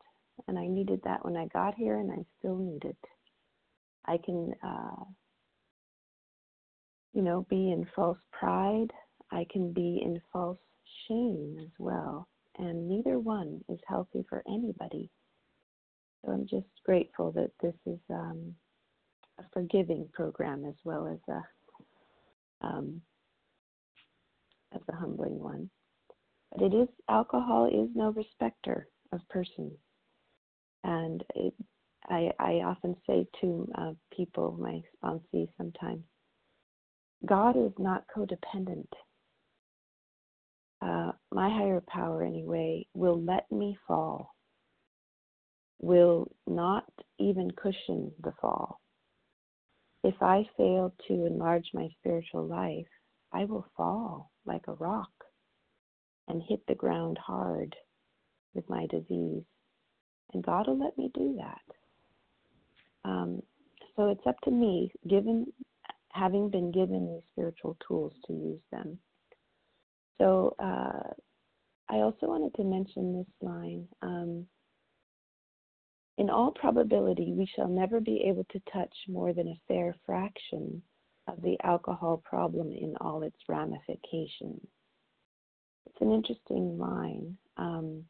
and 0.48 0.58
I 0.58 0.68
needed 0.68 1.02
that 1.04 1.24
when 1.26 1.36
I 1.36 1.48
got 1.48 1.76
here, 1.76 1.98
and 1.98 2.12
I 2.12 2.24
still 2.40 2.58
need 2.58 2.86
it. 2.86 2.98
I 4.06 4.18
can, 4.24 4.54
uh, 4.64 5.04
you 7.14 7.22
know, 7.22 7.46
be 7.50 7.72
in 7.72 7.88
false 7.96 8.20
pride. 8.32 8.92
I 9.32 9.46
can 9.52 9.74
be 9.74 10.02
in 10.04 10.22
false 10.32 10.60
shame 11.08 11.58
as 11.60 11.72
well, 11.80 12.28
and 12.58 12.88
neither 12.88 13.20
one 13.20 13.62
is 13.70 13.80
healthy 13.88 14.26
for 14.30 14.44
anybody. 14.48 15.10
So 16.26 16.32
I'm 16.32 16.48
just 16.48 16.68
grateful 16.86 17.32
that 17.34 17.52
this 17.62 17.76
is 17.86 18.00
um, 18.10 18.56
a 19.40 19.44
forgiving 19.54 20.08
program 20.14 20.66
as 20.66 20.76
well 20.84 21.08
as 21.08 21.20
a 21.30 22.68
um, 22.68 23.02
as 24.74 24.82
a 24.90 24.96
humbling 24.96 25.40
one. 25.40 25.70
But 26.52 26.64
it 26.64 26.74
is 26.74 26.88
alcohol 27.10 27.68
is 27.68 27.90
no 27.96 28.12
respecter 28.12 28.88
of 29.12 29.20
persons. 29.30 29.74
And 30.88 31.22
it, 31.36 31.54
I, 32.10 32.32
I 32.40 32.52
often 32.66 32.96
say 33.06 33.28
to 33.42 33.70
uh, 33.78 33.92
people, 34.16 34.58
my 34.58 34.82
sponsees 34.96 35.50
sometimes, 35.58 36.04
God 37.26 37.58
is 37.58 37.74
not 37.78 38.06
codependent. 38.16 38.88
Uh, 40.82 41.12
my 41.30 41.50
higher 41.50 41.84
power, 41.90 42.24
anyway, 42.24 42.88
will 42.94 43.22
let 43.22 43.52
me 43.52 43.78
fall, 43.86 44.34
will 45.80 46.32
not 46.48 46.86
even 47.20 47.52
cushion 47.52 48.14
the 48.24 48.32
fall. 48.40 48.80
If 50.06 50.16
I 50.22 50.48
fail 50.56 50.94
to 51.10 51.26
enlarge 51.26 51.70
my 51.74 51.90
spiritual 52.00 52.48
life, 52.48 52.88
I 53.34 53.44
will 53.44 53.66
fall 53.76 54.32
like 54.46 54.68
a 54.70 54.74
rock 54.76 55.12
and 56.30 56.42
hit 56.48 56.62
the 56.66 56.76
ground 56.76 57.18
hard 57.18 57.76
with 58.54 58.70
my 58.70 58.86
disease 58.86 59.44
and 60.34 60.44
God 60.44 60.68
will 60.68 60.80
let 60.80 60.98
me 60.98 61.10
do 61.14 61.38
that. 61.38 63.10
Um, 63.10 63.42
so 63.96 64.10
it's 64.10 64.26
up 64.28 64.40
to 64.42 64.52
me, 64.52 64.92
given 65.08 65.48
having 66.12 66.50
been 66.50 66.72
given 66.72 67.08
these 67.08 67.24
spiritual 67.32 67.78
tools, 67.88 68.14
to 68.26 68.34
use 68.34 68.62
them. 68.72 68.98
So 70.18 70.56
uh, 70.60 71.14
I 71.90 71.96
also 71.98 72.28
wanted 72.28 72.54
to 72.56 72.64
mention 72.64 73.18
this 73.18 73.48
line. 73.48 73.88
Um, 74.02 74.48
in 76.18 76.30
all 76.32 76.52
probability, 76.52 77.34
we 77.38 77.48
shall 77.56 77.68
never 77.68 78.00
be 78.00 78.24
able 78.28 78.46
to 78.52 78.62
touch 78.74 78.94
more 79.08 79.34
than 79.34 79.48
a 79.48 79.62
fair 79.68 79.96
fraction 80.06 80.82
of 81.28 81.42
the 81.42 81.58
alcohol 81.64 82.22
problem 82.26 82.72
in 82.72 82.96
all 83.00 83.22
its 83.22 83.38
ramifications. 83.48 84.66
It's 85.86 86.02
an 86.02 86.12
interesting 86.12 86.78
line. 86.78 87.38
Um, 87.58 88.04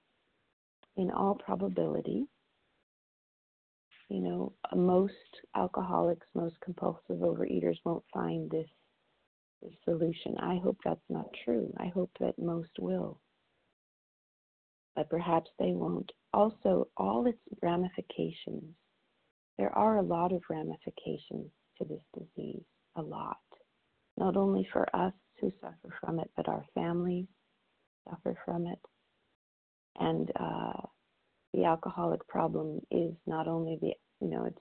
in 0.97 1.11
all 1.11 1.35
probability, 1.35 2.25
you 4.09 4.21
know, 4.21 4.53
most 4.75 5.13
alcoholics, 5.55 6.27
most 6.35 6.55
compulsive 6.61 7.17
overeaters 7.17 7.77
won't 7.85 8.03
find 8.13 8.51
this, 8.51 8.69
this 9.61 9.73
solution. 9.85 10.37
I 10.39 10.57
hope 10.63 10.77
that's 10.85 11.01
not 11.09 11.27
true. 11.45 11.73
I 11.79 11.87
hope 11.87 12.11
that 12.19 12.39
most 12.39 12.71
will. 12.79 13.19
but 14.95 15.09
perhaps 15.09 15.49
they 15.59 15.71
won't. 15.73 16.11
Also, 16.33 16.87
all 16.97 17.27
its 17.27 17.39
ramifications. 17.61 18.75
There 19.57 19.75
are 19.77 19.97
a 19.97 20.03
lot 20.03 20.33
of 20.33 20.43
ramifications 20.49 21.51
to 21.77 21.85
this 21.85 22.03
disease, 22.17 22.63
a 22.97 23.01
lot. 23.01 23.37
Not 24.17 24.37
only 24.37 24.67
for 24.73 24.87
us 24.95 25.13
who 25.41 25.51
suffer 25.61 25.95
from 26.01 26.19
it, 26.19 26.29
but 26.35 26.47
our 26.49 26.65
families 26.75 27.27
suffer 28.09 28.37
from 28.45 28.67
it. 28.67 28.79
And 29.99 30.31
uh, 30.39 30.81
the 31.53 31.65
alcoholic 31.65 32.27
problem 32.27 32.81
is 32.91 33.13
not 33.25 33.47
only 33.47 33.77
the, 33.81 33.93
you 34.21 34.29
know, 34.29 34.45
it's 34.45 34.59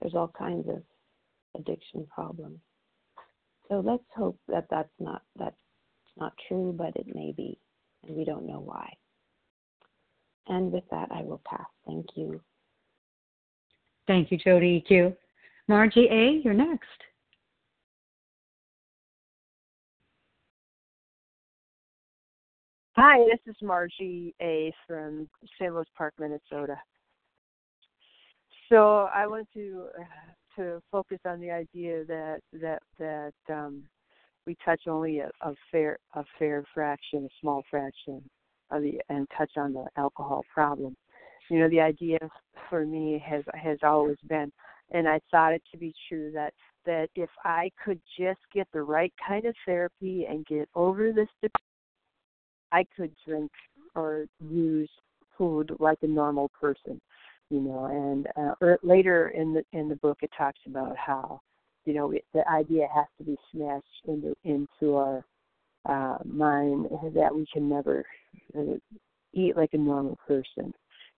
there's 0.00 0.14
all 0.14 0.32
kinds 0.36 0.68
of 0.68 0.82
addiction 1.56 2.06
problems. 2.12 2.58
So 3.68 3.80
let's 3.84 4.02
hope 4.14 4.38
that 4.48 4.66
that's 4.70 4.92
not 4.98 5.22
that's 5.38 5.56
not 6.18 6.32
true, 6.48 6.74
but 6.76 6.94
it 6.96 7.06
may 7.14 7.32
be, 7.36 7.58
and 8.06 8.16
we 8.16 8.24
don't 8.24 8.46
know 8.46 8.60
why. 8.60 8.92
And 10.48 10.72
with 10.72 10.84
that, 10.90 11.08
I 11.12 11.22
will 11.22 11.40
pass. 11.46 11.66
Thank 11.86 12.06
you. 12.16 12.40
Thank 14.06 14.32
you, 14.32 14.38
Jody 14.38 14.84
EQ. 14.90 15.16
Margie 15.68 16.08
A., 16.10 16.40
you're 16.44 16.52
next. 16.52 16.88
Hi, 22.94 23.24
this 23.24 23.40
is 23.46 23.56
Margie 23.62 24.34
A. 24.42 24.70
from 24.86 25.26
St. 25.58 25.72
Louis 25.72 25.86
Park, 25.96 26.12
Minnesota. 26.18 26.76
So 28.68 29.08
I 29.14 29.26
want 29.26 29.48
to 29.54 29.86
uh, 29.98 30.60
to 30.60 30.82
focus 30.92 31.18
on 31.24 31.40
the 31.40 31.50
idea 31.50 32.04
that 32.04 32.40
that 32.60 32.82
that 32.98 33.32
um, 33.48 33.84
we 34.46 34.58
touch 34.62 34.82
only 34.86 35.20
a, 35.20 35.30
a 35.40 35.54
fair 35.70 35.96
a 36.16 36.24
fair 36.38 36.64
fraction, 36.74 37.24
a 37.24 37.28
small 37.40 37.62
fraction 37.70 38.22
of 38.70 38.82
the 38.82 39.00
and 39.08 39.26
touch 39.38 39.52
on 39.56 39.72
the 39.72 39.86
alcohol 39.96 40.44
problem. 40.52 40.94
You 41.48 41.60
know, 41.60 41.70
the 41.70 41.80
idea 41.80 42.18
for 42.68 42.84
me 42.84 43.24
has 43.26 43.42
has 43.54 43.78
always 43.82 44.18
been, 44.28 44.52
and 44.90 45.08
I 45.08 45.18
thought 45.30 45.54
it 45.54 45.62
to 45.72 45.78
be 45.78 45.94
true 46.10 46.30
that 46.34 46.52
that 46.84 47.08
if 47.14 47.30
I 47.42 47.70
could 47.82 48.02
just 48.18 48.40
get 48.52 48.68
the 48.74 48.82
right 48.82 49.14
kind 49.26 49.46
of 49.46 49.54
therapy 49.64 50.26
and 50.28 50.44
get 50.44 50.68
over 50.74 51.10
this 51.10 51.28
I 52.72 52.86
could 52.96 53.12
drink 53.26 53.50
or 53.94 54.26
use 54.40 54.90
food 55.38 55.74
like 55.78 55.98
a 56.02 56.06
normal 56.06 56.50
person 56.60 57.00
you 57.50 57.60
know 57.60 57.84
and 57.84 58.26
uh, 58.36 58.54
or 58.60 58.72
er, 58.72 58.78
later 58.82 59.28
in 59.28 59.52
the 59.52 59.62
in 59.72 59.88
the 59.88 59.96
book 59.96 60.18
it 60.22 60.30
talks 60.36 60.60
about 60.66 60.96
how 60.96 61.40
you 61.84 61.94
know 61.94 62.10
it, 62.10 62.24
the 62.32 62.48
idea 62.48 62.86
has 62.94 63.06
to 63.18 63.24
be 63.24 63.36
smashed 63.52 63.84
into 64.06 64.34
into 64.44 64.96
our 64.96 65.24
uh 65.88 66.18
mind 66.24 66.86
that 67.14 67.34
we 67.34 67.46
can 67.52 67.68
never 67.68 68.04
uh, 68.58 68.76
eat 69.34 69.56
like 69.56 69.74
a 69.74 69.78
normal 69.78 70.18
person 70.26 70.72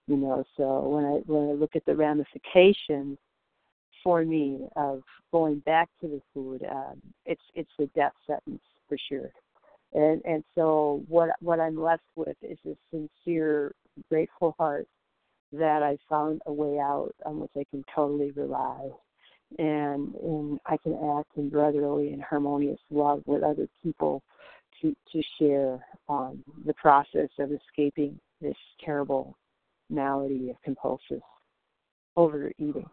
you 0.06 0.16
know. 0.16 0.44
So 0.56 0.80
when 0.88 1.04
i 1.04 1.20
when 1.26 1.50
i 1.50 1.52
look 1.52 1.76
at 1.76 1.84
the 1.86 1.94
ramifications 1.94 3.18
for 4.02 4.24
me 4.24 4.66
of 4.76 5.02
going 5.32 5.60
back 5.60 5.88
to 6.00 6.08
the 6.08 6.20
food 6.32 6.64
um 6.70 7.00
it's 7.24 7.42
it's 7.54 7.70
a 7.78 7.86
death 7.98 8.12
sentence 8.26 8.62
for 8.88 8.98
sure 9.08 9.30
and 9.94 10.20
and 10.24 10.44
so 10.54 11.02
what 11.08 11.30
what 11.40 11.60
i'm 11.60 11.80
left 11.80 12.02
with 12.16 12.36
is 12.42 12.58
a 12.66 12.76
sincere 12.90 13.72
grateful 14.10 14.54
heart 14.58 14.86
that 15.58 15.82
I 15.82 15.96
found 16.08 16.40
a 16.46 16.52
way 16.52 16.78
out 16.78 17.12
on 17.24 17.40
which 17.40 17.50
I 17.56 17.64
can 17.70 17.84
totally 17.94 18.32
rely. 18.32 18.88
And, 19.58 20.14
and 20.14 20.58
I 20.66 20.76
can 20.78 20.94
act 21.18 21.30
in 21.36 21.48
brotherly 21.48 22.12
and 22.12 22.22
harmonious 22.22 22.80
love 22.90 23.22
with 23.26 23.42
other 23.42 23.68
people 23.82 24.22
to, 24.82 24.94
to 25.12 25.22
share 25.38 25.84
um, 26.08 26.42
the 26.66 26.74
process 26.74 27.28
of 27.38 27.50
escaping 27.52 28.18
this 28.40 28.56
terrible 28.84 29.36
malady 29.90 30.50
of 30.50 30.56
compulsive 30.64 31.20
overeating. 32.16 32.86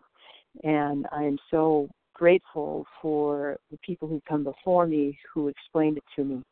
And 0.64 1.08
I 1.12 1.24
am 1.24 1.40
so 1.50 1.90
grateful 2.14 2.86
for 3.02 3.58
the 3.72 3.78
people 3.78 4.08
who 4.08 4.22
come 4.30 4.44
before 4.44 4.86
me 4.86 5.18
who 5.34 5.48
explained 5.48 5.98
it 5.98 6.04
to 6.16 6.24
me 6.24 6.44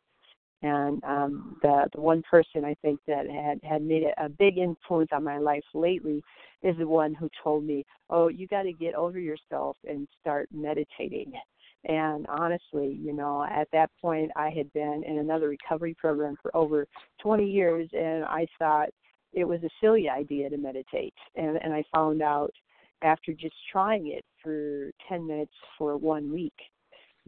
and 0.62 1.03
um, 1.03 1.57
the 1.62 1.88
the 1.93 2.01
one 2.01 2.22
person 2.30 2.66
I 2.66 2.76
think 2.82 2.99
that 3.07 3.30
had 3.30 3.60
had 3.64 3.82
made 3.82 4.03
a, 4.18 4.28
big 4.28 4.57
influence 4.57 5.10
on 5.14 5.24
my 5.24 5.38
life 5.38 5.64
lately 5.74 6.22
is 6.62 6.78
the 6.78 6.88
one 6.88 7.14
who 7.14 7.30
told 7.41 7.64
me, 7.64 7.86
"Oh, 8.10 8.28
you 8.28 8.47
got 8.47 8.64
to 8.64 8.74
get 8.74 8.93
over 8.95 9.20
yourself 9.20 9.78
and 9.88 10.07
start 10.20 10.49
meditating." 10.51 11.32
And 11.86 12.28
honestly, 12.28 12.99
you 13.01 13.14
know, 13.14 13.43
at 13.43 13.70
that 13.72 13.89
point, 14.01 14.32
I 14.36 14.49
had 14.49 14.72
been 14.74 15.03
in 15.07 15.20
another 15.20 15.47
recovery 15.47 15.95
program 15.97 16.36
for 16.41 16.53
over 16.53 16.86
20 17.22 17.49
years, 17.49 17.89
and 17.93 18.26
I 18.26 18.45
thought 18.57 18.89
it 19.32 19.45
was 19.45 19.64
a 19.64 19.70
silly 19.80 20.10
idea 20.10 20.49
to 20.49 20.57
meditate. 20.57 21.14
And 21.36 21.57
and 21.64 21.74
I 21.74 21.84
found 21.93 22.22
out 22.22 22.51
after 23.01 23.32
just 23.34 23.55
trying 23.72 24.07
it 24.07 24.26
for 24.43 24.91
10 25.07 25.26
minutes 25.26 25.53
for 25.78 25.95
one 25.95 26.34
week 26.34 26.53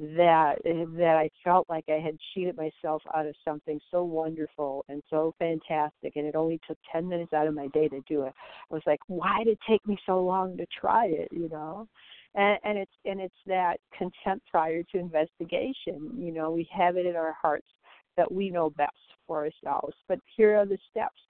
that 0.02 0.56
eh, 0.66 0.86
that 0.98 1.16
I 1.16 1.30
felt 1.44 1.70
like 1.70 1.86
I 1.88 2.00
had 2.00 2.18
cheated 2.34 2.58
myself 2.58 3.04
out 3.14 3.28
of 3.28 3.36
something 3.46 3.80
so 3.92 4.04
wonderful 4.04 4.84
and 4.90 5.04
so 5.10 5.34
fantastic 5.38 6.16
and 6.16 6.26
it 6.26 6.36
only 6.36 6.60
took 6.68 6.78
10 6.92 7.08
minutes 7.08 7.34
out 7.34 7.48
of 7.48 7.54
my 7.54 7.68
day 7.68 7.88
to 7.88 8.02
do 8.08 8.24
it. 8.24 8.34
I 8.72 8.74
was 8.74 8.82
like, 8.88 9.00
why 9.08 9.44
did 9.44 9.54
it 9.54 9.60
take 9.70 9.86
me 9.88 9.98
so 10.06 10.24
long 10.24 10.58
to 10.58 10.66
try 10.80 11.06
it, 11.06 11.30
you 11.32 11.50
know? 11.50 11.88
And 12.34 12.58
and 12.64 12.78
it's 12.78 12.92
and 13.06 13.20
it's 13.20 13.36
that 13.46 13.78
contempt 13.96 14.48
prior 14.50 14.84
to 14.92 14.98
investigation. 14.98 16.12
You 16.18 16.32
know, 16.32 16.52
we 16.52 16.68
have 16.76 16.98
it 16.98 17.06
in 17.06 17.16
our 17.16 17.36
hearts 17.40 17.68
that 18.18 18.32
we 18.32 18.50
know 18.50 18.72
best 18.72 18.94
for 19.28 19.46
ourselves. 19.46 19.96
But 20.08 20.20
here 20.36 20.58
are 20.58 20.66
the 20.66 20.80
steps 20.90 21.22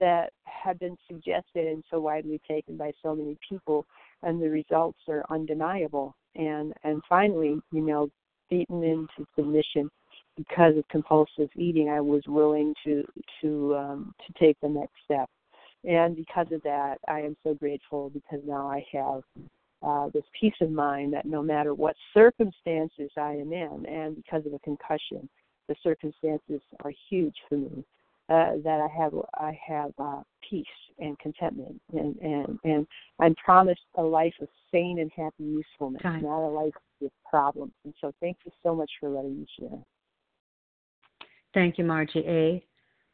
that 0.00 0.32
have 0.44 0.78
been 0.78 0.96
suggested 1.08 1.66
and 1.66 1.84
so 1.90 2.00
widely 2.00 2.40
taken 2.48 2.76
by 2.76 2.92
so 3.02 3.14
many 3.14 3.36
people 3.48 3.86
and 4.22 4.40
the 4.40 4.48
results 4.48 4.98
are 5.08 5.24
undeniable 5.30 6.14
and 6.36 6.72
and 6.84 7.02
finally, 7.08 7.60
you 7.72 7.80
know, 7.80 8.10
beaten 8.50 8.82
into 8.82 9.26
submission 9.36 9.90
because 10.36 10.76
of 10.76 10.86
compulsive 10.88 11.50
eating, 11.56 11.88
I 11.88 12.00
was 12.00 12.22
willing 12.26 12.74
to 12.84 13.04
to 13.42 13.76
um, 13.76 14.14
to 14.26 14.44
take 14.44 14.56
the 14.62 14.68
next 14.68 14.94
step, 15.04 15.28
and 15.84 16.16
because 16.16 16.46
of 16.52 16.62
that, 16.62 16.98
I 17.08 17.20
am 17.20 17.36
so 17.42 17.54
grateful 17.54 18.10
because 18.10 18.40
now 18.46 18.68
I 18.68 18.84
have 18.92 19.22
uh, 19.82 20.08
this 20.12 20.24
peace 20.38 20.54
of 20.60 20.70
mind 20.70 21.12
that 21.12 21.26
no 21.26 21.42
matter 21.42 21.74
what 21.74 21.96
circumstances 22.14 23.10
I 23.16 23.32
am 23.32 23.52
in, 23.52 23.86
and 23.86 24.16
because 24.16 24.46
of 24.46 24.52
a 24.52 24.58
concussion, 24.60 25.28
the 25.68 25.74
circumstances 25.82 26.60
are 26.84 26.92
huge 27.08 27.36
for 27.48 27.56
me 27.56 27.84
uh, 28.28 28.52
that 28.62 28.80
I 28.80 29.02
have 29.02 29.14
I 29.34 29.58
have 29.66 29.92
uh, 29.98 30.22
peace 30.48 30.66
and 30.98 31.18
contentment, 31.18 31.80
and 31.92 32.16
and 32.16 32.58
and 32.64 32.86
I'm 33.20 33.34
promised 33.36 33.80
a 33.96 34.02
life 34.02 34.34
of 34.40 34.48
sane 34.70 34.98
and 34.98 35.10
happy 35.16 35.44
usefulness, 35.44 36.02
not 36.04 36.46
a 36.46 36.50
life 36.50 36.74
with 37.00 37.12
problems. 37.28 37.72
And 37.84 37.94
so, 38.00 38.12
thank 38.20 38.36
you 38.44 38.52
so 38.62 38.74
much 38.74 38.90
for 39.00 39.08
letting 39.08 39.40
me 39.40 39.46
share. 39.58 39.78
Thank 41.54 41.78
you, 41.78 41.84
Margie 41.84 42.24
A. 42.26 42.64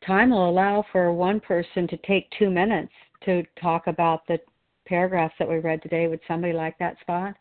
Time 0.04 0.30
will 0.30 0.50
allow 0.50 0.84
for 0.92 1.12
one 1.12 1.40
person 1.40 1.86
to 1.88 1.96
take 1.98 2.28
two 2.38 2.50
minutes 2.50 2.92
to 3.24 3.42
talk 3.60 3.86
about 3.86 4.26
the 4.26 4.38
paragraphs 4.86 5.34
that 5.38 5.48
we 5.48 5.58
read 5.58 5.82
today. 5.82 6.08
Would 6.08 6.20
somebody 6.28 6.52
like 6.52 6.76
that 6.78 6.98
spot? 7.00 7.34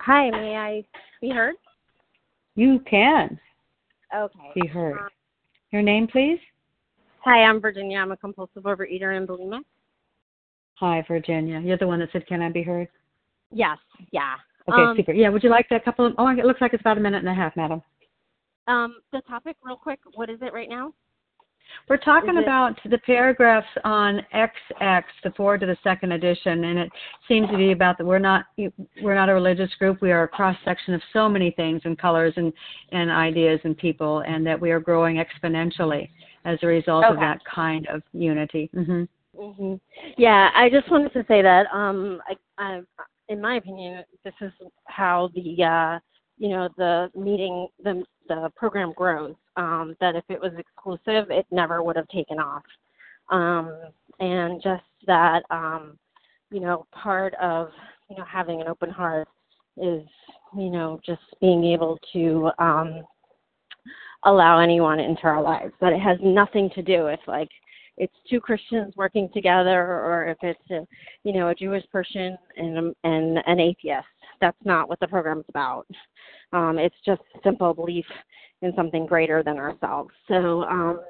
Hi, 0.00 0.30
may 0.30 0.56
I 0.56 0.84
be 1.20 1.30
heard? 1.30 1.54
You 2.54 2.80
can. 2.90 3.38
Okay. 4.16 4.52
Be 4.54 4.66
heard. 4.66 4.98
Um, 4.98 5.08
your 5.70 5.82
name, 5.82 6.06
please? 6.06 6.38
Hi, 7.24 7.42
I'm 7.42 7.60
Virginia. 7.60 7.98
I'm 7.98 8.12
a 8.12 8.16
compulsive 8.16 8.62
overeater 8.62 9.16
and 9.16 9.28
bulimic. 9.28 9.62
Hi, 10.74 11.04
Virginia. 11.08 11.60
You're 11.60 11.76
the 11.76 11.86
one 11.86 11.98
that 12.00 12.10
said, 12.12 12.26
"Can 12.26 12.40
I 12.40 12.50
be 12.50 12.62
heard?" 12.62 12.88
Yes. 13.50 13.78
Yeah. 14.12 14.36
Okay, 14.68 14.82
um, 14.82 14.96
super. 14.96 15.12
Yeah, 15.12 15.28
would 15.28 15.42
you 15.42 15.50
like 15.50 15.66
a 15.70 15.80
couple 15.80 16.06
of? 16.06 16.14
Oh, 16.18 16.28
it 16.28 16.44
looks 16.44 16.60
like 16.60 16.72
it's 16.72 16.80
about 16.80 16.98
a 16.98 17.00
minute 17.00 17.18
and 17.18 17.28
a 17.28 17.34
half, 17.34 17.56
madam. 17.56 17.82
Um, 18.66 19.00
the 19.12 19.20
topic, 19.22 19.56
real 19.62 19.76
quick. 19.76 19.98
What 20.14 20.30
is 20.30 20.38
it 20.42 20.52
right 20.52 20.68
now? 20.68 20.92
We're 21.88 21.96
talking 21.96 22.38
about 22.38 22.78
the 22.88 22.98
paragraphs 22.98 23.66
on 23.84 24.20
XX, 24.34 25.02
the 25.24 25.30
foreword 25.36 25.60
to 25.60 25.66
the 25.66 25.76
second 25.82 26.12
edition, 26.12 26.64
and 26.64 26.78
it 26.78 26.90
seems 27.26 27.48
to 27.50 27.56
be 27.56 27.72
about 27.72 27.98
that 27.98 28.04
we're 28.04 28.18
not 28.18 28.46
we're 29.02 29.14
not 29.14 29.28
a 29.28 29.34
religious 29.34 29.74
group. 29.78 30.02
We 30.02 30.12
are 30.12 30.24
a 30.24 30.28
cross 30.28 30.56
section 30.64 30.94
of 30.94 31.02
so 31.12 31.28
many 31.28 31.50
things 31.52 31.82
and 31.84 31.98
colors 31.98 32.34
and 32.36 32.52
and 32.92 33.10
ideas 33.10 33.60
and 33.64 33.76
people, 33.76 34.20
and 34.20 34.46
that 34.46 34.60
we 34.60 34.70
are 34.70 34.80
growing 34.80 35.16
exponentially 35.16 36.08
as 36.44 36.58
a 36.62 36.66
result 36.66 37.04
okay. 37.04 37.14
of 37.14 37.20
that 37.20 37.38
kind 37.44 37.86
of 37.88 38.02
unity. 38.12 38.70
Mm-hmm. 38.74 39.04
Mm-hmm. 39.38 39.74
Yeah, 40.16 40.50
I 40.54 40.68
just 40.68 40.90
wanted 40.90 41.12
to 41.12 41.24
say 41.28 41.42
that 41.42 41.66
um, 41.72 42.20
I, 42.28 42.34
I, 42.58 42.80
in 43.28 43.40
my 43.40 43.56
opinion, 43.56 44.02
this 44.24 44.34
is 44.40 44.52
how 44.86 45.30
the 45.34 45.62
uh, 45.62 45.98
you 46.38 46.48
know 46.48 46.68
the 46.76 47.10
meeting 47.14 47.68
the 47.82 48.04
the 48.28 48.50
program 48.56 48.92
grows. 48.96 49.34
Um, 49.56 49.96
that 50.00 50.14
if 50.14 50.24
it 50.28 50.40
was 50.40 50.52
exclusive, 50.56 51.30
it 51.30 51.46
never 51.50 51.82
would 51.82 51.96
have 51.96 52.08
taken 52.08 52.38
off. 52.38 52.62
Um, 53.30 53.76
and 54.20 54.62
just 54.62 54.84
that, 55.06 55.42
um, 55.50 55.98
you 56.50 56.60
know, 56.60 56.86
part 56.92 57.34
of 57.34 57.70
you 58.08 58.16
know 58.16 58.24
having 58.24 58.60
an 58.60 58.68
open 58.68 58.90
heart 58.90 59.28
is 59.76 60.02
you 60.56 60.70
know 60.70 61.00
just 61.04 61.22
being 61.40 61.64
able 61.64 61.98
to 62.12 62.50
um, 62.58 63.02
allow 64.24 64.60
anyone 64.60 65.00
into 65.00 65.24
our 65.24 65.42
lives. 65.42 65.72
That 65.80 65.92
it 65.92 66.00
has 66.00 66.18
nothing 66.22 66.70
to 66.74 66.82
do 66.82 67.04
with 67.04 67.20
like 67.26 67.50
it's 67.96 68.14
two 68.30 68.40
Christians 68.40 68.94
working 68.96 69.28
together, 69.34 69.82
or 69.82 70.28
if 70.28 70.38
it's 70.42 70.70
a, 70.70 70.86
you 71.24 71.32
know 71.32 71.48
a 71.48 71.54
Jewish 71.54 71.84
person 71.90 72.36
and 72.56 72.94
and 73.04 73.38
an 73.46 73.60
atheist. 73.60 74.06
That's 74.40 74.56
not 74.64 74.88
what 74.88 75.00
the 75.00 75.08
program's 75.08 75.44
about. 75.48 75.86
Um, 76.52 76.78
it's 76.78 76.96
just 77.04 77.22
simple 77.42 77.74
belief 77.74 78.06
in 78.62 78.72
something 78.74 79.06
greater 79.06 79.42
than 79.42 79.58
ourselves. 79.58 80.10
So, 80.28 80.62
um, 80.64 81.00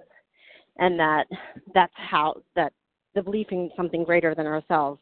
and 0.78 0.98
that 0.98 1.26
that's 1.74 1.92
how 1.96 2.42
that 2.56 2.72
the 3.14 3.22
belief 3.22 3.48
in 3.50 3.70
something 3.76 4.04
greater 4.04 4.34
than 4.34 4.46
ourselves 4.46 5.00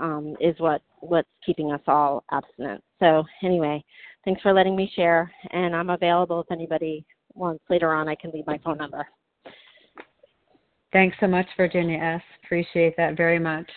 um, 0.00 0.36
is 0.40 0.58
what 0.58 0.82
what's 1.00 1.28
keeping 1.44 1.72
us 1.72 1.80
all 1.86 2.24
abstinent. 2.32 2.82
So 3.00 3.24
anyway, 3.42 3.84
thanks 4.24 4.42
for 4.42 4.52
letting 4.52 4.76
me 4.76 4.90
share, 4.94 5.30
and 5.50 5.74
I'm 5.74 5.90
available 5.90 6.40
if 6.40 6.50
anybody 6.50 7.04
wants 7.34 7.62
later 7.68 7.92
on. 7.92 8.08
I 8.08 8.14
can 8.14 8.30
leave 8.32 8.46
my 8.46 8.58
phone 8.64 8.78
number. 8.78 9.06
Thanks 10.92 11.16
so 11.18 11.26
much, 11.26 11.46
Virginia 11.56 11.98
S. 11.98 12.22
Appreciate 12.44 12.96
that 12.96 13.16
very 13.16 13.38
much. 13.38 13.68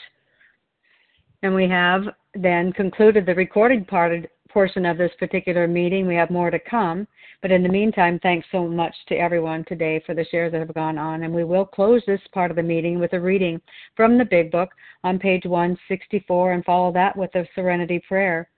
And 1.43 1.53
we 1.53 1.67
have 1.67 2.03
then 2.41 2.73
concluded 2.73 3.25
the 3.25 3.35
recorded 3.35 3.87
part 3.87 4.29
portion 4.49 4.85
of 4.85 4.97
this 4.97 5.11
particular 5.19 5.67
meeting. 5.67 6.07
We 6.07 6.15
have 6.15 6.29
more 6.29 6.49
to 6.49 6.59
come. 6.59 7.07
But 7.41 7.51
in 7.51 7.61
the 7.61 7.69
meantime, 7.69 8.19
thanks 8.23 8.47
so 8.51 8.67
much 8.67 8.95
to 9.09 9.15
everyone 9.15 9.63
today 9.67 10.01
for 10.05 10.15
the 10.15 10.25
shares 10.25 10.51
that 10.51 10.59
have 10.59 10.73
gone 10.73 10.97
on. 10.97 11.23
And 11.23 11.33
we 11.33 11.43
will 11.43 11.65
close 11.65 12.01
this 12.07 12.21
part 12.33 12.49
of 12.49 12.57
the 12.57 12.63
meeting 12.63 12.99
with 12.99 13.13
a 13.13 13.19
reading 13.19 13.61
from 13.95 14.17
the 14.17 14.25
Big 14.25 14.49
Book 14.51 14.69
on 15.03 15.19
page 15.19 15.45
164 15.45 16.53
and 16.53 16.65
follow 16.65 16.91
that 16.93 17.15
with 17.15 17.33
a 17.35 17.47
Serenity 17.53 18.01
Prayer. 18.07 18.49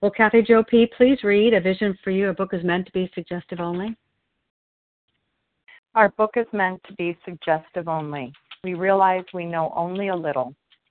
Will 0.00 0.10
Kathy 0.10 0.42
Joe 0.42 0.62
P. 0.62 0.88
please 0.96 1.18
read 1.24 1.54
A 1.54 1.60
Vision 1.60 1.98
for 2.04 2.12
You? 2.12 2.28
A 2.28 2.34
book 2.34 2.54
is 2.54 2.62
meant 2.62 2.86
to 2.86 2.92
be 2.92 3.10
suggestive 3.14 3.58
only. 3.58 3.96
Our 5.96 6.10
book 6.10 6.34
is 6.36 6.46
meant 6.52 6.80
to 6.86 6.92
be 6.92 7.18
suggestive 7.24 7.88
only. 7.88 8.32
We 8.62 8.74
realize 8.74 9.24
we 9.34 9.44
know 9.44 9.72
only 9.74 10.08
a 10.08 10.16
little. 10.16 10.54